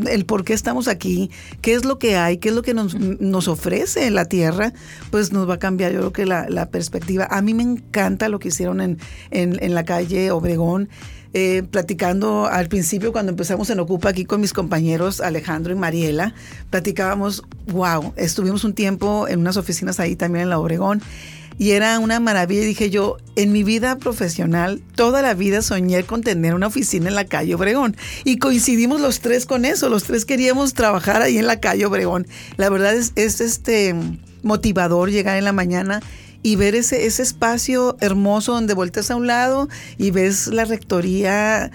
el 0.06 0.24
por 0.24 0.44
qué 0.44 0.54
estamos 0.54 0.88
aquí, 0.88 1.30
qué 1.60 1.74
es 1.74 1.84
lo 1.84 1.98
que 1.98 2.16
hay, 2.16 2.38
qué 2.38 2.48
es 2.48 2.54
lo 2.54 2.62
que 2.62 2.72
nos, 2.72 2.94
nos 2.94 3.48
ofrece 3.48 4.10
la 4.10 4.24
tierra, 4.24 4.72
pues 5.10 5.30
nos 5.32 5.48
va 5.48 5.54
a 5.54 5.58
cambiar 5.58 5.92
yo 5.92 5.98
creo 5.98 6.12
que 6.12 6.26
la, 6.26 6.68
perspectiva. 6.70 7.26
A 7.30 7.42
mí 7.42 7.52
me 7.52 7.62
encanta 7.62 8.28
lo 8.28 8.38
que 8.38 8.48
hicieron 8.48 8.80
en, 8.80 8.98
en, 9.30 9.74
la 9.74 9.84
calle 9.84 10.30
Obregón. 10.30 10.88
Eh, 11.34 11.62
platicando 11.70 12.44
al 12.44 12.68
principio 12.68 13.10
cuando 13.10 13.30
empezamos 13.30 13.70
en 13.70 13.80
Ocupa 13.80 14.10
aquí 14.10 14.26
con 14.26 14.42
mis 14.42 14.52
compañeros 14.52 15.22
Alejandro 15.22 15.72
y 15.72 15.76
Mariela, 15.76 16.34
platicábamos, 16.68 17.42
wow, 17.68 18.12
estuvimos 18.16 18.64
un 18.64 18.74
tiempo 18.74 19.26
en 19.26 19.40
unas 19.40 19.56
oficinas 19.56 19.98
ahí 19.98 20.14
también 20.14 20.42
en 20.42 20.50
la 20.50 20.58
Obregón 20.58 21.00
y 21.58 21.72
era 21.72 21.98
una 21.98 22.20
maravilla. 22.20 22.62
Y 22.62 22.66
dije 22.66 22.90
yo, 22.90 23.16
en 23.36 23.52
mi 23.52 23.62
vida 23.62 23.96
profesional, 23.98 24.82
toda 24.94 25.22
la 25.22 25.34
vida 25.34 25.62
soñé 25.62 26.04
con 26.04 26.22
tener 26.22 26.54
una 26.54 26.66
oficina 26.66 27.08
en 27.08 27.14
la 27.14 27.24
calle 27.24 27.54
Obregón. 27.54 27.96
Y 28.24 28.38
coincidimos 28.38 29.00
los 29.00 29.20
tres 29.20 29.46
con 29.46 29.64
eso, 29.64 29.88
los 29.88 30.04
tres 30.04 30.24
queríamos 30.24 30.74
trabajar 30.74 31.22
ahí 31.22 31.38
en 31.38 31.46
la 31.46 31.60
calle 31.60 31.86
Obregón. 31.86 32.26
La 32.56 32.68
verdad 32.68 32.94
es, 32.94 33.12
es 33.16 33.40
este 33.40 33.94
motivador 34.42 35.10
llegar 35.10 35.36
en 35.38 35.44
la 35.44 35.52
mañana 35.52 36.00
y 36.42 36.56
ver 36.56 36.74
ese, 36.74 37.06
ese 37.06 37.22
espacio 37.22 37.96
hermoso 38.00 38.52
donde 38.52 38.74
vueltas 38.74 39.10
a 39.10 39.16
un 39.16 39.26
lado 39.26 39.68
y 39.96 40.10
ves 40.10 40.48
la 40.48 40.64
rectoría 40.64 41.70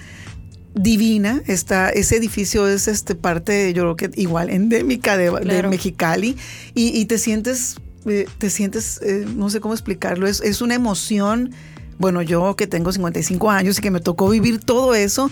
divina. 0.78 1.42
Está, 1.48 1.90
ese 1.90 2.18
edificio 2.18 2.68
es 2.68 2.88
este 2.88 3.16
parte, 3.16 3.74
yo 3.74 3.84
creo 3.84 3.96
que 3.96 4.22
igual 4.22 4.50
endémica 4.50 5.18
de, 5.18 5.32
Mexicali. 5.64 6.38
Y, 6.74 7.06
te 7.06 7.18
sientes, 7.18 7.78
eh, 8.08 8.28
te 8.38 8.50
sientes, 8.50 9.02
eh, 9.02 9.26
no 9.28 9.50
sé 9.50 9.60
cómo 9.60 9.74
explicarlo, 9.74 10.28
es, 10.28 10.42
es 10.42 10.62
una 10.62 10.76
emoción. 10.76 11.52
Bueno, 12.00 12.22
yo 12.22 12.56
que 12.56 12.68
tengo 12.68 12.92
55 12.92 13.50
años 13.50 13.80
y 13.80 13.82
que 13.82 13.90
me 13.90 14.00
tocó 14.00 14.30
vivir 14.30 14.60
todo 14.60 14.94
eso, 14.94 15.32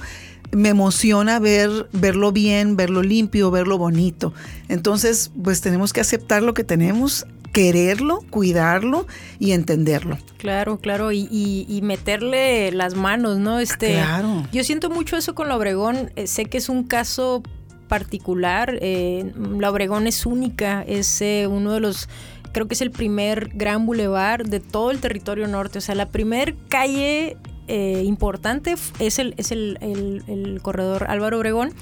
me 0.51 0.69
emociona 0.69 1.39
ver, 1.39 1.87
verlo 1.91 2.31
bien, 2.31 2.75
verlo 2.75 3.03
limpio, 3.03 3.51
verlo 3.51 3.77
bonito. 3.77 4.33
Entonces, 4.69 5.31
pues 5.43 5.61
tenemos 5.61 5.93
que 5.93 6.01
aceptar 6.01 6.41
lo 6.41 6.53
que 6.53 6.63
tenemos, 6.63 7.27
quererlo, 7.55 8.19
cuidarlo 8.29 9.07
y 9.39 9.51
entenderlo. 9.51 10.17
Claro, 10.37 10.77
claro, 10.79 11.11
y, 11.11 11.79
meterle 11.83 12.71
las 12.71 12.95
manos, 12.95 13.37
¿no? 13.37 13.59
Este, 13.59 13.93
claro. 13.93 14.45
Yo 14.51 14.63
siento 14.63 14.89
mucho 14.89 15.17
eso 15.17 15.35
con 15.35 15.47
la 15.47 15.55
Obregón, 15.55 16.11
eh, 16.15 16.27
sé 16.27 16.45
que 16.45 16.57
es 16.57 16.67
un 16.67 16.83
caso 16.83 17.43
particular, 17.87 18.77
eh, 18.81 19.31
la 19.57 19.71
Obregón 19.71 20.07
es 20.07 20.25
única, 20.25 20.83
es 20.83 21.21
eh, 21.21 21.47
uno 21.49 21.71
de 21.71 21.79
los 21.79 22.09
creo 22.55 22.69
que 22.69 22.73
es 22.73 22.81
el 22.81 22.91
primer 22.91 23.49
gran 23.53 23.85
bulevar 23.85 24.45
de 24.45 24.61
todo 24.61 24.89
el 24.89 25.01
territorio 25.01 25.45
norte. 25.45 25.79
O 25.79 25.81
sea, 25.81 25.93
la 25.93 26.07
primer 26.07 26.55
calle 26.69 27.35
importante 27.67 28.75
es, 28.99 29.19
el, 29.19 29.33
es 29.35 29.51
el, 29.51 29.77
el, 29.81 30.61
corredor 30.61 31.07
Álvaro 31.09 31.37
Obregón. 31.37 31.73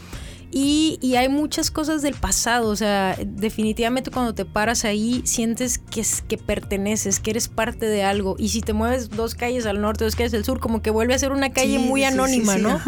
Y, 0.49 0.97
hay 1.15 1.29
muchas 1.29 1.69
cosas 1.69 2.01
del 2.01 2.15
pasado, 2.15 2.69
o 2.69 2.75
sea, 2.75 3.15
definitivamente 3.23 4.09
cuando 4.09 4.33
te 4.33 4.45
paras 4.45 4.83
ahí 4.83 5.21
sientes 5.25 5.77
que, 5.77 6.01
es, 6.01 6.23
que 6.23 6.39
perteneces, 6.39 7.19
que 7.19 7.29
eres 7.31 7.49
parte 7.49 7.85
de 7.85 8.03
algo. 8.03 8.35
Y 8.39 8.49
si 8.49 8.61
te 8.61 8.73
mueves 8.73 9.11
dos 9.11 9.35
calles 9.35 9.67
al 9.67 9.79
norte, 9.79 10.05
dos 10.05 10.15
calles 10.15 10.33
al 10.33 10.43
sur, 10.43 10.59
como 10.59 10.81
que 10.81 10.89
vuelve 10.89 11.13
a 11.13 11.19
ser 11.19 11.33
una 11.33 11.51
calle 11.51 11.77
muy 11.77 12.03
anónima, 12.03 12.57
¿no? 12.57 12.79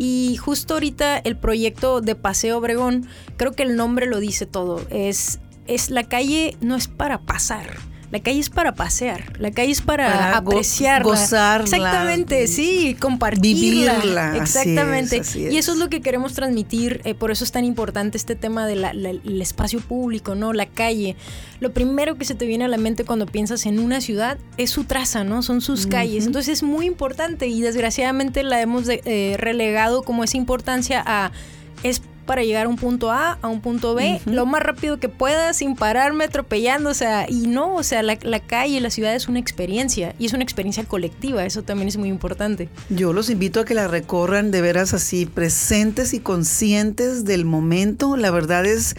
Y 0.00 0.36
justo 0.38 0.74
ahorita 0.74 1.18
el 1.18 1.36
proyecto 1.36 2.00
de 2.00 2.16
Paseo 2.16 2.58
Obregón, 2.58 3.06
creo 3.36 3.52
que 3.52 3.62
el 3.62 3.76
nombre 3.76 4.06
lo 4.06 4.18
dice 4.18 4.46
todo, 4.46 4.84
es, 4.90 5.38
es 5.68 5.90
la 5.90 6.04
calle 6.04 6.56
no 6.60 6.76
es 6.76 6.88
para 6.88 7.18
pasar 7.20 7.78
la 8.10 8.20
calle 8.20 8.40
es 8.40 8.48
para 8.48 8.74
pasear, 8.74 9.38
la 9.38 9.50
calle 9.50 9.70
es 9.70 9.82
para, 9.82 10.34
apreciarla. 10.34 11.04
gozarla. 11.04 11.64
Exactamente, 11.64 12.46
sí, 12.46 12.96
compartirla. 12.98 13.98
Vivirla. 13.98 14.36
Exactamente. 14.38 15.20
Y 15.34 15.58
eso 15.58 15.72
es 15.72 15.78
lo 15.78 15.90
que 15.90 16.00
queremos 16.00 16.32
transmitir, 16.32 17.02
eh, 17.04 17.14
por 17.14 17.30
eso 17.30 17.44
es 17.44 17.52
tan 17.52 17.66
importante 17.66 18.16
este 18.16 18.34
tema 18.34 18.66
del 18.66 19.42
espacio 19.42 19.80
público, 19.80 20.34
¿no? 20.34 20.54
La 20.54 20.64
calle. 20.64 21.16
Lo 21.60 21.74
primero 21.74 22.16
que 22.16 22.24
se 22.24 22.34
te 22.34 22.46
viene 22.46 22.64
a 22.64 22.68
la 22.68 22.78
mente 22.78 23.04
cuando 23.04 23.26
piensas 23.26 23.66
en 23.66 23.78
una 23.78 24.00
ciudad 24.00 24.38
es 24.56 24.70
su 24.70 24.84
traza, 24.84 25.22
¿no? 25.24 25.42
Son 25.42 25.60
sus 25.60 25.86
calles. 25.86 26.24
Entonces 26.24 26.54
es 26.54 26.62
muy 26.62 26.86
importante 26.86 27.46
y 27.46 27.60
desgraciadamente 27.60 28.42
la 28.42 28.62
hemos 28.62 28.88
eh, 28.88 29.36
relegado 29.38 30.02
como 30.02 30.24
esa 30.24 30.38
importancia 30.38 31.02
a... 31.04 31.30
Es 31.82 32.00
para 32.28 32.44
llegar 32.44 32.66
a 32.66 32.68
un 32.68 32.76
punto 32.76 33.10
A 33.10 33.38
a 33.40 33.48
un 33.48 33.62
punto 33.62 33.94
B 33.94 34.20
lo 34.26 34.44
más 34.44 34.62
rápido 34.62 35.00
que 35.00 35.08
pueda 35.08 35.54
sin 35.54 35.74
pararme 35.74 36.24
atropellando, 36.24 36.90
o 36.90 36.94
sea, 36.94 37.24
y 37.26 37.46
no, 37.46 37.74
o 37.74 37.82
sea, 37.82 38.02
la, 38.02 38.18
la, 38.20 38.38
calle, 38.38 38.82
la 38.82 38.90
ciudad 38.90 39.14
es 39.14 39.28
una 39.28 39.38
experiencia 39.38 40.14
y 40.18 40.26
es 40.26 40.34
una 40.34 40.42
experiencia 40.42 40.84
colectiva, 40.84 41.46
eso 41.46 41.62
también 41.62 41.88
es 41.88 41.96
muy 41.96 42.10
importante. 42.10 42.68
Yo 42.90 43.14
los 43.14 43.30
invito 43.30 43.60
a 43.60 43.64
que 43.64 43.72
la 43.72 43.88
recorran 43.88 44.50
de 44.50 44.60
veras 44.60 44.92
así, 44.92 45.24
presentes 45.24 46.12
y 46.12 46.20
conscientes 46.20 47.24
del 47.24 47.46
momento, 47.46 48.16
la 48.18 48.30
verdad 48.30 48.66
es 48.66 48.94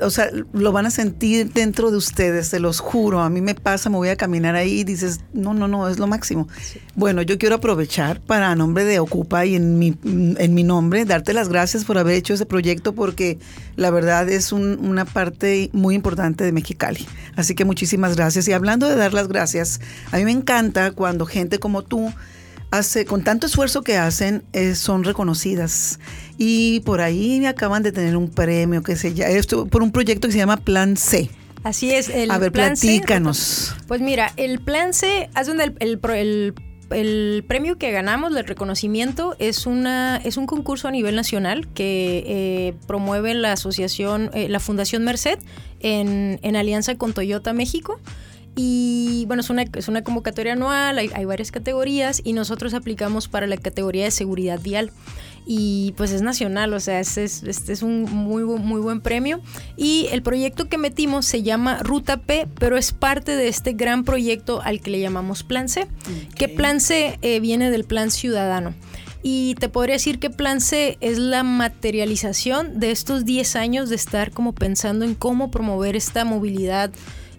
o 0.00 0.10
sea, 0.10 0.30
lo 0.52 0.72
van 0.72 0.86
a 0.86 0.90
sentir 0.90 1.52
dentro 1.52 1.90
de 1.90 1.98
ustedes, 1.98 2.48
se 2.48 2.58
los 2.58 2.80
juro. 2.80 3.20
A 3.20 3.28
mí 3.28 3.42
me 3.42 3.54
pasa, 3.54 3.90
me 3.90 3.96
voy 3.96 4.08
a 4.08 4.16
caminar 4.16 4.56
ahí 4.56 4.80
y 4.80 4.84
dices, 4.84 5.20
no, 5.34 5.52
no, 5.52 5.68
no, 5.68 5.88
es 5.88 5.98
lo 5.98 6.06
máximo. 6.06 6.48
Bueno, 6.94 7.20
yo 7.20 7.36
quiero 7.36 7.56
aprovechar 7.56 8.20
para 8.20 8.50
a 8.50 8.56
nombre 8.56 8.84
de 8.84 8.98
Ocupa 8.98 9.44
y 9.44 9.56
en 9.56 9.78
mi, 9.78 9.96
en 10.04 10.54
mi 10.54 10.62
nombre, 10.62 11.04
darte 11.04 11.34
las 11.34 11.48
gracias 11.48 11.84
por 11.84 11.98
haber 11.98 12.14
hecho 12.14 12.32
ese 12.32 12.46
proyecto 12.46 12.94
porque 12.94 13.38
la 13.76 13.90
verdad 13.90 14.28
es 14.28 14.52
una 14.52 15.04
parte 15.04 15.68
muy 15.72 15.94
importante 15.94 16.44
de 16.44 16.52
Mexicali. 16.52 17.06
Así 17.36 17.54
que 17.54 17.66
muchísimas 17.66 18.16
gracias. 18.16 18.48
Y 18.48 18.52
hablando 18.52 18.88
de 18.88 18.96
dar 18.96 19.12
las 19.12 19.28
gracias, 19.28 19.80
a 20.10 20.16
mí 20.16 20.24
me 20.24 20.32
encanta 20.32 20.92
cuando 20.92 21.26
gente 21.26 21.58
como 21.58 21.82
tú 21.82 22.10
hace, 22.70 23.04
con 23.04 23.24
tanto 23.24 23.46
esfuerzo 23.46 23.82
que 23.82 23.96
hacen, 23.96 24.44
eh, 24.52 24.74
son 24.74 25.04
reconocidas. 25.04 25.98
Y 26.36 26.80
por 26.80 27.00
ahí 27.00 27.40
me 27.40 27.48
acaban 27.48 27.82
de 27.82 27.92
tener 27.92 28.16
un 28.16 28.28
premio 28.28 28.82
que 28.82 28.96
se 28.96 29.14
llama, 29.14 29.30
esto, 29.32 29.66
por 29.66 29.82
un 29.82 29.92
proyecto 29.92 30.28
que 30.28 30.32
se 30.32 30.38
llama 30.38 30.58
Plan 30.58 30.96
C. 30.96 31.30
Así 31.64 31.92
es. 31.92 32.08
El 32.08 32.30
A 32.30 32.38
ver, 32.38 32.52
platícanos. 32.52 33.74
pues 33.86 34.00
mira, 34.00 34.32
el 34.36 34.60
Plan 34.60 34.94
C, 34.94 35.28
haz 35.34 35.46
donde 35.46 35.74
el, 35.80 36.54
el, 36.90 37.44
premio 37.46 37.78
que 37.78 37.90
ganamos, 37.90 38.34
el 38.36 38.44
reconocimiento, 38.46 39.34
es, 39.38 39.66
una, 39.66 40.16
es 40.18 40.36
un 40.36 40.46
concurso 40.46 40.88
a 40.88 40.90
nivel 40.90 41.16
nacional 41.16 41.68
que 41.74 42.24
eh, 42.26 42.74
promueve 42.86 43.34
la 43.34 43.52
asociación, 43.52 44.30
eh, 44.34 44.48
la 44.48 44.60
Fundación 44.60 45.04
Merced 45.04 45.38
en, 45.80 46.38
en 46.42 46.56
alianza 46.56 46.94
con 46.94 47.12
Toyota 47.12 47.52
México. 47.52 48.00
Y 48.60 49.24
bueno, 49.26 49.40
es 49.40 49.50
una, 49.50 49.62
es 49.72 49.86
una 49.86 50.02
convocatoria 50.02 50.54
anual, 50.54 50.98
hay, 50.98 51.24
varias 51.24 51.52
categorías 51.52 52.20
y 52.24 52.32
nosotros 52.32 52.74
aplicamos 52.74 53.28
para 53.28 53.46
la 53.46 53.56
categoría 53.56 54.02
de 54.02 54.10
seguridad 54.10 54.60
vial. 54.60 54.90
Y 55.46 55.94
pues 55.96 56.10
es 56.10 56.22
nacional, 56.22 56.74
o 56.74 56.80
sea, 56.80 56.98
este 56.98 57.22
es, 57.22 57.44
este 57.44 57.72
es 57.72 57.82
un 57.82 58.02
muy, 58.02 58.42
muy 58.42 58.80
buen 58.80 59.00
premio. 59.00 59.40
Y 59.76 60.08
el 60.10 60.22
proyecto 60.22 60.68
que 60.68 60.76
metimos 60.76 61.24
se 61.24 61.44
llama 61.44 61.78
Ruta 61.84 62.16
P, 62.16 62.48
pero 62.58 62.76
es 62.76 62.92
parte 62.92 63.36
de 63.36 63.46
este 63.46 63.74
gran 63.74 64.02
proyecto 64.02 64.60
al 64.60 64.80
que 64.80 64.90
le 64.90 64.98
llamamos 64.98 65.44
Plan 65.44 65.68
C. 65.68 65.86
Que 66.34 66.48
Plan 66.48 66.80
C 66.80 67.16
eh, 67.22 67.38
viene 67.38 67.70
del 67.70 67.84
Plan 67.84 68.10
Ciudadano. 68.10 68.74
Y 69.22 69.54
te 69.60 69.68
podría 69.68 69.94
decir 69.94 70.18
que 70.18 70.30
Plan 70.30 70.60
C 70.60 70.98
es 71.00 71.18
la 71.18 71.44
materialización 71.44 72.80
de 72.80 72.90
estos 72.90 73.24
10 73.24 73.54
años 73.54 73.88
de 73.88 73.94
estar 73.94 74.32
como 74.32 74.52
pensando 74.52 75.04
en 75.04 75.14
cómo 75.14 75.52
promover 75.52 75.94
esta 75.94 76.24
movilidad 76.24 76.90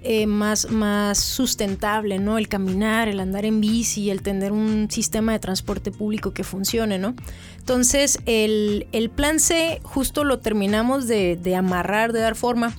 eh, 0.02 0.28
más, 0.28 0.72
más 0.72 1.20
sustentable, 1.20 2.20
¿no? 2.20 2.38
El 2.38 2.48
caminar, 2.48 3.10
el 3.10 3.20
andar 3.20 3.44
en 3.46 3.60
bici, 3.60 4.10
el 4.10 4.22
tener 4.22 4.54
un 4.54 4.90
sistema 4.90 5.34
de 5.34 5.40
transporte 5.40 5.92
público 5.92 6.32
que 6.34 6.46
funcione, 6.46 6.98
¿no? 6.98 7.16
Entonces, 7.58 8.18
el, 8.26 9.12
plan 9.14 9.42
C 9.42 9.82
justo 9.84 10.24
lo 10.24 10.40
terminamos 10.40 11.08
de, 11.08 11.54
amarrar, 11.54 12.14
de 12.14 12.22
dar 12.22 12.36
forma 12.36 12.74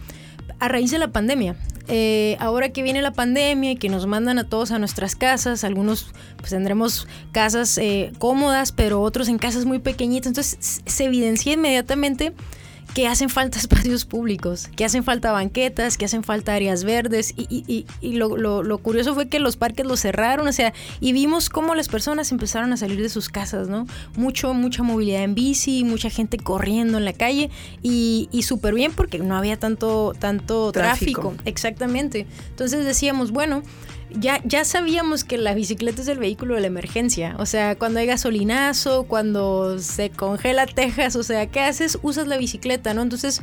a 0.60 0.68
raíz 0.68 0.90
de 0.90 0.98
la 0.98 1.08
pandemia. 1.08 1.56
Eh, 1.88 2.38
ahora 2.40 2.70
que 2.70 2.82
viene 2.82 3.02
la 3.02 3.12
pandemia 3.12 3.72
y 3.72 3.76
que 3.76 3.90
nos 3.90 4.06
mandan 4.06 4.38
a 4.38 4.48
todos 4.48 4.70
a 4.70 4.78
nuestras 4.78 5.14
casas, 5.14 5.62
algunos 5.62 6.12
pues 6.38 6.50
tendremos 6.50 7.06
casas 7.32 7.76
eh, 7.76 8.12
cómodas, 8.18 8.72
pero 8.72 9.02
otros 9.02 9.28
en 9.28 9.36
casas 9.36 9.66
muy 9.66 9.78
pequeñitas, 9.78 10.28
entonces 10.28 10.80
se 10.86 11.04
evidencia 11.04 11.52
inmediatamente 11.52 12.32
que 12.94 13.06
hacen 13.06 13.28
falta 13.28 13.58
espacios 13.58 14.04
públicos, 14.04 14.68
que 14.76 14.84
hacen 14.84 15.04
falta 15.04 15.32
banquetas, 15.32 15.96
que 15.96 16.04
hacen 16.04 16.22
falta 16.22 16.54
áreas 16.54 16.84
verdes. 16.84 17.34
Y, 17.36 17.86
lo, 18.02 18.78
curioso 18.78 19.14
fue 19.14 19.28
que 19.28 19.38
los 19.38 19.56
parques 19.56 19.86
los 19.86 20.00
cerraron, 20.00 20.46
o 20.46 20.52
sea, 20.52 20.72
y 21.00 21.12
vimos 21.12 21.48
cómo 21.48 21.74
las 21.74 21.88
personas 21.88 22.32
empezaron 22.32 22.72
a 22.72 22.76
salir 22.76 23.00
de 23.00 23.08
sus 23.08 23.28
casas, 23.28 23.68
¿no? 23.68 23.86
Mucho, 24.16 24.54
mucha 24.54 24.82
movilidad 24.82 25.22
en 25.22 25.34
bici, 25.34 25.84
mucha 25.84 26.10
gente 26.10 26.38
corriendo 26.38 26.98
en 26.98 27.04
la 27.04 27.12
calle 27.12 27.50
y, 27.82 28.28
súper 28.42 28.74
bien 28.74 28.92
porque 28.92 29.18
no 29.18 29.36
había 29.36 29.58
tanto, 29.58 30.12
tanto 30.18 30.72
tráfico. 30.72 31.34
Exactamente. 31.44 32.26
Entonces 32.48 32.84
decíamos, 32.84 33.30
bueno, 33.30 33.62
ya, 34.14 34.40
ya 34.44 34.64
sabíamos 34.64 35.24
que 35.24 35.38
la 35.38 35.54
bicicleta 35.54 36.02
es 36.02 36.08
el 36.08 36.18
vehículo 36.18 36.54
de 36.54 36.62
la 36.62 36.66
emergencia. 36.66 37.36
O 37.38 37.46
sea, 37.46 37.76
cuando 37.76 38.00
hay 38.00 38.06
gasolinazo, 38.06 39.04
cuando 39.04 39.78
se 39.78 40.10
congela 40.10 40.66
Texas, 40.66 41.16
o 41.16 41.22
sea, 41.22 41.46
¿qué 41.46 41.60
haces? 41.60 41.98
Usas 42.02 42.26
la 42.26 42.36
bicicleta, 42.36 42.94
¿no? 42.94 43.02
Entonces, 43.02 43.42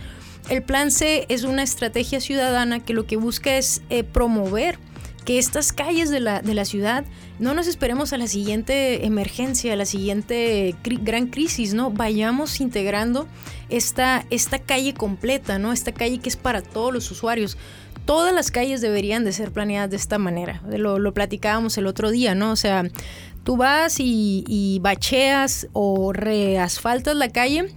el 0.50 0.64
plan 0.64 0.92
C 0.92 1.26
es 1.30 1.44
una 1.44 1.64
estrategia 1.64 2.20
ciudadana 2.22 2.80
que 2.80 2.94
lo 2.94 3.06
que 3.06 3.18
busca 3.18 3.58
es 3.58 3.82
eh, 3.90 4.04
promover 4.04 4.80
que 5.28 5.40
estas 5.40 5.74
calles 5.74 6.10
de 6.10 6.22
la, 6.22 6.42
de 6.42 6.54
la 6.54 6.64
ciudad 6.64 7.04
no 7.38 7.54
nos 7.54 7.68
esperemos 7.68 8.14
a 8.14 8.18
la 8.18 8.28
siguiente 8.28 9.06
emergencia, 9.06 9.74
a 9.74 9.76
la 9.76 9.86
siguiente 9.86 10.74
gran 10.84 11.28
crisis, 11.28 11.74
¿no? 11.74 11.92
Vayamos 11.92 12.62
integrando 12.62 13.28
esta, 13.68 14.26
esta 14.30 14.60
calle 14.60 14.94
completa, 14.94 15.60
¿no? 15.60 15.74
Esta 15.74 15.92
calle 15.92 16.20
que 16.20 16.30
es 16.30 16.38
para 16.38 16.62
todos 16.62 16.94
los 16.94 17.12
usuarios 17.12 17.58
todas 18.08 18.34
las 18.34 18.50
calles 18.50 18.82
deberían 18.82 19.26
de 19.26 19.34
ser 19.34 19.52
planeadas 19.52 19.92
de 19.92 19.98
esta 19.98 20.18
manera. 20.18 20.64
Lo, 20.66 20.98
lo 20.98 21.14
platicábamos 21.14 21.78
el 21.78 21.86
otro 21.86 22.10
día, 22.10 22.34
¿no? 22.34 22.52
O 22.52 22.56
sea, 22.56 22.84
tú 23.44 23.58
vas 23.58 23.98
y, 24.00 24.80
bacheas 24.82 25.68
o 25.74 26.14
reasfaltas 26.14 27.16
la 27.16 27.30
calle. 27.30 27.72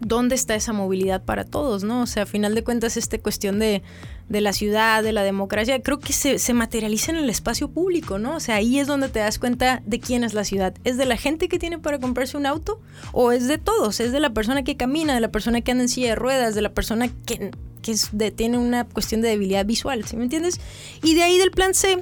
¿Dónde 0.00 0.34
está 0.34 0.54
esa 0.54 0.74
movilidad 0.74 1.24
para 1.24 1.44
todos, 1.44 1.82
no? 1.82 2.02
O 2.02 2.06
sea, 2.06 2.24
a 2.24 2.26
final 2.26 2.54
de 2.54 2.62
cuentas, 2.62 2.98
esta 2.98 3.16
cuestión 3.18 3.58
de, 3.58 3.82
de 4.28 4.40
la 4.42 4.52
ciudad, 4.52 5.02
de 5.02 5.12
la 5.12 5.22
democracia, 5.22 5.80
creo 5.80 5.98
que 5.98 6.12
se, 6.12 6.38
se, 6.38 6.52
materializa 6.52 7.12
en 7.12 7.16
el 7.16 7.30
espacio 7.30 7.68
público, 7.68 8.18
¿no? 8.18 8.36
O 8.36 8.40
sea, 8.40 8.56
ahí 8.56 8.78
es 8.78 8.86
donde 8.86 9.08
te 9.08 9.20
das 9.20 9.38
cuenta 9.38 9.82
de 9.86 9.98
quién 9.98 10.24
es 10.24 10.34
la 10.34 10.44
ciudad. 10.44 10.74
¿Es 10.84 10.98
de 10.98 11.06
la 11.06 11.16
gente 11.16 11.48
que 11.48 11.58
tiene 11.58 11.78
para 11.78 11.98
comprarse 11.98 12.36
un 12.36 12.44
auto? 12.44 12.82
¿O 13.12 13.32
es 13.32 13.48
de 13.48 13.56
todos? 13.56 14.00
¿Es 14.00 14.12
de 14.12 14.20
la 14.20 14.34
persona 14.34 14.62
que 14.62 14.76
camina, 14.76 15.14
de 15.14 15.20
la 15.20 15.30
persona 15.30 15.62
que 15.62 15.72
anda 15.72 15.84
en 15.84 15.88
silla 15.88 16.08
de 16.08 16.16
ruedas, 16.16 16.54
de 16.54 16.60
la 16.60 16.74
persona 16.74 17.08
que, 17.24 17.50
que 17.84 18.30
tiene 18.30 18.58
una 18.58 18.84
cuestión 18.84 19.20
de 19.20 19.28
debilidad 19.28 19.66
visual, 19.66 20.04
¿sí 20.04 20.16
me 20.16 20.24
entiendes? 20.24 20.60
Y 21.02 21.14
de 21.14 21.22
ahí 21.22 21.38
del 21.38 21.50
plan 21.50 21.74
C 21.74 21.98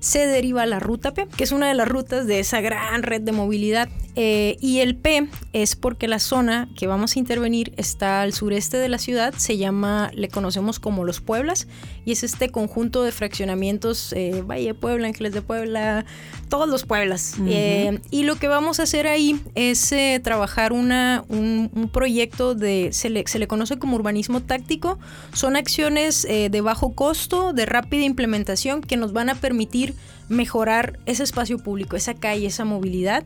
se 0.00 0.26
deriva 0.26 0.66
la 0.66 0.80
ruta 0.80 1.14
P, 1.14 1.26
que 1.36 1.44
es 1.44 1.52
una 1.52 1.68
de 1.68 1.74
las 1.74 1.88
rutas 1.88 2.26
de 2.26 2.40
esa 2.40 2.60
gran 2.60 3.02
red 3.02 3.22
de 3.22 3.32
movilidad. 3.32 3.88
Eh, 4.16 4.56
y 4.60 4.78
el 4.78 4.94
P 4.94 5.28
es 5.52 5.74
porque 5.74 6.06
la 6.06 6.18
zona 6.18 6.68
que 6.76 6.86
vamos 6.86 7.16
a 7.16 7.18
intervenir 7.18 7.72
está 7.76 8.22
al 8.22 8.32
sureste 8.32 8.76
de 8.76 8.88
la 8.88 8.98
ciudad, 8.98 9.34
se 9.36 9.56
llama, 9.56 10.10
le 10.14 10.28
conocemos 10.28 10.78
como 10.78 11.04
Los 11.04 11.20
Pueblas, 11.20 11.66
y 12.04 12.12
es 12.12 12.22
este 12.22 12.50
conjunto 12.50 13.02
de 13.02 13.10
fraccionamientos, 13.10 14.12
eh, 14.12 14.42
Valle 14.46 14.66
de 14.66 14.74
Puebla, 14.74 15.08
Ángeles 15.08 15.32
de 15.32 15.42
Puebla, 15.42 16.04
todos 16.48 16.68
los 16.68 16.84
Pueblas. 16.84 17.34
Eh, 17.46 17.98
y 18.10 18.22
lo 18.22 18.36
que 18.36 18.46
vamos 18.46 18.78
a 18.78 18.84
hacer 18.84 19.06
ahí 19.06 19.40
es 19.54 19.92
trabajar 20.22 20.72
una, 20.72 21.24
un, 21.28 21.90
proyecto 21.92 22.54
de, 22.54 22.90
se 22.92 23.10
le, 23.10 23.24
se 23.26 23.38
le, 23.38 23.46
conoce 23.46 23.78
como 23.78 23.96
urbanismo 23.96 24.40
táctico, 24.40 24.98
son 25.32 25.56
acciones 25.56 26.22
de 26.22 26.60
bajo 26.60 26.94
costo, 26.94 27.52
de 27.52 27.66
rápida 27.66 28.04
implementación, 28.04 28.80
que 28.80 28.96
nos 28.96 29.12
van 29.12 29.30
a 29.30 29.34
permitir 29.34 29.94
mejorar 30.28 30.98
ese 31.06 31.22
espacio 31.22 31.58
público, 31.58 31.96
esa 31.96 32.14
calle, 32.14 32.46
esa 32.46 32.64
movilidad, 32.64 33.24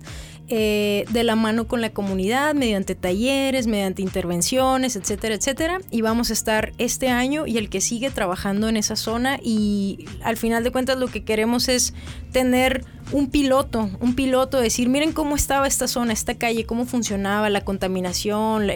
eh, 0.51 1.05
de 1.11 1.25
la 1.25 1.37
mano 1.37 1.69
con 1.69 1.83
la 1.83 1.91
comunidad, 1.91 2.55
mediante 2.55 2.95
talleres, 2.95 3.67
mediante 3.67 4.01
intervenciones, 4.01 4.97
etcétera, 4.97 5.35
etcétera. 5.35 5.79
Y 5.91 6.01
vamos 6.01 6.31
a 6.31 6.33
estar 6.33 6.73
este 6.79 7.09
año 7.09 7.47
y 7.47 7.59
el 7.59 7.69
que 7.69 7.83
sigue 7.83 8.09
trabajando 8.09 8.67
en 8.69 8.79
esa 8.79 8.97
zona 8.97 9.39
y 9.43 10.07
al 10.23 10.39
final 10.39 10.65
de 10.65 10.71
cuentas 10.71 10.99
lo 10.99 11.09
que 11.09 11.23
queremos 11.23 11.69
es 11.69 11.93
tener 12.33 12.87
un 13.13 13.29
piloto, 13.29 13.91
un 14.01 14.15
piloto, 14.15 14.59
decir, 14.59 14.89
miren 14.89 15.13
cómo 15.13 15.37
estaba 15.37 15.67
esta 15.67 15.87
zona, 15.87 16.15
esta 16.15 16.39
calle, 16.39 16.65
cómo 16.65 16.87
funcionaba 16.87 17.51
la 17.51 17.63
contaminación, 17.63 18.69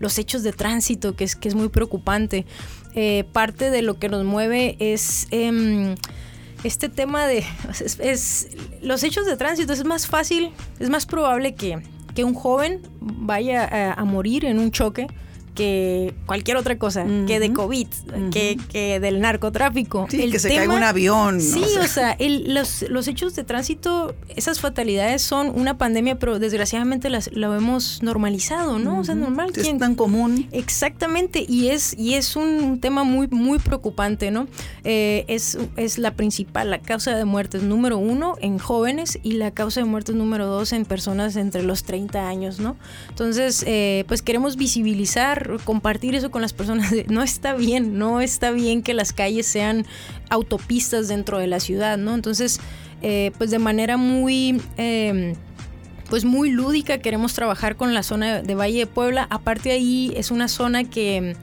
los 0.00 0.18
hechos 0.18 0.42
de 0.42 0.52
tránsito, 0.52 1.16
que 1.16 1.24
es, 1.24 1.34
que 1.34 1.48
es 1.48 1.54
muy 1.54 1.70
preocupante. 1.70 2.44
Eh, 2.94 3.24
parte 3.32 3.70
de 3.70 3.80
lo 3.80 3.98
que 3.98 4.10
nos 4.10 4.24
mueve 4.24 4.76
es... 4.78 5.28
Em, 5.30 5.94
este 6.64 6.88
tema 6.88 7.26
de 7.26 7.44
es, 8.00 8.48
los 8.82 9.02
hechos 9.02 9.26
de 9.26 9.36
tránsito 9.36 9.72
es 9.72 9.84
más 9.84 10.06
fácil, 10.06 10.52
es 10.78 10.90
más 10.90 11.06
probable 11.06 11.54
que, 11.54 11.82
que 12.14 12.24
un 12.24 12.34
joven 12.34 12.82
vaya 13.00 13.92
a 13.92 14.04
morir 14.04 14.44
en 14.44 14.58
un 14.58 14.70
choque 14.70 15.06
que 15.54 16.14
cualquier 16.26 16.56
otra 16.56 16.78
cosa, 16.78 17.04
que 17.26 17.40
de 17.40 17.52
COVID, 17.52 17.86
que, 18.30 19.00
del 19.00 19.20
narcotráfico. 19.20 20.06
Sí, 20.10 20.30
que 20.30 20.38
se 20.38 20.54
caiga 20.54 20.74
un 20.74 20.82
avión. 20.82 21.40
Sí, 21.40 21.64
o 21.80 21.86
sea, 21.86 22.16
los, 22.18 23.08
hechos 23.08 23.34
de 23.34 23.44
tránsito, 23.44 24.14
esas 24.34 24.60
fatalidades 24.60 25.22
son 25.22 25.50
una 25.50 25.78
pandemia, 25.78 26.18
pero 26.18 26.38
desgraciadamente 26.38 27.10
las, 27.10 27.30
lo 27.32 27.54
hemos 27.54 28.02
normalizado, 28.02 28.78
¿no? 28.78 29.00
O 29.00 29.04
sea, 29.04 29.14
normal. 29.14 29.52
Es 29.54 29.78
tan 29.78 29.94
común. 29.94 30.48
Exactamente, 30.52 31.44
y 31.46 31.68
es, 31.68 31.96
y 31.98 32.14
es 32.14 32.36
un 32.36 32.80
tema 32.80 33.04
muy, 33.04 33.28
muy 33.28 33.58
preocupante, 33.58 34.30
¿no? 34.30 34.46
Eh, 34.84 35.24
es, 35.28 35.58
es 35.76 35.98
la 35.98 36.14
principal, 36.14 36.70
la 36.70 36.78
causa 36.78 37.16
de 37.16 37.24
muertes 37.24 37.62
número 37.62 37.98
uno 37.98 38.36
en 38.40 38.58
jóvenes 38.58 39.18
y 39.22 39.32
la 39.32 39.50
causa 39.50 39.80
de 39.80 39.86
muertes 39.86 40.14
número 40.14 40.46
dos 40.46 40.72
en 40.72 40.84
personas 40.84 41.36
entre 41.36 41.62
los 41.62 41.84
30 41.84 42.28
años, 42.28 42.60
¿no? 42.60 42.76
Entonces, 43.08 43.64
eh, 43.66 44.04
pues 44.08 44.22
queremos 44.22 44.56
visibilizar 44.56 45.39
compartir 45.64 46.14
eso 46.14 46.30
con 46.30 46.42
las 46.42 46.52
personas. 46.52 46.92
no 47.08 47.22
está 47.22 47.54
bien, 47.54 47.98
no 47.98 48.20
está 48.20 48.50
bien 48.50 48.82
que 48.82 48.94
las 48.94 49.12
calles 49.12 49.46
sean 49.46 49.86
autopistas 50.28 51.08
dentro 51.08 51.38
de 51.38 51.46
la 51.46 51.60
ciudad, 51.60 51.98
¿no? 51.98 52.14
Entonces, 52.14 52.60
eh, 53.02 53.32
pues 53.38 53.50
de 53.50 53.58
manera 53.58 53.96
muy... 53.96 54.60
Em, 54.76 55.34
pues 56.08 56.24
muy 56.24 56.50
lúdica 56.50 56.98
queremos 56.98 57.34
trabajar 57.34 57.76
con 57.76 57.94
la 57.94 58.02
zona 58.02 58.42
de 58.42 58.54
Valle 58.56 58.80
de 58.80 58.86
Puebla. 58.88 59.28
Aparte 59.30 59.70
ahí 59.70 60.12
es 60.16 60.32
una 60.32 60.48
zona 60.48 60.82
que 60.82 61.36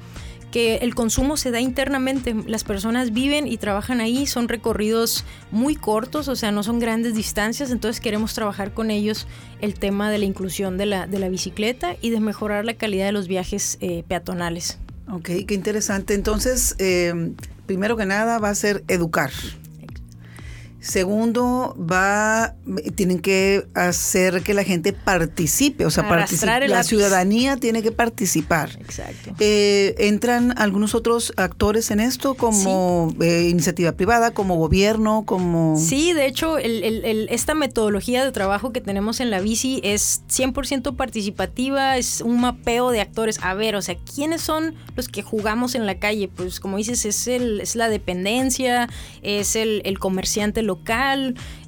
que 0.51 0.77
el 0.77 0.95
consumo 0.95 1.37
se 1.37 1.51
da 1.51 1.59
internamente. 1.59 2.35
Las 2.45 2.63
personas 2.63 3.11
viven 3.11 3.47
y 3.47 3.57
trabajan 3.57 3.99
ahí, 4.01 4.25
son 4.25 4.47
recorridos 4.47 5.25
muy 5.51 5.75
cortos, 5.75 6.27
o 6.27 6.35
sea, 6.35 6.51
no 6.51 6.63
son 6.63 6.79
grandes 6.79 7.15
distancias, 7.15 7.71
entonces 7.71 8.01
queremos 8.01 8.33
trabajar 8.33 8.73
con 8.73 8.91
ellos 8.91 9.27
el 9.61 9.73
tema 9.73 10.09
de 10.09 10.19
la 10.19 10.25
inclusión 10.25 10.77
de 10.77 10.85
la, 10.85 11.07
de 11.07 11.19
la 11.19 11.29
bicicleta 11.29 11.95
y 12.01 12.09
de 12.09 12.19
mejorar 12.19 12.65
la 12.65 12.75
calidad 12.75 13.05
de 13.05 13.11
los 13.11 13.27
viajes 13.27 13.77
eh, 13.81 14.03
peatonales. 14.07 14.77
Ok, 15.09 15.29
qué 15.47 15.53
interesante. 15.53 16.13
Entonces, 16.13 16.75
eh, 16.79 17.31
primero 17.65 17.95
que 17.95 18.05
nada 18.05 18.39
va 18.39 18.49
a 18.49 18.55
ser 18.55 18.83
educar. 18.87 19.31
Segundo, 20.87 21.75
va, 21.77 22.55
tienen 22.95 23.19
que 23.19 23.67
hacer 23.73 24.41
que 24.41 24.53
la 24.53 24.63
gente 24.63 24.93
participe, 24.93 25.85
o 25.85 25.89
sea, 25.89 26.03
la 26.65 26.83
ciudadanía 26.83 27.57
tiene 27.57 27.83
que 27.83 27.91
participar. 27.91 28.69
Exacto. 28.79 29.33
Eh, 29.39 29.95
¿Entran 29.97 30.57
algunos 30.57 30.95
otros 30.95 31.33
actores 31.35 31.91
en 31.91 31.99
esto, 31.99 32.35
como 32.35 33.13
eh, 33.19 33.49
iniciativa 33.49 33.91
privada, 33.91 34.31
como 34.31 34.55
gobierno, 34.55 35.25
como...? 35.25 35.75
Sí, 35.77 36.13
de 36.13 36.25
hecho, 36.25 36.57
esta 36.57 37.53
metodología 37.53 38.23
de 38.23 38.31
trabajo 38.31 38.71
que 38.71 38.79
tenemos 38.79 39.19
en 39.19 39.29
la 39.29 39.41
bici 39.41 39.81
es 39.83 40.21
100% 40.29 40.95
participativa, 40.95 41.97
es 41.97 42.21
un 42.21 42.39
mapeo 42.39 42.91
de 42.91 43.01
actores. 43.01 43.39
A 43.41 43.55
ver, 43.55 43.75
o 43.75 43.81
sea, 43.81 43.97
¿quiénes 44.15 44.39
son 44.39 44.73
los 44.95 45.09
que 45.09 45.21
jugamos 45.21 45.75
en 45.75 45.85
la 45.85 45.99
calle? 45.99 46.29
Pues 46.33 46.61
como 46.61 46.77
dices, 46.77 47.03
es, 47.03 47.27
el, 47.27 47.59
es 47.59 47.75
la 47.75 47.89
dependencia, 47.89 48.87
es 49.21 49.57
el, 49.57 49.81
el 49.83 49.99
comerciante 49.99 50.61
local 50.61 50.76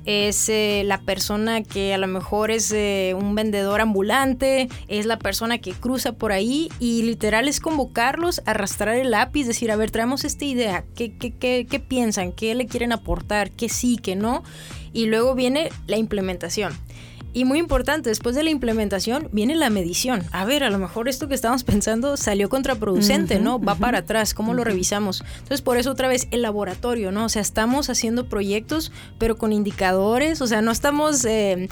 es 0.05 0.49
eh, 0.49 0.83
la 0.85 1.01
persona 1.01 1.61
que 1.61 1.93
a 1.93 1.97
lo 1.97 2.07
mejor 2.07 2.51
es 2.51 2.71
eh, 2.71 3.15
un 3.17 3.35
vendedor 3.35 3.81
ambulante, 3.81 4.69
es 4.87 5.05
la 5.05 5.19
persona 5.19 5.59
que 5.59 5.73
cruza 5.73 6.13
por 6.13 6.31
ahí 6.31 6.69
y 6.79 7.03
literal 7.03 7.47
es 7.47 7.59
convocarlos, 7.59 8.41
arrastrar 8.45 8.95
el 8.95 9.11
lápiz, 9.11 9.45
decir, 9.45 9.71
a 9.71 9.75
ver, 9.75 9.91
traemos 9.91 10.23
esta 10.23 10.45
idea, 10.45 10.83
¿qué, 10.95 11.15
qué, 11.15 11.31
qué, 11.31 11.67
qué 11.69 11.79
piensan? 11.79 12.31
¿Qué 12.31 12.55
le 12.55 12.65
quieren 12.65 12.91
aportar? 12.91 13.51
¿Qué 13.51 13.69
sí, 13.69 13.97
qué 14.01 14.15
no? 14.15 14.43
Y 14.93 15.05
luego 15.05 15.35
viene 15.35 15.69
la 15.85 15.97
implementación. 15.97 16.73
Y 17.31 17.45
muy 17.45 17.59
importante, 17.59 18.09
después 18.09 18.35
de 18.35 18.43
la 18.43 18.49
implementación 18.49 19.29
viene 19.31 19.55
la 19.55 19.69
medición. 19.69 20.23
A 20.31 20.45
ver, 20.45 20.63
a 20.63 20.69
lo 20.69 20.79
mejor 20.79 21.07
esto 21.07 21.27
que 21.27 21.35
estábamos 21.35 21.63
pensando 21.63 22.17
salió 22.17 22.49
contraproducente, 22.49 23.39
¿no? 23.39 23.59
Va 23.59 23.75
para 23.75 23.99
atrás, 23.99 24.33
¿cómo 24.33 24.53
lo 24.53 24.63
revisamos? 24.63 25.23
Entonces, 25.33 25.61
por 25.61 25.77
eso 25.77 25.91
otra 25.91 26.07
vez 26.07 26.27
el 26.31 26.41
laboratorio, 26.41 27.11
¿no? 27.11 27.25
O 27.25 27.29
sea, 27.29 27.41
estamos 27.41 27.89
haciendo 27.89 28.27
proyectos, 28.27 28.91
pero 29.19 29.37
con 29.37 29.53
indicadores, 29.53 30.41
o 30.41 30.47
sea, 30.47 30.61
no 30.61 30.71
estamos... 30.71 31.23
Eh, 31.25 31.69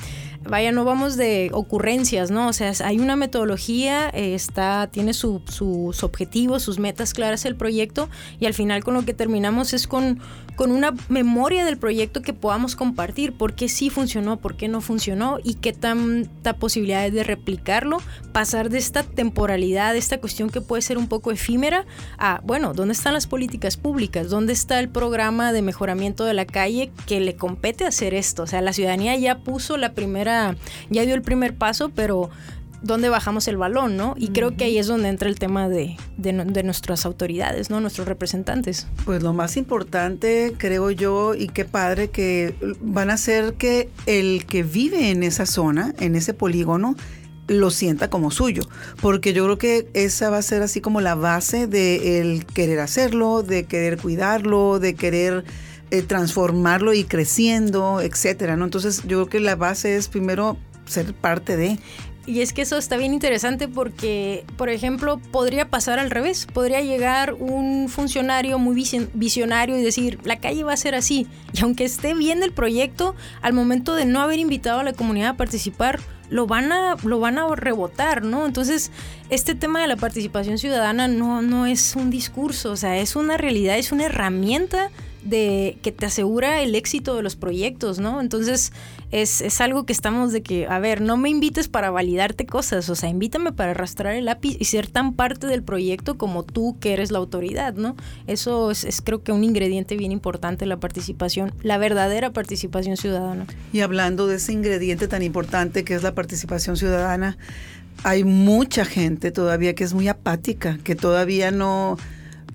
vaya, 0.49 0.71
no 0.71 0.85
vamos 0.85 1.17
de 1.17 1.49
ocurrencias, 1.53 2.31
¿no? 2.31 2.47
O 2.47 2.53
sea, 2.53 2.71
hay 2.83 2.99
una 2.99 3.15
metodología, 3.15 4.09
está, 4.09 4.87
tiene 4.91 5.13
sus 5.13 6.03
objetivos, 6.03 6.63
sus 6.63 6.79
metas 6.79 7.13
claras 7.13 7.45
el 7.45 7.55
proyecto 7.55 8.09
y 8.39 8.45
al 8.45 8.53
final 8.53 8.83
con 8.83 8.93
lo 8.93 9.05
que 9.05 9.13
terminamos 9.13 9.73
es 9.73 9.87
con, 9.87 10.19
con 10.55 10.71
una 10.71 10.93
memoria 11.09 11.65
del 11.65 11.77
proyecto 11.77 12.21
que 12.21 12.33
podamos 12.33 12.75
compartir, 12.75 13.33
por 13.33 13.53
qué 13.53 13.69
sí 13.69 13.89
funcionó, 13.89 14.37
por 14.37 14.57
qué 14.57 14.67
no 14.67 14.81
funcionó 14.81 15.37
y 15.43 15.53
qué 15.55 15.71
tanta 15.73 16.53
posibilidad 16.53 17.05
es 17.05 17.13
de 17.13 17.23
replicarlo, 17.23 17.99
pasar 18.31 18.69
de 18.69 18.79
esta 18.79 19.03
temporalidad, 19.03 19.93
de 19.93 19.99
esta 19.99 20.19
cuestión 20.19 20.49
que 20.49 20.61
puede 20.61 20.81
ser 20.81 20.97
un 20.97 21.07
poco 21.07 21.31
efímera, 21.31 21.85
a, 22.17 22.41
bueno, 22.43 22.73
¿dónde 22.73 22.93
están 22.93 23.13
las 23.13 23.27
políticas 23.27 23.77
públicas? 23.77 24.29
¿Dónde 24.29 24.53
está 24.53 24.79
el 24.79 24.89
programa 24.89 25.53
de 25.53 25.61
mejoramiento 25.61 26.25
de 26.25 26.33
la 26.33 26.45
calle 26.45 26.91
que 27.05 27.19
le 27.19 27.35
compete 27.35 27.85
hacer 27.85 28.13
esto? 28.13 28.43
O 28.43 28.47
sea, 28.47 28.61
la 28.61 28.73
ciudadanía 28.73 29.15
ya 29.15 29.39
puso 29.39 29.77
la 29.77 29.93
primera, 29.93 30.36
ya 30.89 31.05
dio 31.05 31.15
el 31.15 31.21
primer 31.21 31.55
paso, 31.55 31.89
pero 31.89 32.29
dónde 32.81 33.09
bajamos 33.09 33.47
el 33.47 33.57
balón, 33.57 33.97
¿no? 33.97 34.15
Y 34.17 34.29
creo 34.29 34.55
que 34.55 34.65
ahí 34.65 34.77
es 34.77 34.87
donde 34.87 35.09
entra 35.09 35.29
el 35.29 35.39
tema 35.39 35.67
de, 35.69 35.97
de, 36.17 36.63
nuestras 36.63 37.05
autoridades, 37.05 37.69
¿no? 37.69 37.79
Nuestros 37.79 38.07
representantes. 38.07 38.87
Pues 39.05 39.23
lo 39.23 39.33
más 39.33 39.57
importante, 39.57 40.53
creo 40.57 40.91
yo, 40.91 41.33
y 41.33 41.47
qué 41.47 41.65
padre 41.65 42.09
que 42.09 42.55
van 42.81 43.09
a 43.09 43.13
hacer 43.13 43.53
que 43.55 43.89
el 44.05 44.45
que 44.45 44.63
vive 44.63 45.09
en 45.09 45.23
esa 45.23 45.45
zona, 45.45 45.93
en 45.99 46.15
ese 46.15 46.33
polígono, 46.33 46.95
lo 47.47 47.71
sienta 47.71 48.09
como 48.09 48.29
suyo, 48.29 48.63
porque 49.01 49.31
yo 49.31 49.45
creo 49.45 49.57
que 49.57 49.87
esa 49.93 50.29
va 50.29 50.37
a 50.37 50.41
ser 50.41 50.61
así 50.61 50.81
como 50.81 50.99
la 50.99 51.15
base 51.15 51.65
de 51.65 52.19
el 52.19 52.45
querer 52.45 52.81
hacerlo, 52.81 53.41
de 53.41 53.63
querer 53.63 53.97
cuidarlo, 53.97 54.79
de 54.79 54.95
querer 54.95 55.45
eh, 55.89 56.01
transformarlo 56.01 56.93
y 56.93 57.05
creciendo, 57.05 58.01
etcétera, 58.01 58.57
¿no? 58.57 58.65
Entonces 58.65 59.03
yo 59.03 59.19
creo 59.19 59.25
que 59.27 59.39
la 59.39 59.55
base 59.55 59.95
es 59.95 60.09
primero 60.09 60.57
ser 60.85 61.13
parte 61.13 61.55
de 61.55 61.79
Y 62.25 62.41
es 62.41 62.51
que 62.51 62.63
eso 62.63 62.77
está 62.77 62.97
bien 62.97 63.13
interesante 63.13 63.69
porque, 63.69 64.43
por 64.57 64.67
ejemplo, 64.69 65.17
podría 65.31 65.69
pasar 65.69 65.97
al 65.97 66.11
revés. 66.11 66.45
Podría 66.45 66.81
llegar 66.81 67.35
un 67.35 67.87
funcionario 67.87 68.59
muy 68.59 68.75
visionario 69.13 69.77
y 69.77 69.81
decir, 69.81 70.19
la 70.25 70.37
calle 70.41 70.65
va 70.65 70.73
a 70.73 70.77
ser 70.77 70.93
así. 70.93 71.25
Y 71.53 71.61
aunque 71.61 71.85
esté 71.85 72.13
bien 72.13 72.43
el 72.43 72.51
proyecto, 72.51 73.15
al 73.41 73.53
momento 73.53 73.95
de 73.95 74.05
no 74.05 74.19
haber 74.19 74.39
invitado 74.39 74.81
a 74.81 74.83
la 74.83 74.91
comunidad 74.91 75.29
a 75.29 75.37
participar, 75.37 76.01
lo 76.29 76.47
van 76.47 76.73
a, 76.73 76.97
lo 77.03 77.21
van 77.21 77.37
a 77.37 77.55
rebotar, 77.55 78.23
¿no? 78.23 78.45
Entonces, 78.45 78.91
este 79.29 79.55
tema 79.55 79.81
de 79.81 79.87
la 79.87 79.95
participación 79.95 80.57
ciudadana 80.57 81.07
no, 81.07 81.41
no 81.41 81.65
es 81.65 81.95
un 81.95 82.09
discurso, 82.09 82.71
o 82.71 82.75
sea, 82.75 82.97
es 82.97 83.15
una 83.15 83.37
realidad, 83.37 83.77
es 83.77 83.93
una 83.93 84.05
herramienta 84.05 84.89
de 85.27 85.77
que 85.81 85.91
te 85.91 86.05
asegura 86.05 86.61
el 86.61 86.75
éxito 86.75 87.15
de 87.15 87.23
los 87.23 87.35
proyectos, 87.35 87.99
¿no? 87.99 88.21
Entonces 88.21 88.71
es, 89.11 89.61
algo 89.61 89.85
que 89.85 89.93
estamos 89.93 90.31
de 90.31 90.41
que, 90.41 90.67
a 90.67 90.79
ver, 90.79 91.01
no 91.01 91.17
me 91.17 91.29
invites 91.29 91.67
para 91.67 91.91
validarte 91.91 92.45
cosas, 92.45 92.89
o 92.89 92.95
sea, 92.95 93.09
invítame 93.09 93.51
para 93.51 93.71
arrastrar 93.71 94.13
el 94.13 94.25
lápiz 94.25 94.57
y 94.59 94.65
ser 94.65 94.87
tan 94.87 95.13
parte 95.13 95.47
del 95.47 95.63
proyecto 95.63 96.17
como 96.17 96.43
tú 96.43 96.77
que 96.79 96.93
eres 96.93 97.11
la 97.11 97.17
autoridad, 97.17 97.73
¿no? 97.73 97.95
Eso 98.27 98.71
es, 98.71 99.01
creo 99.03 99.23
que 99.23 99.31
un 99.31 99.43
ingrediente 99.43 99.97
bien 99.97 100.11
importante 100.11 100.65
la 100.65 100.79
participación, 100.79 101.53
la 101.61 101.77
verdadera 101.77 102.31
participación 102.31 102.97
ciudadana. 102.97 103.45
Y 103.73 103.81
hablando 103.81 104.27
de 104.27 104.35
ese 104.35 104.53
ingrediente 104.53 105.07
tan 105.07 105.23
importante 105.23 105.83
que 105.83 105.95
es 105.95 106.03
la 106.03 106.13
participación 106.15 106.77
ciudadana, 106.77 107.37
hay 108.03 108.23
mucha 108.23 108.85
gente 108.85 109.31
todavía 109.31 109.75
que 109.75 109.83
es 109.83 109.93
muy 109.93 110.07
apática, 110.07 110.77
que 110.83 110.95
todavía 110.95 111.51
no 111.51 111.97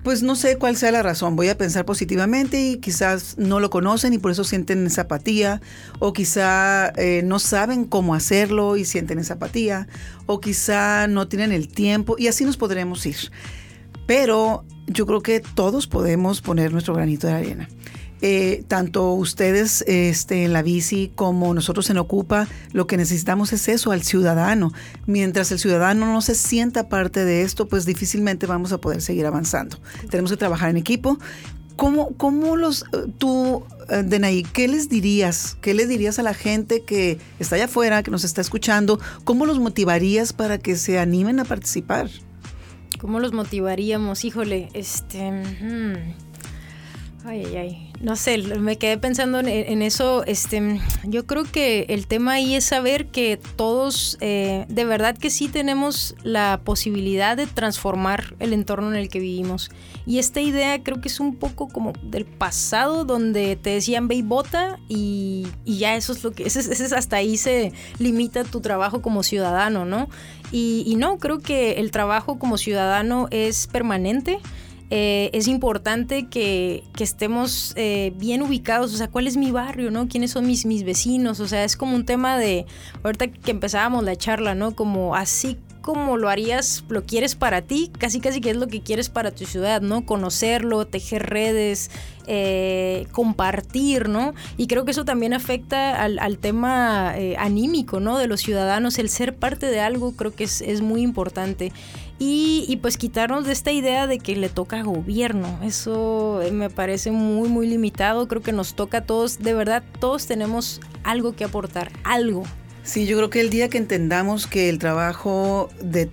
pues 0.03 0.21
no 0.21 0.35
sé 0.35 0.57
cuál 0.57 0.75
sea 0.75 0.91
la 0.91 1.01
razón. 1.01 1.35
Voy 1.35 1.47
a 1.49 1.57
pensar 1.57 1.85
positivamente 1.85 2.59
y 2.61 2.77
quizás 2.77 3.37
no 3.37 3.59
lo 3.59 3.69
conocen 3.69 4.13
y 4.13 4.17
por 4.17 4.31
eso 4.31 4.43
sienten 4.43 4.85
esa 4.85 5.03
apatía. 5.03 5.61
O 5.99 6.11
quizá 6.11 6.89
eh, 6.97 7.21
no 7.23 7.39
saben 7.39 7.85
cómo 7.85 8.13
hacerlo 8.13 8.75
y 8.75 8.85
sienten 8.85 9.19
esa 9.19 9.35
apatía. 9.35 9.87
O 10.25 10.41
quizá 10.41 11.07
no 11.07 11.27
tienen 11.27 11.51
el 11.53 11.69
tiempo 11.69 12.15
y 12.17 12.27
así 12.27 12.43
nos 12.43 12.57
podremos 12.57 13.05
ir. 13.05 13.31
Pero 14.05 14.65
yo 14.87 15.05
creo 15.05 15.21
que 15.21 15.39
todos 15.39 15.87
podemos 15.87 16.41
poner 16.41 16.73
nuestro 16.73 16.93
granito 16.93 17.27
de 17.27 17.33
arena. 17.33 17.69
Eh, 18.25 18.63
tanto 18.69 19.11
ustedes 19.11 19.83
este, 19.85 20.45
en 20.45 20.53
la 20.53 20.61
bici 20.61 21.11
como 21.13 21.53
nosotros 21.53 21.89
en 21.89 21.97
Ocupa, 21.97 22.47
lo 22.71 22.87
que 22.87 22.95
necesitamos 22.95 23.51
es 23.51 23.67
eso, 23.67 23.91
al 23.91 24.01
ciudadano. 24.01 24.71
Mientras 25.05 25.51
el 25.51 25.59
ciudadano 25.59 26.05
no 26.05 26.21
se 26.21 26.33
sienta 26.33 26.87
parte 26.87 27.25
de 27.25 27.41
esto, 27.41 27.67
pues 27.67 27.85
difícilmente 27.85 28.47
vamos 28.47 28.71
a 28.71 28.77
poder 28.77 29.01
seguir 29.01 29.25
avanzando. 29.25 29.77
Tenemos 30.09 30.31
que 30.31 30.37
trabajar 30.37 30.69
en 30.69 30.77
equipo. 30.77 31.19
¿Cómo, 31.75 32.15
cómo 32.15 32.55
los, 32.55 32.83
eh, 32.93 33.11
tú, 33.17 33.65
eh, 33.89 34.03
Denaí, 34.05 34.43
qué 34.43 34.69
les 34.69 34.87
dirías? 34.87 35.57
¿Qué 35.59 35.73
les 35.73 35.89
dirías 35.89 36.17
a 36.17 36.23
la 36.23 36.33
gente 36.33 36.85
que 36.85 37.17
está 37.39 37.57
allá 37.57 37.65
afuera, 37.65 38.03
que 38.03 38.11
nos 38.11 38.23
está 38.23 38.39
escuchando? 38.39 39.01
¿Cómo 39.25 39.45
los 39.45 39.59
motivarías 39.59 40.31
para 40.31 40.59
que 40.59 40.77
se 40.77 40.97
animen 40.97 41.41
a 41.41 41.43
participar? 41.43 42.09
¿Cómo 43.01 43.19
los 43.19 43.33
motivaríamos? 43.33 44.23
Híjole, 44.23 44.69
este... 44.73 45.29
Hmm. 45.29 46.13
Ay, 47.25 47.45
ay, 47.47 47.57
ay. 47.57 47.92
No 48.03 48.17
sé, 48.17 48.37
me 48.37 48.77
quedé 48.77 48.97
pensando 48.97 49.39
en, 49.39 49.81
eso. 49.81 50.25
Este, 50.25 50.81
yo 51.05 51.25
creo 51.25 51.45
que 51.45 51.85
el 51.87 52.05
tema 52.05 52.33
ahí 52.33 52.53
es 52.53 52.65
saber 52.65 53.07
que 53.07 53.39
todos, 53.55 54.17
eh, 54.19 54.65
de 54.67 54.83
verdad 54.83 55.17
que 55.17 55.29
sí 55.29 55.47
tenemos 55.47 56.13
la 56.21 56.59
posibilidad 56.65 57.37
de 57.37 57.47
transformar 57.47 58.35
el 58.39 58.51
entorno 58.51 58.89
en 58.89 58.97
el 58.97 59.07
que 59.07 59.19
vivimos. 59.19 59.71
Y 60.05 60.19
esta 60.19 60.41
idea 60.41 60.83
creo 60.83 60.99
que 60.99 61.07
es 61.07 61.21
un 61.21 61.37
poco 61.37 61.69
como 61.69 61.93
del 62.03 62.25
pasado, 62.25 63.05
donde 63.05 63.55
te 63.55 63.69
decían 63.69 64.09
ve 64.09 64.15
y 64.15 64.21
vota 64.21 64.79
y, 64.89 65.47
ya 65.65 65.95
eso 65.95 66.11
es 66.11 66.25
lo 66.25 66.31
que, 66.31 66.43
ese, 66.43 66.59
es 66.59 66.91
hasta 66.91 67.15
ahí 67.15 67.37
se 67.37 67.71
limita 67.99 68.43
tu 68.43 68.59
trabajo 68.59 69.01
como 69.01 69.23
ciudadano, 69.23 69.85
¿no? 69.85 70.09
Y 70.51 70.95
no, 70.97 71.19
creo 71.19 71.39
que 71.39 71.79
el 71.79 71.89
trabajo 71.89 72.37
como 72.37 72.57
ciudadano 72.57 73.27
es 73.31 73.65
permanente. 73.67 74.39
Eh, 74.95 75.31
es 75.33 75.47
importante 75.47 76.27
que, 76.27 76.83
estemos 76.99 77.73
eh, 77.77 78.13
bien 78.15 78.43
ubicados, 78.43 78.93
o 78.93 78.97
sea, 78.97 79.07
cuál 79.07 79.25
es 79.25 79.37
mi 79.37 79.49
barrio, 79.49 79.89
¿no? 79.89 80.07
¿Quiénes 80.07 80.29
son 80.29 80.45
mis, 80.45 80.67
mis 80.67 80.83
vecinos? 80.83 81.39
O 81.39 81.47
sea, 81.47 81.63
es 81.63 81.75
como 81.75 81.95
un 81.95 82.05
tema 82.05 82.37
de, 82.37 82.67
ahorita 83.01 83.29
que 83.29 83.49
empezábamos 83.49 84.03
la 84.03 84.15
charla, 84.15 84.53
¿no? 84.53 84.75
Como 84.75 85.15
así 85.15 85.57
como 85.81 86.15
lo 86.15 86.29
harías, 86.29 86.83
lo 86.89 87.05
quieres 87.05 87.33
para 87.33 87.63
ti, 87.63 87.91
casi 87.97 88.19
casi 88.19 88.39
que 88.39 88.51
es 88.51 88.55
lo 88.55 88.67
que 88.67 88.81
quieres 88.81 89.09
para 89.09 89.31
tu 89.31 89.45
ciudad, 89.45 89.81
¿no? 89.81 90.05
Conocerlo, 90.05 90.85
tejer 90.85 91.25
redes, 91.25 91.89
eh, 92.27 93.07
compartir, 93.11 94.09
¿no? 94.09 94.35
Y 94.57 94.67
creo 94.67 94.85
que 94.85 94.91
eso 94.91 95.05
también 95.05 95.33
afecta 95.33 96.03
al, 96.03 96.37
tema 96.37 97.15
anímico, 97.39 97.99
¿no? 97.99 98.19
De 98.19 98.27
los 98.27 98.41
ciudadanos, 98.41 98.99
el 98.99 99.09
ser 99.09 99.35
parte 99.35 99.65
de 99.65 99.79
algo 99.79 100.15
creo 100.15 100.35
que 100.35 100.43
es, 100.43 100.61
es 100.61 100.81
muy 100.81 101.01
importante. 101.01 101.71
Y, 102.19 102.77
pues 102.81 102.97
quitarnos 102.97 103.45
de 103.45 103.51
esta 103.51 103.71
idea 103.71 104.07
de 104.07 104.17
que 104.17 104.35
le 104.35 104.47
toca 104.47 104.79
a 104.79 104.83
gobierno. 104.83 105.59
Eso 105.61 106.41
eh, 106.41 106.51
me 106.51 106.69
parece 106.69 107.11
muy, 107.11 107.49
muy 107.49 107.67
limitado. 107.67 108.27
Creo 108.27 108.41
que 108.41 108.53
nos 108.53 108.75
toca 108.75 108.99
a 108.99 109.01
todos, 109.01 109.39
de 109.39 109.53
verdad, 109.53 109.83
todos 109.99 110.25
tenemos 110.25 110.79
algo 111.03 111.35
que 111.35 111.43
aportar, 111.43 111.91
algo. 112.03 112.43
Sí, 112.83 113.05
yo 113.05 113.17
creo 113.17 113.29
que 113.29 113.41
el 113.41 113.49
día 113.49 113.69
que 113.69 113.77
entendamos 113.77 114.47
que 114.47 114.69
el 114.69 114.79
trabajo 114.79 115.69
de, 115.81 116.09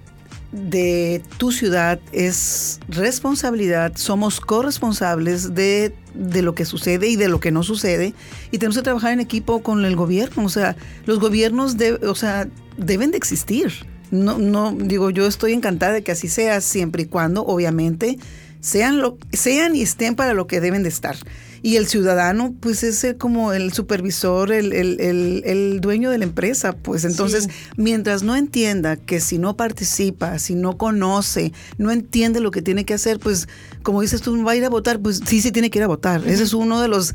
de 0.53 1.23
tu 1.39 1.53
ciudad 1.53 2.01
es 2.13 2.81
responsabilidad, 2.89 3.93
somos 3.97 4.41
corresponsables 4.41 5.55
de, 5.55 5.95
de, 6.15 6.43
lo 6.43 6.55
que 6.55 6.65
sucede 6.65 7.09
y 7.09 7.17
de 7.17 7.29
lo 7.29 7.41
que 7.41 7.51
no 7.51 7.63
sucede, 7.63 8.15
y 8.51 8.59
tenemos 8.59 8.77
que 8.77 8.83
trabajar 8.83 9.13
en 9.13 9.21
equipo 9.21 9.63
con 9.63 9.85
el 9.85 9.97
gobierno. 9.97 10.45
O 10.45 10.49
sea, 10.49 10.77
los 11.07 11.19
gobiernos 11.21 11.77
o 12.07 12.15
sea, 12.15 12.49
deben 12.77 13.11
de 13.11 13.17
existir 13.17 13.73
no, 14.11 14.39
no, 14.39 14.73
digo, 14.73 15.11
yo 15.11 15.27
estoy 15.27 15.53
encantada 15.53 15.93
de 15.93 16.03
que 16.03 16.13
así 16.13 16.29
sea, 16.29 16.61
siempre 16.61 17.03
y 17.03 17.07
cuando, 17.07 17.45
obviamente, 17.45 18.19
sean, 18.61 19.01
lo, 19.01 19.19
sean 19.33 19.75
y 19.75 19.83
estén 19.83 20.15
para 20.17 20.35
lo 20.35 20.47
que 20.47 20.61
deben 20.61 20.83
de 20.83 20.89
estar. 20.89 21.17
Y 21.63 21.77
el 21.77 21.87
ciudadano, 21.87 22.55
pues 22.59 22.83
es 22.83 23.05
como 23.19 23.53
el 23.53 23.73
supervisor, 23.73 24.51
el, 24.51 24.73
el, 24.73 25.43
el, 25.45 25.81
dueño 25.83 26.11
de 26.11 26.17
la 26.17 26.25
empresa. 26.25 26.73
Pues 26.73 27.05
entonces, 27.05 27.49
mientras 27.77 28.23
no 28.23 28.35
entienda 28.35 28.97
que 28.97 29.21
si 29.21 29.37
no 29.37 29.57
participa, 29.57 30.39
si 30.39 30.55
no 30.55 30.79
conoce, 30.79 31.53
no 31.77 31.91
entiende 31.91 32.41
lo 32.41 32.51
que 32.51 32.63
tiene 32.63 32.87
que 32.87 32.95
hacer, 32.95 33.19
pues 33.19 33.47
como 33.83 34.01
dices 34.01 34.23
tú, 34.23 34.43
va 34.43 34.53
a 34.53 34.57
ir 34.57 34.65
a 34.65 34.71
votar, 34.71 35.01
pues 35.01 35.21
sí, 35.27 35.43
sí 35.43 35.53
tiene 35.53 35.69
que 35.69 35.81
ir 35.81 35.85
a 35.85 35.89
votar. 35.89 36.27
Ese 36.27 36.45
es 36.45 36.55
uno 36.55 36.81
de 36.81 36.89
los 36.89 37.15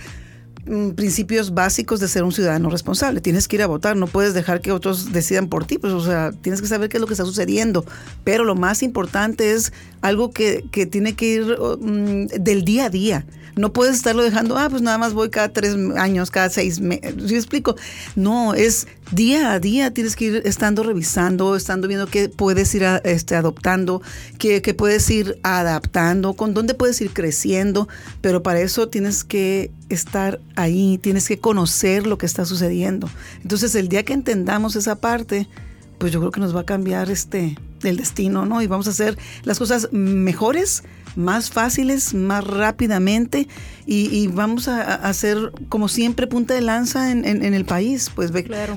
principios 0.96 1.54
básicos 1.54 2.00
de 2.00 2.08
ser 2.08 2.24
un 2.24 2.32
ciudadano 2.32 2.70
responsable. 2.70 3.22
Tienes 3.22 3.48
que 3.48 3.58
ir 3.58 3.62
a 3.62 3.68
votar, 3.68 3.96
no 3.96 4.08
puedes 4.08 4.34
dejar 4.34 4.62
que 4.62 4.72
otros 4.72 5.12
decidan 5.12 5.48
por 5.48 5.66
ti, 5.66 5.78
pues 5.78 5.94
o 5.94 6.04
sea, 6.04 6.32
tienes 6.32 6.62
que 6.62 6.68
saber 6.68 6.90
qué 6.90 6.98
es 6.98 7.02
lo 7.02 7.08
que 7.08 7.14
está 7.14 7.26
sucediendo. 7.26 7.86
Pero 8.24 8.44
lo 8.44 8.56
más 8.56 8.84
importante 8.84 9.52
es 9.52 9.74
algo 10.02 10.32
que, 10.32 10.66
que 10.72 10.86
tiene 10.86 11.14
que 11.14 11.26
ir 11.26 11.58
mm, 11.80 12.28
del 12.40 12.66
día 12.66 12.86
a 12.86 12.90
día. 12.90 13.26
No 13.56 13.72
puedes 13.72 13.96
estarlo 13.96 14.22
dejando, 14.22 14.58
ah, 14.58 14.68
pues 14.70 14.82
nada 14.82 14.98
más 14.98 15.14
voy 15.14 15.30
cada 15.30 15.48
tres 15.50 15.76
años, 15.96 16.30
cada 16.30 16.50
seis 16.50 16.82
meses. 16.82 17.16
¿Sí 17.26 17.36
explico? 17.36 17.76
No, 18.16 18.54
es 18.54 18.88
día 19.12 19.54
a 19.54 19.60
día 19.60 19.94
tienes 19.94 20.16
que 20.16 20.26
ir 20.26 20.42
estando 20.46 20.84
revisando, 20.84 21.56
estando 21.56 21.88
viendo 21.88 22.08
qué 22.08 22.28
puedes 22.28 22.74
ir 22.76 22.84
este, 23.04 23.36
adoptando, 23.36 24.02
qué, 24.40 24.62
qué 24.62 24.74
puedes 24.74 25.10
ir 25.10 25.40
adaptando, 25.44 26.34
con 26.34 26.54
dónde 26.54 26.74
puedes 26.74 27.00
ir 27.02 27.12
creciendo, 27.12 27.88
pero 28.20 28.44
para 28.44 28.60
eso 28.60 28.90
tienes 28.90 29.24
que 29.24 29.72
estar 29.90 30.40
ahí, 30.56 30.98
tienes 30.98 31.28
que 31.28 31.40
conocer 31.40 32.08
lo 32.08 32.18
que 32.18 32.26
está 32.26 32.46
sucediendo. 32.46 33.10
Entonces 33.42 33.76
el 33.76 33.90
día 33.90 34.04
que 34.04 34.14
entendamos 34.14 34.76
esa 34.76 34.96
parte, 34.96 35.48
pues 35.98 36.12
yo 36.12 36.20
creo 36.20 36.32
que 36.32 36.40
nos 36.40 36.56
va 36.56 36.62
a 36.62 36.66
cambiar 36.66 37.10
este 37.10 37.58
el 37.84 37.98
destino, 37.98 38.46
¿no? 38.46 38.62
Y 38.62 38.68
vamos 38.68 38.88
a 38.88 38.92
hacer 38.92 39.18
las 39.44 39.60
cosas 39.60 39.90
mejores 39.92 40.84
más 41.16 41.50
fáciles, 41.50 42.14
más 42.14 42.44
rápidamente 42.44 43.48
y, 43.86 44.28
vamos 44.28 44.68
a, 44.68 44.96
hacer, 44.96 45.52
como 45.70 45.88
siempre, 45.88 46.28
punta 46.28 46.56
de 46.56 46.62
lanza 46.62 47.12
en, 47.12 47.26
el 47.26 47.66
país. 47.66 48.12
Pues 48.14 48.32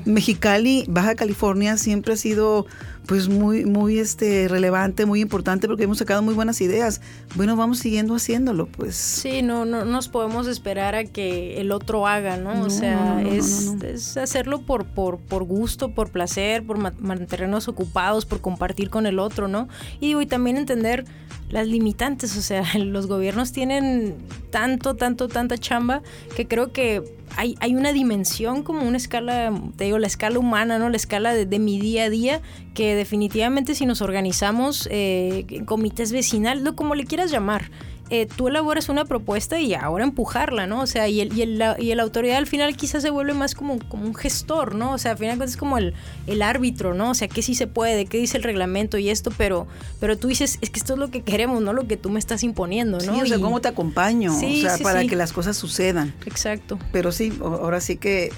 Mexicali, 0.05 0.85
Baja 0.87 1.15
California 1.15 1.77
siempre 1.77 2.13
ha 2.13 2.17
sido 2.17 2.67
pues 3.09 3.27
muy, 3.27 3.65
muy 3.65 3.97
este, 3.97 4.47
relevante, 4.47 5.07
muy 5.07 5.19
importante 5.19 5.67
porque 5.67 5.85
hemos 5.85 5.97
sacado 5.97 6.21
muy 6.21 6.35
buenas 6.35 6.61
ideas. 6.61 7.01
Bueno, 7.33 7.55
vamos 7.55 7.79
siguiendo 7.79 8.13
haciéndolo, 8.13 8.67
pues. 8.67 8.95
Sí, 8.95 9.41
no, 9.41 9.65
no 9.65 9.83
nos 9.83 10.07
podemos 10.09 10.45
esperar 10.45 10.93
a 10.93 11.05
que 11.05 11.59
el 11.59 11.71
otro 11.71 12.05
haga, 12.05 12.37
¿no? 12.37 12.61
o 12.61 12.69
sea, 12.69 13.23
es, 13.23 14.15
hacerlo 14.15 14.61
por, 14.61 14.85
por, 14.85 15.17
por 15.17 15.43
gusto, 15.43 15.89
por 15.89 16.11
placer, 16.11 16.63
por 16.63 16.77
mantenernos 16.77 17.67
ocupados, 17.67 18.27
por 18.27 18.41
compartir 18.41 18.91
con 18.91 19.07
el 19.07 19.17
otro, 19.17 19.47
¿no? 19.47 19.69
Y 19.99 20.09
digo, 20.09 20.21
y 20.21 20.27
también 20.27 20.57
entender 20.57 21.05
las 21.49 21.67
limitantes, 21.67 22.37
o 22.37 22.41
sea, 22.41 22.63
los 22.77 23.07
gobiernos 23.07 23.51
tienen 23.51 24.17
tanto, 24.51 24.95
tanto, 24.95 25.27
tanta 25.29 25.57
chamba 25.57 26.03
que 26.35 26.47
creo 26.47 26.71
que 26.71 27.03
hay, 27.37 27.55
hay 27.59 27.75
una 27.75 27.93
dimensión 27.93 28.63
como 28.63 28.81
una 28.87 28.97
escala, 28.97 29.53
te 29.75 29.85
digo, 29.85 29.97
la 29.97 30.07
escala 30.07 30.39
humana, 30.39 30.79
¿no? 30.79 30.89
La 30.89 30.97
escala 30.97 31.33
de, 31.33 31.59
mi 31.59 31.79
día 31.79 32.05
a 32.05 32.09
día, 32.09 32.41
que 32.73 32.95
definitivamente 32.95 33.75
si 33.75 33.85
nos 33.85 34.01
organizamos 34.01 34.87
eh, 34.91 35.45
en 35.49 35.65
comités 35.65 36.11
vecinales, 36.11 36.63
como 36.75 36.95
le 36.95 37.05
quieras 37.05 37.31
llamar, 37.31 37.71
eh, 38.09 38.25
tú 38.25 38.47
elaboras 38.47 38.89
una 38.89 39.05
propuesta 39.05 39.59
y 39.59 39.73
ahora 39.73 40.03
empujarla, 40.03 40.67
¿no? 40.67 40.81
O 40.81 40.87
sea, 40.87 41.07
y 41.07 41.21
el, 41.21 41.37
y 41.37 41.41
el, 41.43 41.57
la, 41.59 41.75
y 41.79 41.91
el 41.91 41.99
autoridad 41.99 42.37
al 42.37 42.47
final 42.47 42.75
quizás 42.75 43.01
se 43.03 43.09
vuelve 43.09 43.33
más 43.33 43.55
como, 43.55 43.79
como 43.87 44.05
un 44.05 44.15
gestor, 44.15 44.75
¿no? 44.75 44.93
O 44.93 44.97
sea, 44.97 45.11
al 45.11 45.17
final 45.17 45.41
es 45.41 45.57
como 45.57 45.77
el, 45.77 45.93
el 46.27 46.41
árbitro, 46.41 46.93
¿no? 46.93 47.11
O 47.11 47.13
sea, 47.13 47.27
qué 47.27 47.41
sí 47.41 47.55
se 47.55 47.67
puede, 47.67 48.05
qué 48.05 48.17
dice 48.17 48.37
el 48.37 48.43
reglamento 48.43 48.97
y 48.97 49.09
esto, 49.09 49.31
pero, 49.37 49.67
pero 49.99 50.17
tú 50.17 50.27
dices, 50.27 50.57
es 50.61 50.69
que 50.69 50.79
esto 50.79 50.93
es 50.93 50.99
lo 50.99 51.09
que 51.11 51.21
queremos, 51.21 51.61
no 51.61 51.73
lo 51.73 51.87
que 51.87 51.97
tú 51.97 52.09
me 52.09 52.19
estás 52.19 52.43
imponiendo, 52.43 52.97
¿no? 52.97 53.13
Sí, 53.15 53.21
o 53.21 53.25
sea, 53.25 53.37
Y- 53.37 53.41
cómo 53.41 53.61
te 53.61 53.67
acompaño, 53.67 54.33
Sí, 54.39 54.59
o 54.59 54.61
sea, 54.67 54.77
sí, 54.77 54.83
para 54.83 55.05
que 55.05 55.15
las 55.15 55.31
cosas 55.33 55.55
sucedan. 55.57 56.13
Exacto. 56.25 56.79
Pero 56.91 57.11
sí, 57.11 57.31
ahora 57.41 57.81
sí 57.81 57.97
que 57.97 58.31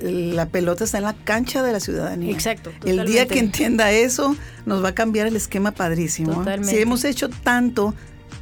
la 0.00 0.46
pelota 0.46 0.84
está 0.84 0.98
en 0.98 1.04
la 1.04 1.14
cancha 1.14 1.62
de 1.62 1.72
la 1.72 1.80
ciudadanía. 1.80 2.32
Exacto, 2.32 2.70
El 2.84 3.04
día 3.06 3.26
que 3.26 3.38
entienda 3.38 3.90
eso, 3.92 4.36
nos 4.66 4.84
va 4.84 4.90
a 4.90 4.94
cambiar 4.94 5.26
el 5.26 5.36
esquema 5.36 5.72
padrísimo. 5.72 6.32
Totalmente. 6.34 6.74
Si 6.74 6.80
hemos 6.80 7.04
hecho 7.04 7.28
tanto 7.28 7.94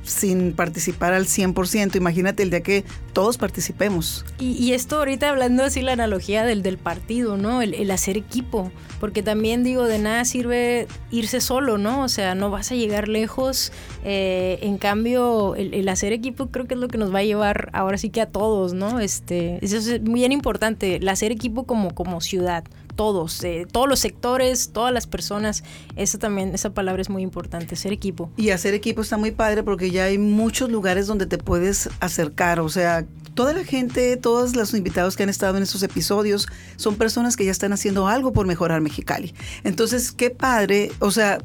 sin 0.09 0.53
participar 0.53 1.13
al 1.13 1.27
100%, 1.27 1.97
imagínate 1.97 2.43
el 2.43 2.51
día 2.51 2.63
que 2.63 2.85
todos 3.13 3.39
participemos. 3.39 4.25
Y, 4.39 4.73
esto 4.73 4.99
ahorita 4.99 5.29
hablando 5.29 5.65
así 5.65 5.83
la 5.83 5.93
analogía 5.93 6.45
del, 6.45 6.63
del 6.63 6.79
partido, 6.79 7.37
¿no? 7.37 7.63
El, 7.63 7.91
hacer 7.91 8.17
equipo. 8.17 8.71
Porque 9.01 9.23
también 9.23 9.63
digo, 9.63 9.85
de 9.85 9.99
nada 9.99 10.25
sirve 10.25 10.89
irse 11.11 11.41
solo, 11.41 11.79
¿no? 11.79 12.03
O 12.03 12.09
sea, 12.09 12.35
no 12.35 12.51
vas 12.51 12.73
a 12.73 12.75
llegar 12.75 13.09
lejos. 13.09 13.73
Eh, 14.05 14.59
en 14.63 14.79
cambio, 14.79 15.55
el, 15.55 15.73
el 15.75 15.89
hacer 15.89 16.13
equipo 16.13 16.49
creo 16.49 16.67
que 16.67 16.75
es 16.75 16.81
lo 16.81 16.89
que 16.89 16.99
nos 16.99 17.15
va 17.15 17.21
a 17.21 17.25
llevar 17.25 17.71
ahora 17.73 17.99
sí 17.99 18.11
que 18.11 18.21
a 18.21 18.27
todos, 18.27 18.75
¿no? 18.75 19.01
Este, 19.01 19.59
eso 19.65 19.77
es 19.77 20.03
muy 20.03 20.21
bien 20.21 20.33
importante, 20.33 20.97
el 20.97 21.09
hacer 21.09 21.33
equipo 21.33 21.65
como, 21.65 21.95
como 21.95 22.21
ciudad. 22.21 22.65
Todos, 22.99 23.45
eh, 23.45 23.65
todos 23.71 23.89
los 23.89 24.01
sectores, 24.01 24.71
todas 24.73 24.93
las 24.93 25.07
personas. 25.07 25.63
Esa 25.95 26.19
también, 26.19 26.53
esa 26.53 26.75
palabra 26.75 27.01
es 27.01 27.09
muy 27.09 27.23
importante, 27.23 27.77
ser 27.77 27.93
equipo. 27.93 28.33
Y 28.37 28.51
hacer 28.51 28.75
equipo 28.75 29.03
está 29.03 29.17
muy 29.17 29.31
padre 29.31 29.63
porque 29.63 29.93
ya 29.93 30.07
hay 30.07 30.19
muchos 30.19 30.69
lugares 30.69 31.07
donde 31.07 31.27
te 31.27 31.39
puedes 31.39 31.89
acercar. 32.01 32.59
O 32.59 32.69
sea, 32.69 33.07
toda 33.35 33.53
la 33.53 33.63
gente, 33.63 34.17
todos 34.17 34.57
los 34.57 34.75
invitados 34.75 35.15
que 35.15 35.23
han 35.23 35.29
estado 35.29 35.57
en 35.57 35.63
estos 35.63 35.85
episodios 35.85 36.49
son 36.75 36.97
personas 36.97 37.37
que 37.37 37.45
ya 37.45 37.53
están 37.53 37.73
haciendo 37.73 38.09
algo 38.09 38.33
por 38.33 38.49
mejorar 38.49 38.81
Mexicali. 38.81 39.33
Entonces, 39.63 40.11
qué 40.11 40.31
padre. 40.31 40.91
O 40.99 41.13
sea, 41.13 41.39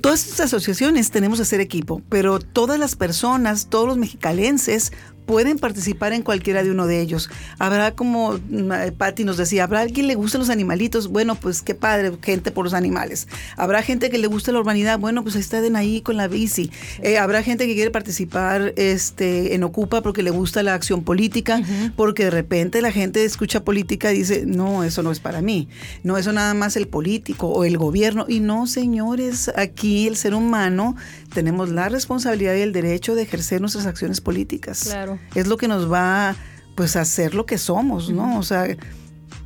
todas 0.00 0.24
estas 0.26 0.46
asociaciones 0.46 1.10
tenemos 1.10 1.38
que 1.38 1.42
hacer 1.42 1.60
equipo, 1.60 2.00
pero 2.08 2.38
todas 2.38 2.78
las 2.78 2.96
personas, 2.96 3.66
todos 3.66 3.88
los 3.88 3.98
mexicalenses 3.98 4.90
pueden 5.30 5.60
participar 5.60 6.12
en 6.12 6.22
cualquiera 6.22 6.64
de 6.64 6.72
uno 6.72 6.88
de 6.88 7.00
ellos. 7.00 7.30
Habrá 7.60 7.92
como 7.92 8.32
mm, 8.32 8.72
eh, 8.72 8.92
Patti 8.92 9.22
nos 9.22 9.36
decía, 9.36 9.62
habrá 9.62 9.82
alguien 9.82 9.94
que 9.94 10.02
le 10.02 10.16
gusten 10.16 10.40
los 10.40 10.50
animalitos, 10.50 11.06
bueno, 11.06 11.36
pues 11.36 11.62
qué 11.62 11.76
padre, 11.76 12.10
gente 12.20 12.50
por 12.50 12.64
los 12.64 12.74
animales. 12.74 13.28
Habrá 13.56 13.80
gente 13.82 14.10
que 14.10 14.18
le 14.18 14.26
guste 14.26 14.50
la 14.50 14.58
urbanidad, 14.58 14.98
bueno, 14.98 15.22
pues 15.22 15.36
estén 15.36 15.76
ahí 15.76 16.00
con 16.00 16.16
la 16.16 16.26
bici. 16.26 16.72
Eh, 17.00 17.16
habrá 17.16 17.44
gente 17.44 17.68
que 17.68 17.74
quiere 17.74 17.92
participar 17.92 18.72
este, 18.74 19.54
en 19.54 19.62
Ocupa 19.62 20.02
porque 20.02 20.24
le 20.24 20.30
gusta 20.30 20.64
la 20.64 20.74
acción 20.74 21.04
política, 21.04 21.62
porque 21.94 22.24
de 22.24 22.30
repente 22.30 22.82
la 22.82 22.90
gente 22.90 23.24
escucha 23.24 23.62
política 23.62 24.12
y 24.12 24.18
dice, 24.18 24.42
no, 24.46 24.82
eso 24.82 25.04
no 25.04 25.12
es 25.12 25.20
para 25.20 25.42
mí. 25.42 25.68
No, 26.02 26.18
eso 26.18 26.32
nada 26.32 26.54
más 26.54 26.76
el 26.76 26.88
político 26.88 27.46
o 27.46 27.62
el 27.62 27.78
gobierno. 27.78 28.24
Y 28.26 28.40
no, 28.40 28.66
señores, 28.66 29.48
aquí 29.54 30.08
el 30.08 30.16
ser 30.16 30.34
humano 30.34 30.96
tenemos 31.32 31.68
la 31.68 31.88
responsabilidad 31.88 32.56
y 32.56 32.62
el 32.62 32.72
derecho 32.72 33.14
de 33.14 33.22
ejercer 33.22 33.60
nuestras 33.60 33.86
acciones 33.86 34.20
políticas. 34.20 34.86
Claro. 34.88 35.19
Es 35.34 35.46
lo 35.46 35.56
que 35.56 35.68
nos 35.68 35.90
va 35.90 36.36
pues 36.74 36.96
a 36.96 37.02
hacer 37.02 37.34
lo 37.34 37.46
que 37.46 37.58
somos, 37.58 38.10
¿no? 38.10 38.38
O 38.38 38.42
sea, 38.42 38.66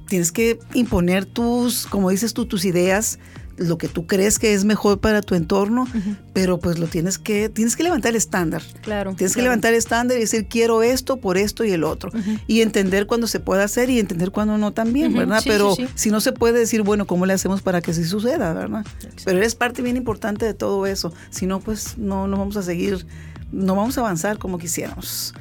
tienes 0.08 0.32
que 0.32 0.58
imponer 0.74 1.24
tus, 1.24 1.86
como 1.86 2.10
dices 2.10 2.34
tú, 2.34 2.46
tus 2.46 2.64
ideas, 2.64 3.18
lo 3.56 3.78
que 3.78 3.88
tú 3.88 4.06
crees 4.06 4.38
que 4.38 4.54
es 4.54 4.64
mejor 4.64 5.00
para 5.00 5.22
tu 5.22 5.34
entorno, 5.34 5.86
pero 6.32 6.58
pues 6.58 6.78
lo 6.78 6.86
tienes 6.86 7.18
que, 7.18 7.48
tienes 7.48 7.76
que 7.76 7.82
levantar 7.82 8.10
el 8.10 8.16
estándar. 8.16 8.62
Claro. 8.82 9.14
Tienes 9.14 9.34
que 9.34 9.42
levantar 9.42 9.72
el 9.72 9.78
estándar 9.78 10.16
y 10.16 10.20
decir, 10.20 10.46
quiero 10.48 10.82
esto 10.82 11.18
por 11.18 11.38
esto 11.38 11.64
y 11.64 11.70
el 11.70 11.84
otro. 11.84 12.10
Y 12.46 12.62
entender 12.62 13.06
cuándo 13.06 13.26
se 13.26 13.40
puede 13.40 13.62
hacer 13.62 13.90
y 13.90 14.00
entender 14.00 14.30
cuándo 14.30 14.58
no 14.58 14.72
también, 14.72 15.14
¿verdad? 15.14 15.40
sí, 15.40 15.48
Pero 15.48 15.74
sí, 15.74 15.86
sí. 15.86 15.92
si 15.94 16.10
no 16.10 16.20
se 16.20 16.32
puede 16.32 16.58
decir, 16.58 16.82
bueno, 16.82 17.06
¿cómo 17.06 17.26
le 17.26 17.32
hacemos 17.32 17.62
para 17.62 17.80
que 17.80 17.94
sí 17.94 18.04
suceda, 18.04 18.52
verdad? 18.52 18.84
Exacto. 18.96 19.22
Pero 19.24 19.38
eres 19.38 19.54
parte 19.54 19.82
bien 19.82 19.96
importante 19.96 20.46
de 20.46 20.54
todo 20.54 20.86
eso. 20.86 21.12
Si 21.30 21.46
no, 21.46 21.60
pues 21.60 21.96
no, 21.96 22.26
no 22.26 22.36
vamos 22.36 22.56
a 22.56 22.62
seguir, 22.62 23.06
no 23.52 23.76
vamos 23.76 23.96
a 23.98 24.00
avanzar 24.00 24.38
como 24.38 24.58
quisiéramos. 24.58 25.34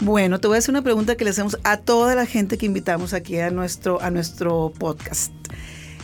Bueno, 0.00 0.38
te 0.38 0.46
voy 0.46 0.56
a 0.56 0.58
hacer 0.58 0.70
una 0.70 0.82
pregunta 0.82 1.16
que 1.16 1.24
le 1.24 1.30
hacemos 1.30 1.58
a 1.64 1.78
toda 1.78 2.14
la 2.14 2.24
gente 2.24 2.56
que 2.56 2.66
invitamos 2.66 3.12
aquí 3.12 3.38
a 3.38 3.50
nuestro, 3.50 4.00
a 4.00 4.10
nuestro 4.10 4.72
podcast. 4.78 5.32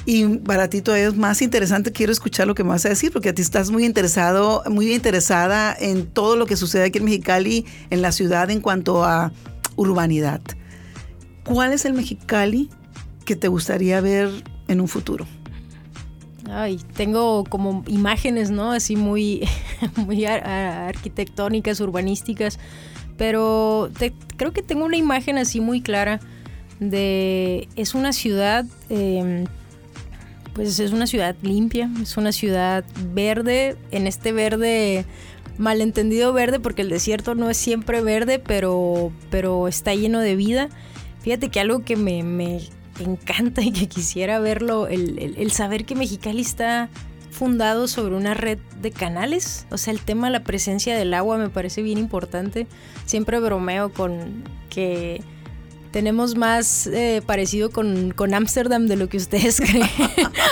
Y 0.05 0.39
para 0.39 0.69
ti 0.69 0.83
todavía 0.83 1.09
es 1.09 1.17
más 1.17 1.41
interesante, 1.41 1.93
quiero 1.93 2.13
escuchar 2.13 2.47
lo 2.47 2.55
que 2.55 2.65
me 2.65 2.71
vas 2.71 2.85
a 2.85 2.91
decir, 2.91 3.13
porque 3.13 3.31
a 3.31 3.35
ti 3.35 3.41
estás 3.41 3.71
muy 3.71 3.85
interesado, 3.87 4.63
muy 4.69 4.93
interesada 4.93 5.75
en 5.79 6.07
todo 6.07 6.37
lo 6.37 6.45
que 6.47 6.57
sucede 6.57 6.85
aquí 6.85 6.99
en 6.99 7.05
Mexicali, 7.05 7.65
en 7.91 8.03
la 8.03 8.13
ciudad, 8.13 8.51
en 8.51 8.61
cuanto 8.61 9.05
a 9.05 9.33
urbanidad. 9.77 10.43
¿Cuál 11.45 11.73
es 11.73 11.85
el 11.85 11.95
Mexicali 11.95 12.69
que 13.25 13.37
te 13.37 13.49
gustaría 13.49 14.01
ver 14.01 14.31
en 14.69 14.81
un 14.81 14.89
futuro? 14.89 15.27
Ay, 16.51 16.79
tengo 16.95 17.45
como 17.45 17.85
imágenes, 17.87 18.51
¿no? 18.51 18.73
Así 18.73 18.97
muy, 18.97 19.49
muy 19.97 20.27
arquitectónicas, 20.27 21.81
urbanísticas, 21.81 22.59
pero 23.17 23.91
te- 23.99 24.13
creo 24.37 24.53
que 24.53 24.63
tengo 24.63 24.85
una 24.85 24.97
imagen 24.97 25.39
así 25.39 25.61
muy 25.61 25.81
clara 25.81 26.21
de... 26.81 27.69
Es 27.77 27.95
una 27.95 28.13
ciudad, 28.13 28.65
eh, 28.91 29.45
pues 30.55 30.79
es 30.79 30.93
una 30.93 31.07
ciudad 31.07 31.35
limpia, 31.43 31.91
es 32.03 32.17
una 32.17 32.33
ciudad 32.33 32.85
verde, 33.13 33.77
en 33.91 34.07
este 34.07 34.33
verde 34.33 35.05
malentendido 35.59 36.33
verde, 36.33 36.59
porque 36.61 36.83
el 36.83 36.89
desierto 36.91 37.35
no 37.35 37.49
es 37.51 37.57
siempre 37.57 38.03
verde, 38.03 38.39
pero, 38.41 39.13
pero 39.31 39.69
está 39.69 39.95
lleno 39.95 40.21
de 40.21 40.35
vida. 40.37 40.69
Fíjate 41.21 41.49
que 41.49 41.61
algo 41.61 41.85
que 41.85 41.97
me, 41.97 42.23
me 42.25 42.61
encanta 43.01 43.63
y 43.63 43.71
que 43.73 43.87
quisiera 43.89 44.39
verlo, 44.41 44.89
el- 44.89 45.35
el 45.39 45.51
saber 45.53 45.85
que 45.85 45.95
Mexicali 45.95 46.41
está 46.41 46.89
fundado 47.35 47.89
sobre 47.89 48.15
una 48.15 48.33
red 48.35 48.59
de 48.81 48.91
canales. 48.91 49.67
O 49.71 49.77
sea, 49.79 49.93
el 49.93 50.01
tema 50.01 50.29
de 50.29 50.33
la 50.33 50.45
presencia 50.45 50.97
del 50.97 51.13
agua 51.15 51.37
me 51.37 51.51
parece 51.51 51.83
bien 51.83 51.99
importante. 51.99 52.67
Siempre 53.05 53.39
bromeo 53.41 53.93
con 53.93 54.45
que 54.71 55.21
tenemos 55.91 56.35
más 56.37 56.89
eh, 56.89 57.23
parecido 57.25 57.71
con 57.71 58.11
con 58.11 58.35
Ámsterdam 58.35 58.87
de 58.89 58.97
lo 58.97 59.09
que 59.09 59.17
ustedes 59.17 59.61
creen. 59.61 59.87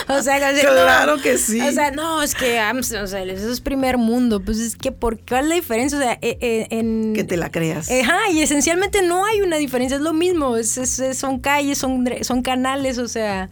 o 0.07 0.21
sea, 0.21 0.39
no, 0.53 0.59
Claro 0.61 1.17
que 1.21 1.37
sí. 1.37 1.59
o 1.59 1.71
sea, 1.73 1.91
no, 1.91 2.21
es 2.21 2.33
que 2.33 2.59
Amsterdam, 2.59 3.03
o 3.03 3.07
sea, 3.07 3.23
eso 3.23 3.51
es 3.51 3.59
primer 3.59 3.97
mundo. 3.97 4.39
Pues 4.39 4.59
es 4.59 4.77
que, 4.77 4.93
¿por 4.93 5.19
cuál 5.25 5.43
es 5.43 5.49
la 5.49 5.55
diferencia? 5.55 5.97
O 5.97 6.01
sea, 6.01 6.13
eh, 6.21 6.37
eh, 6.39 6.67
en. 6.69 7.13
que 7.13 7.25
te 7.25 7.35
la 7.35 7.51
creas. 7.51 7.89
Ajá, 7.91 8.19
y 8.31 8.39
esencialmente 8.41 9.01
no 9.01 9.25
hay 9.25 9.41
una 9.41 9.57
diferencia, 9.57 9.97
es 9.97 10.01
lo 10.03 10.13
mismo. 10.13 10.55
es- 10.55 10.79
son 11.13 11.39
calles, 11.39 11.77
son, 11.77 12.05
son 12.21 12.41
canales, 12.41 12.97
o 12.97 13.07
sea. 13.09 13.49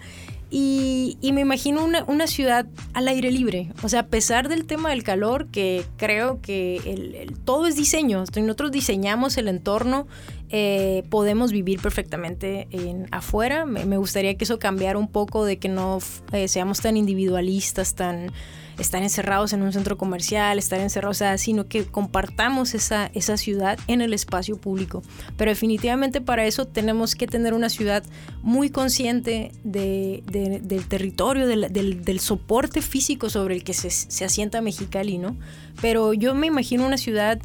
Y, 0.53 1.17
y 1.21 1.31
me 1.31 1.39
imagino 1.41 1.83
una, 1.83 2.03
una 2.03 2.27
ciudad 2.27 2.65
al 2.93 3.07
aire 3.07 3.31
libre. 3.31 3.71
O 3.83 3.89
sea, 3.89 4.01
a 4.01 4.07
pesar 4.07 4.49
del 4.49 4.65
tema 4.65 4.89
del 4.89 5.01
calor, 5.01 5.47
que 5.47 5.85
creo 5.95 6.41
que 6.41 6.75
el- 6.85 7.15
el- 7.15 7.39
todo 7.39 7.67
es 7.67 7.77
diseño. 7.77 8.25
Nosotros 8.35 8.71
diseñamos 8.71 9.37
el 9.37 9.47
entorno, 9.47 10.07
eh, 10.51 11.03
podemos 11.09 11.51
vivir 11.51 11.79
perfectamente 11.81 12.67
en, 12.71 13.07
afuera. 13.11 13.65
Me, 13.65 13.85
me 13.85 13.97
gustaría 13.97 14.35
que 14.35 14.43
eso 14.43 14.59
cambiara 14.59 14.97
un 14.99 15.07
poco 15.07 15.45
de 15.45 15.57
que 15.57 15.69
no 15.69 15.99
eh, 16.33 16.47
seamos 16.47 16.81
tan 16.81 16.97
individualistas, 16.97 17.95
tan 17.95 18.31
estar 18.79 19.03
encerrados 19.03 19.53
en 19.53 19.61
un 19.61 19.71
centro 19.73 19.95
comercial, 19.97 20.57
estar 20.57 20.79
encerrados, 20.79 21.17
o 21.17 21.19
sea, 21.19 21.37
sino 21.37 21.67
que 21.67 21.85
compartamos 21.85 22.73
esa, 22.73 23.11
esa 23.13 23.37
ciudad 23.37 23.77
en 23.87 24.01
el 24.01 24.11
espacio 24.13 24.57
público. 24.57 25.03
Pero 25.37 25.51
definitivamente 25.51 26.19
para 26.19 26.45
eso 26.45 26.65
tenemos 26.65 27.13
que 27.13 27.27
tener 27.27 27.53
una 27.53 27.69
ciudad 27.69 28.03
muy 28.41 28.69
consciente 28.71 29.51
de- 29.63 30.23
de- 30.31 30.61
del 30.61 30.87
territorio, 30.87 31.45
del, 31.47 31.71
del- 31.71 32.03
del 32.03 32.19
soporte 32.19 32.81
físico 32.81 33.29
sobre 33.29 33.55
el 33.55 33.63
que 33.63 33.73
se, 33.73 33.91
se 33.91 34.25
asienta 34.25 34.61
Mexicali, 34.61 35.19
¿no? 35.19 35.37
Pero 35.81 36.13
yo 36.13 36.33
me 36.33 36.47
imagino 36.47 36.85
una 36.85 36.97
ciudad 36.97 37.39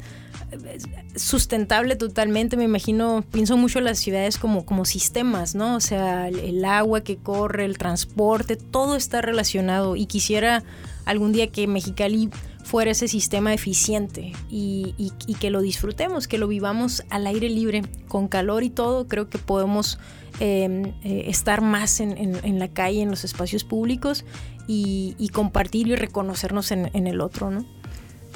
sustentable 1.15 1.95
totalmente, 1.95 2.57
me 2.57 2.63
imagino, 2.63 3.23
pienso 3.31 3.57
mucho 3.57 3.79
en 3.79 3.85
las 3.85 3.99
ciudades 3.99 4.37
como, 4.37 4.65
como 4.65 4.85
sistemas, 4.85 5.55
¿no? 5.55 5.75
O 5.75 5.79
sea, 5.79 6.27
el, 6.29 6.63
agua 6.65 7.01
que 7.01 7.17
corre, 7.17 7.65
el 7.65 7.77
transporte, 7.77 8.55
todo 8.55 8.95
está 8.95 9.21
relacionado 9.21 9.95
y 9.95 10.05
quisiera 10.05 10.63
algún 11.05 11.31
día 11.31 11.47
que 11.47 11.67
Mexicali 11.67 12.29
fuera 12.63 12.91
ese 12.91 13.07
sistema 13.07 13.53
eficiente 13.53 14.33
y, 14.49 14.93
y- 14.97 15.35
que 15.35 15.49
lo 15.49 15.61
disfrutemos, 15.61 16.27
que 16.27 16.37
lo 16.37 16.47
vivamos 16.49 17.03
al 17.09 17.25
aire 17.27 17.49
libre, 17.49 17.83
con 18.09 18.27
calor 18.27 18.63
y 18.63 18.69
todo, 18.69 19.07
creo 19.07 19.29
que 19.29 19.37
podemos 19.37 19.99
eh, 20.41 20.93
eh, 21.03 21.23
estar 21.27 21.61
más 21.61 22.01
en, 22.01 22.17
en- 22.17 22.59
la 22.59 22.67
calle, 22.67 23.01
en 23.01 23.09
los 23.09 23.23
espacios 23.23 23.63
públicos 23.63 24.25
y, 24.67 25.15
y 25.17 25.29
compartir 25.29 25.87
y 25.87 25.95
reconocernos 25.95 26.71
en, 26.71 26.91
en 26.93 27.07
el 27.07 27.21
otro, 27.21 27.51
¿no? 27.51 27.65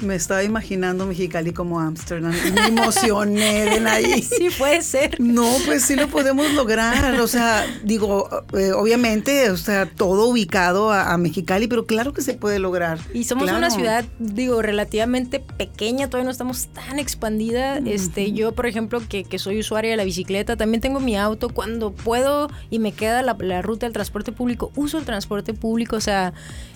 Me 0.02 0.16
estaba 0.16 0.42
imaginando 0.42 1.06
Mexicali 1.06 1.52
como 1.52 1.80
Ámsterdam. 1.80 2.34
Me 2.54 2.66
emocioné 2.66 3.64
de 3.80 3.88
ahí. 3.88 4.22
Sí, 4.32 4.48
puede 4.56 4.82
ser. 4.82 5.20
No, 5.20 5.48
pues 5.64 5.84
sí 5.84 5.94
lo 5.94 6.08
podemos 6.08 6.52
lograr. 6.54 7.20
O 7.20 7.28
sea, 7.28 7.64
digo, 7.84 8.28
eh, 8.56 8.72
obviamente, 8.72 9.50
o 9.50 9.56
sea, 9.56 9.86
todo 9.86 10.26
ubicado 10.26 10.92
a, 10.92 11.16
Mexicali, 11.18 11.68
pero 11.68 11.86
claro 11.86 12.12
que 12.12 12.22
se 12.22 12.34
puede 12.34 12.58
lograr. 12.58 12.98
Y 13.12 13.24
somos 13.24 13.50
una 13.50 13.70
ciudad, 13.70 14.04
digo, 14.18 14.62
relativamente 14.62 15.40
pequeña, 15.40 16.08
todavía 16.08 16.24
no 16.24 16.30
estamos 16.30 16.68
tan 16.68 16.98
expandida. 16.98 17.78
Este, 17.78 18.32
yo, 18.32 18.52
por 18.52 18.66
ejemplo, 18.66 19.02
que, 19.06 19.24
que, 19.24 19.38
soy 19.38 19.60
usuaria 19.60 19.90
de 19.90 19.96
la 19.96 20.04
bicicleta, 20.04 20.56
también 20.56 20.80
tengo 20.80 20.98
mi 21.00 21.16
auto. 21.16 21.48
Cuando 21.50 21.92
puedo 21.92 22.50
y 22.70 22.78
me 22.78 22.92
queda 22.92 23.22
la, 23.22 23.36
la 23.38 23.62
ruta 23.62 23.86
del 23.86 23.92
transporte 23.92 24.32
público, 24.32 24.72
uso 24.74 24.98
el 24.98 25.04
transporte 25.04 25.54
público. 25.54 25.96
O 25.96 26.00
sea, 26.00 26.32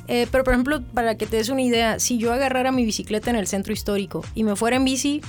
eh, 0.08 0.26
pero 0.30 0.44
por 0.44 0.52
ejemplo, 0.52 0.82
para 0.82 1.16
que 1.16 1.26
te 1.26 1.36
des 1.36 1.48
una 1.48 1.62
idea, 1.62 1.98
si 1.98 2.18
yo 2.18 2.32
agarrara 2.32 2.72
mi 2.72 2.84
bicicleta 2.84 3.30
en 3.30 3.36
el 3.36 3.46
centro 3.46 3.72
histórico 3.72 4.24
y 4.34 4.44
me 4.44 4.56
fuera 4.56 4.76
en 4.76 4.84
bici, 4.84 5.20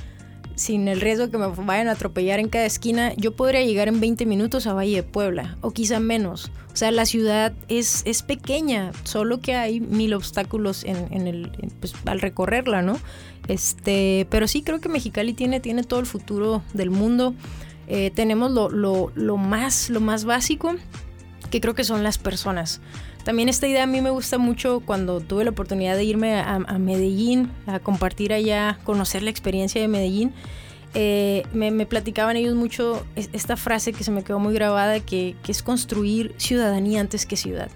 sin 0.58 0.88
el 0.88 1.02
riesgo 1.02 1.30
que 1.30 1.38
me 1.38 1.48
vayan 1.48 1.88
a 1.88 1.92
atropellar 1.92 2.40
en 2.40 2.50
cada 2.50 2.66
esquina, 2.66 3.14
yo 3.16 3.36
podría 3.36 3.62
llegar 3.64 3.88
en 3.88 4.00
20 4.00 4.26
minutos 4.26 4.66
a 4.66 4.74
Valle 4.74 4.96
de 4.96 5.04
Puebla, 5.04 5.56
o 5.62 5.72
quizá 5.72 6.00
menos. 6.00 6.52
O 6.74 6.76
sea, 6.76 6.92
la 6.92 7.06
ciudad 7.06 7.54
es, 7.68 8.02
es 8.06 8.24
pequeña, 8.24 8.92
solo 9.04 9.40
que 9.40 9.56
hay 9.56 9.80
mil 9.80 10.16
obstáculos 10.16 10.84
en, 10.84 11.28
el, 11.28 11.52
pues, 11.80 11.94
al 12.06 12.20
recorrerla, 12.20 12.82
¿no? 12.82 13.00
Este, 13.48 14.26
pero 14.32 14.48
sí 14.48 14.64
creo 14.64 14.82
que 14.82 14.90
Mexicali 14.90 15.34
tiene, 15.34 15.60
tiene 15.60 15.84
todo 15.84 16.00
el 16.00 16.08
futuro 16.08 16.64
del 16.74 16.90
mundo. 16.90 17.36
Eh, 17.88 18.12
tenemos 18.14 18.52
lo, 18.52 18.70
lo, 18.70 19.12
lo, 19.14 19.38
más, 19.38 19.92
lo 19.92 20.02
más 20.02 20.26
básico, 20.26 20.76
que 21.52 21.62
creo 21.62 21.76
que 21.76 21.84
son 21.84 22.02
las 22.02 22.18
personas. 22.18 22.82
También 23.28 23.50
esta 23.50 23.68
idea 23.68 23.84
a 23.84 23.88
mí 23.88 24.00
me 24.00 24.10
gusta 24.10 24.38
mucho 24.38 24.80
cuando 24.80 25.20
tuve 25.20 25.44
la 25.44 25.50
oportunidad 25.50 25.98
de 25.98 26.06
irme 26.06 26.40
a, 26.40 26.60
Medellín, 26.80 27.52
a 27.66 27.78
compartir 27.80 28.32
allá, 28.32 28.80
conocer 28.86 29.22
la 29.22 29.30
experiencia 29.30 29.82
de 29.82 29.90
Medellín. 29.90 30.32
Eh, 30.94 31.44
me, 31.52 31.86
platicaban 31.86 32.38
ellos 32.38 32.56
mucho 32.56 33.06
esta 33.18 33.58
frase 33.58 33.92
que 33.92 34.06
se 34.06 34.12
me 34.12 34.24
quedó 34.24 34.40
muy 34.40 34.54
grabada, 34.54 35.02
que, 35.02 35.36
que 35.44 35.52
es 35.52 35.62
construir 35.62 36.34
ciudadanía 36.38 37.02
antes 37.02 37.26
que 37.26 37.36
ciudad 37.36 37.70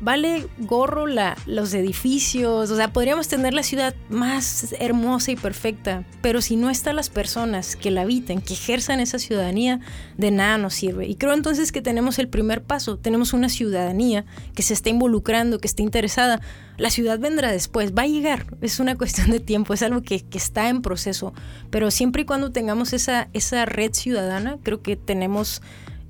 vale 0.00 0.46
gorro 0.58 1.06
los 1.06 1.74
edificios, 1.74 2.70
o 2.70 2.76
sea, 2.76 2.92
podríamos 2.92 3.28
tener 3.28 3.54
la 3.54 3.62
ciudad 3.62 3.94
más 4.08 4.74
hermosa 4.78 5.32
y 5.32 5.36
perfecta, 5.36 6.04
pero 6.22 6.40
si 6.40 6.56
no 6.56 6.70
están 6.70 6.96
las 6.96 7.10
personas 7.10 7.76
que 7.76 7.90
la 7.90 8.02
habiten, 8.02 8.40
que 8.40 8.54
ejerzan 8.54 9.00
esa 9.00 9.18
ciudadanía, 9.18 9.80
de 10.16 10.30
nada 10.30 10.58
nos 10.58 10.74
sirve. 10.74 11.06
Y 11.06 11.16
creo 11.16 11.34
entonces 11.34 11.72
que 11.72 11.82
tenemos 11.82 12.18
el 12.18 12.28
primer 12.28 12.62
paso, 12.62 12.96
tenemos 12.96 13.32
una 13.32 13.48
ciudadanía 13.48 14.24
que 14.54 14.62
se 14.62 14.74
está 14.74 14.88
involucrando, 14.88 15.58
que 15.58 15.68
está 15.68 15.82
interesada. 15.82 16.40
La 16.76 16.90
ciudad 16.90 17.18
vendrá 17.18 17.52
después, 17.52 17.92
va 17.92 18.02
a 18.02 18.06
llegar, 18.06 18.46
es 18.62 18.80
una 18.80 18.96
cuestión 18.96 19.30
de 19.30 19.40
tiempo, 19.40 19.74
es 19.74 19.82
algo 19.82 20.02
que, 20.02 20.20
que 20.20 20.38
está 20.38 20.68
en 20.68 20.82
proceso, 20.82 21.34
pero 21.70 21.90
siempre 21.90 22.22
y 22.22 22.24
cuando 22.24 22.50
tengamos 22.50 22.92
esa, 22.92 23.28
esa 23.32 23.66
red 23.66 23.92
ciudadana, 23.92 24.58
creo 24.62 24.82
que 24.82 24.96
tenemos 24.96 25.60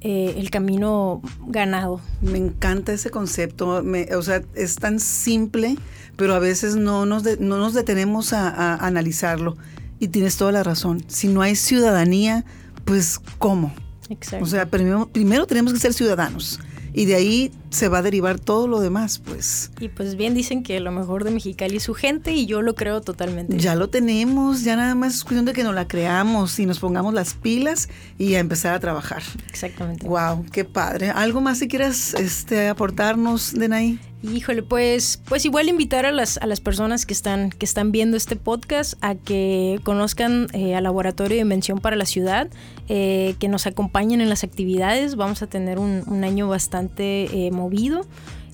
eh, 0.01 0.35
el 0.39 0.51
camino 0.51 1.21
ganado. 1.47 2.01
Me 2.21 2.39
encanta 2.39 2.93
ese 2.93 3.11
concepto, 3.11 3.83
o 4.17 4.23
sea, 4.23 4.43
es 4.55 4.77
tan 4.77 5.01
simple, 5.01 5.77
pero 6.17 6.35
a 6.35 6.39
veces 6.39 6.77
no 6.77 7.07
nos, 7.07 7.25
no 7.39 7.59
nos 7.59 7.75
detenemos 7.75 8.33
a, 8.33 8.77
analizarlo. 8.77 9.57
Y 9.99 10.09
tienes 10.09 10.37
toda 10.37 10.53
la 10.53 10.63
razón. 10.63 11.05
Si 11.09 11.29
no 11.29 11.43
hay 11.43 11.57
ciudadanía, 11.57 12.45
pues 12.87 13.21
¿cómo? 13.39 13.75
Exacto. 14.09 14.45
O 14.45 14.49
sea, 14.49 14.67
primero, 14.67 15.07
primero 15.07 15.47
tenemos 15.47 15.73
que 15.75 15.79
ser 15.79 15.93
ciudadanos 15.93 16.59
y 16.93 17.05
de 17.05 17.15
ahí 17.15 17.53
se 17.71 17.89
va 17.89 17.99
a 17.99 18.03
derivar 18.03 18.39
todo 18.39 18.67
lo 18.67 18.81
demás, 18.81 19.19
pues. 19.19 19.71
Y 19.81 19.89
pues 19.89 20.17
bien 20.17 20.35
dicen 20.35 20.63
que 20.63 20.79
lo 20.81 20.91
mejor 20.91 21.25
de 21.25 21.31
Mexicali 21.31 21.77
es 21.77 21.85
su 21.85 21.95
gente 21.95 22.33
y 22.33 22.47
yo 22.47 22.63
lo 22.63 22.75
creo 22.75 23.01
totalmente. 23.01 23.59
Ya 23.59 23.75
lo 23.75 23.89
tenemos, 23.89 24.65
ya 24.65 24.77
nada 24.77 24.95
más 24.95 25.15
es 25.15 25.25
cuestión 25.25 25.45
de 25.45 25.53
que 25.53 25.65
nos 25.65 25.75
la 25.75 25.87
creamos 25.87 26.59
y 26.59 26.67
nos 26.67 26.81
pongamos 26.81 27.15
las 27.15 27.35
pilas 27.35 27.89
y 28.19 28.35
a 28.35 28.41
empezar 28.41 28.75
a 28.75 28.81
trabajar. 28.81 29.23
Exactamente. 29.49 30.07
Wow, 30.07 30.47
qué 30.53 30.65
padre. 30.65 31.11
¿Algo 31.11 31.41
más 31.41 31.59
si 31.59 31.69
quieras 31.69 32.15
este, 32.15 32.69
aportarnos, 32.69 33.55
Denai? 33.55 33.99
Híjole, 34.23 34.63
pues, 34.63 35.19
pues 35.27 35.47
igual 35.47 35.71
invitar 35.71 36.05
a 36.05 36.13
las, 36.13 36.37
a 36.37 36.47
las 36.47 36.61
personas 36.61 37.07
que 37.07 37.15
están, 37.15 37.49
que 37.49 37.65
están 37.65 37.91
viendo 37.91 38.19
este 38.19 38.37
podcast 38.37 38.95
a 39.01 39.15
que 39.15 39.81
conozcan 39.83 40.49
eh, 40.53 40.75
al 40.75 40.85
Laboratorio 40.85 41.37
de 41.37 41.41
Invención 41.41 41.79
para 41.79 41.97
la 41.97 42.05
Ciudad, 42.05 42.51
eh, 42.89 43.35
que 43.39 43.49
nos 43.49 43.67
acompañen 43.67 44.21
en 44.21 44.29
las 44.29 44.45
actividades. 44.45 45.17
Vamos 45.17 45.41
a 45.41 45.47
tener 45.47 45.79
un, 45.79 46.03
un 46.07 46.23
año 46.25 46.49
bastante 46.49 47.47
eh, 47.47 47.51
movido. 47.61 48.07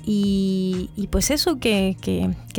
Y, 0.08 1.08
pues 1.10 1.32
eso, 1.32 1.58
que, 1.58 1.96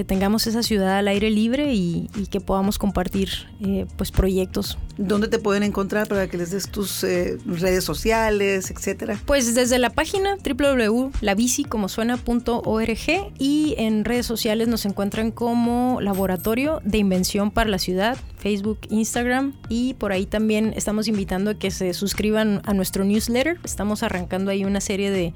tengamos 0.06 0.48
esa 0.48 0.64
ciudad 0.64 0.98
al 0.98 1.08
aire 1.08 1.32
libre 1.32 1.74
y, 1.74 2.10
que 2.30 2.41
podamos 2.41 2.78
compartir 2.78 3.30
eh, 3.62 3.86
pues 3.95 4.12
proyectos. 4.12 4.78
¿Dónde 4.98 5.30
te 5.30 5.39
pueden 5.39 5.64
encontrar 5.64 6.10
para 6.10 6.28
que 6.28 6.38
les 6.38 6.52
des 6.52 6.70
tus 6.70 7.06
eh, 7.06 7.38
redes 7.45 7.86
sociales, 7.86 8.70
etcétera? 8.70 9.18
Pues 9.26 9.56
desde 9.56 9.80
la 9.80 9.91
página 9.91 10.36
www.labicicomosuena.org 10.36 13.34
y 13.39 13.76
en 13.78 14.04
redes 14.04 14.26
sociales 14.26 14.68
nos 14.68 14.86
encuentran 14.86 15.32
como 15.32 16.00
Laboratorio 16.02 16.82
de 16.84 16.98
Invención 16.98 17.52
para 17.52 17.70
la 17.70 17.80
Ciudad, 17.80 18.18
Facebook, 18.38 18.80
Instagram 18.89 19.54
y 19.70 19.93
por 19.93 20.12
ahí 20.12 20.26
también 20.26 20.74
estamos 20.76 21.08
invitando 21.08 21.52
a 21.52 21.54
que 21.54 21.72
se 21.72 21.93
suscriban 21.93 22.60
a 22.66 22.74
nuestro 22.74 23.06
newsletter. 23.06 23.58
Estamos 23.64 24.04
arrancando 24.04 24.52
ahí 24.52 24.66
una 24.66 24.82
serie 24.82 25.12
de 25.12 25.34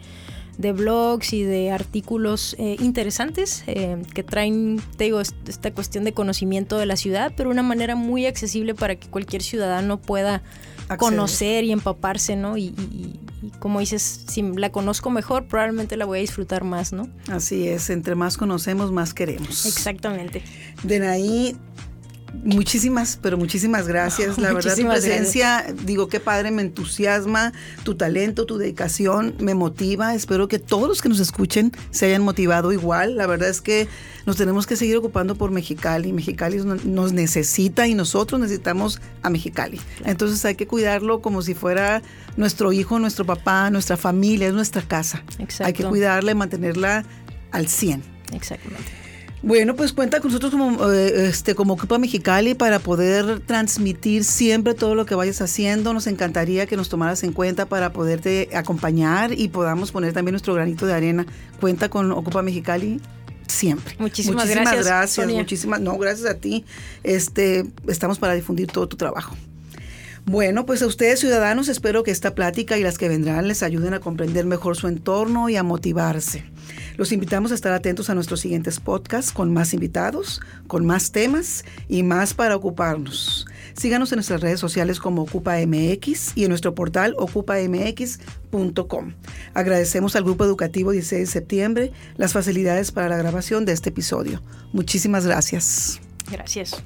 de 0.58 0.74
blogs 0.74 1.34
y 1.34 1.44
de 1.44 1.72
artículos 1.72 2.56
eh, 2.60 2.76
interesantes 2.80 3.64
eh, 3.68 4.02
que 4.14 4.24
traen, 4.24 4.82
te 4.98 5.06
digo, 5.06 5.22
esta 5.22 5.72
cuestión 5.72 6.04
de 6.04 6.14
conocimiento 6.14 6.78
de 6.78 6.86
la 6.86 6.96
ciudad, 6.96 7.34
pero 7.36 7.50
una 7.50 7.64
manera 7.64 7.96
muy 7.96 8.26
accesible 8.26 8.76
para 8.76 8.96
que 8.96 9.08
cualquier 9.08 9.42
ciudadano 9.42 9.98
pueda 9.98 10.44
conocer 10.98 11.64
y 11.64 11.72
empaparse, 11.72 12.36
¿no? 12.36 12.58
Y, 12.58 12.74
como 13.60 13.80
dices, 13.80 14.26
si 14.28 14.42
la 14.42 14.72
conozco 14.72 15.10
mejor, 15.10 15.46
probablemente 15.46 15.98
la 15.98 16.06
voy 16.06 16.20
a 16.20 16.22
disfrutar 16.22 16.64
más, 16.64 16.94
¿no? 16.94 17.08
Así 17.30 17.68
es, 17.68 17.90
entre 17.90 18.16
más 18.16 18.38
conocemos, 18.38 18.92
más 18.92 19.14
queremos. 19.14 19.66
Exactamente. 19.66 20.44
De 20.84 21.08
ahí 21.08 21.56
Muchísimas, 22.34 23.20
pero 23.22 23.38
muchísimas 23.38 23.88
gracias. 23.88 24.38
La 24.38 24.54
verdad, 24.54 24.76
tu 24.76 24.88
presencia, 24.88 25.66
digo, 25.84 26.08
qué 26.08 26.20
padre, 26.20 26.50
me 26.50 26.62
entusiasma, 26.62 27.52
tu 27.84 27.96
talento, 27.96 28.46
tu 28.46 28.58
dedicación, 28.58 29.36
me 29.40 29.54
motiva. 29.54 30.16
Espero 30.16 30.48
que 30.48 30.58
todos 30.58 30.88
los 30.88 31.02
que 31.02 31.10
nos 31.10 31.20
escuchen 31.20 31.72
se 31.92 32.06
hayan 32.06 32.24
motivado 32.24 32.72
igual. 32.72 33.18
La 33.18 33.28
verdad 33.28 33.50
es 33.50 33.62
que 33.62 33.88
nos 34.26 34.38
tenemos 34.38 34.66
que 34.66 34.76
seguir 34.76 34.96
ocupando 34.98 35.36
por 35.36 35.52
Mexicali. 35.52 36.14
Mexicali 36.14 36.58
nos 36.58 37.12
necesita 37.12 37.88
y 37.88 37.96
nosotros 37.96 38.40
necesitamos 38.40 39.02
a 39.24 39.30
Mexicali. 39.30 39.82
Entonces 40.06 40.44
hay 40.46 40.56
que 40.56 40.68
cuidarlo 40.68 41.22
como 41.22 41.42
si 41.42 41.54
fuera 41.54 42.02
nuestro 42.38 42.72
hijo, 42.72 42.98
nuestro 42.98 43.26
papá, 43.26 43.70
nuestra 43.70 43.98
familia, 43.98 44.48
es 44.48 44.54
nuestra 44.54 44.82
casa. 44.82 45.24
Hay 45.60 45.74
que 45.74 45.84
cuidarla 45.84 46.32
y 46.32 46.36
mantenerla 46.36 47.04
al 47.52 47.68
100. 47.68 48.02
Exactamente. 48.34 49.01
Bueno, 49.44 49.76
pues 49.76 49.92
cuenta 49.92 50.20
con 50.20 50.30
nosotros 50.30 50.52
como, 50.52 50.92
eh, 50.92 51.28
este, 51.28 51.56
como 51.56 51.74
Ocupa 51.74 51.98
Mexicali 51.98 52.54
para 52.54 52.78
poder 52.78 53.40
transmitir 53.40 54.24
siempre 54.24 54.76
todo 54.76 54.94
lo 54.94 55.08
que 55.08 55.16
vayas 55.16 55.42
haciendo. 55.42 55.94
Nos 55.94 56.06
encantaría 56.06 56.68
que 56.68 56.78
nos 56.78 56.90
tomaras 56.90 57.24
en 57.24 57.34
cuenta 57.34 57.66
para 57.66 57.92
poderte 57.92 58.50
acompañar 58.54 59.32
y 59.38 59.48
podamos 59.48 59.92
poner 59.92 60.14
también 60.14 60.34
nuestro 60.34 60.54
granito 60.54 60.86
de 60.86 60.94
arena. 60.94 61.26
Cuenta 61.60 61.90
con 61.90 62.12
Ocupa 62.12 62.44
Mexicali 62.44 63.02
siempre. 63.48 63.96
Muchísimas, 63.98 64.46
muchísimas 64.46 64.86
gracias. 64.86 65.28
muchísimas, 65.28 65.82
no, 65.82 65.98
gracias 65.98 66.30
a 66.30 66.36
ti. 66.36 66.64
Este, 67.04 67.66
estamos 67.88 68.20
para 68.20 68.36
difundir 68.36 68.68
todo 68.68 68.88
tu 68.88 68.96
trabajo. 68.96 69.36
Bueno, 70.26 70.68
pues 70.68 70.84
a 70.84 70.88
ustedes 70.88 71.20
ciudadanos 71.20 71.68
espero 71.68 72.04
que 72.04 72.12
esta 72.12 72.36
plática 72.36 72.78
y 72.78 72.84
las 72.84 73.00
que 73.00 73.10
vendrán 73.10 73.48
les 73.48 73.64
ayuden 73.64 73.96
a 73.96 74.00
comprender 74.00 74.46
mejor 74.46 74.78
su 74.78 74.88
entorno 74.88 75.50
y 75.50 75.56
a 75.56 75.64
motivarse. 75.64 76.46
Los 77.02 77.12
invitamos 77.12 77.52
a 77.52 77.56
estar 77.56 77.74
atentos 77.74 78.12
a 78.12 78.14
nuestros 78.14 78.42
siguientes 78.42 78.80
podcasts 78.80 79.32
con 79.32 79.52
más 79.52 79.74
invitados, 79.74 80.40
con 80.68 80.86
más 80.86 81.12
temas 81.12 81.66
y 81.90 82.04
más 82.04 82.36
para 82.36 82.56
ocuparnos. 82.56 83.48
Síganos 83.74 84.12
en 84.12 84.18
nuestras 84.18 84.42
redes 84.42 84.60
sociales 84.60 85.00
como 85.00 85.24
OcupaMX 85.24 86.34
y 86.38 86.44
en 86.44 86.50
nuestro 86.50 86.76
portal 86.76 87.16
ocupamx.com. 87.18 89.14
Agradecemos 89.56 90.16
al 90.16 90.26
Grupo 90.26 90.46
Educativo 90.46 90.92
16 90.92 91.22
de 91.22 91.26
septiembre 91.26 91.92
las 92.18 92.34
facilidades 92.34 92.92
para 92.92 93.10
la 93.10 93.18
grabación 93.18 93.66
de 93.66 93.72
este 93.72 93.90
episodio. 93.90 94.44
Muchísimas 94.72 95.26
gracias. 95.26 96.00
Gracias. 96.30 96.84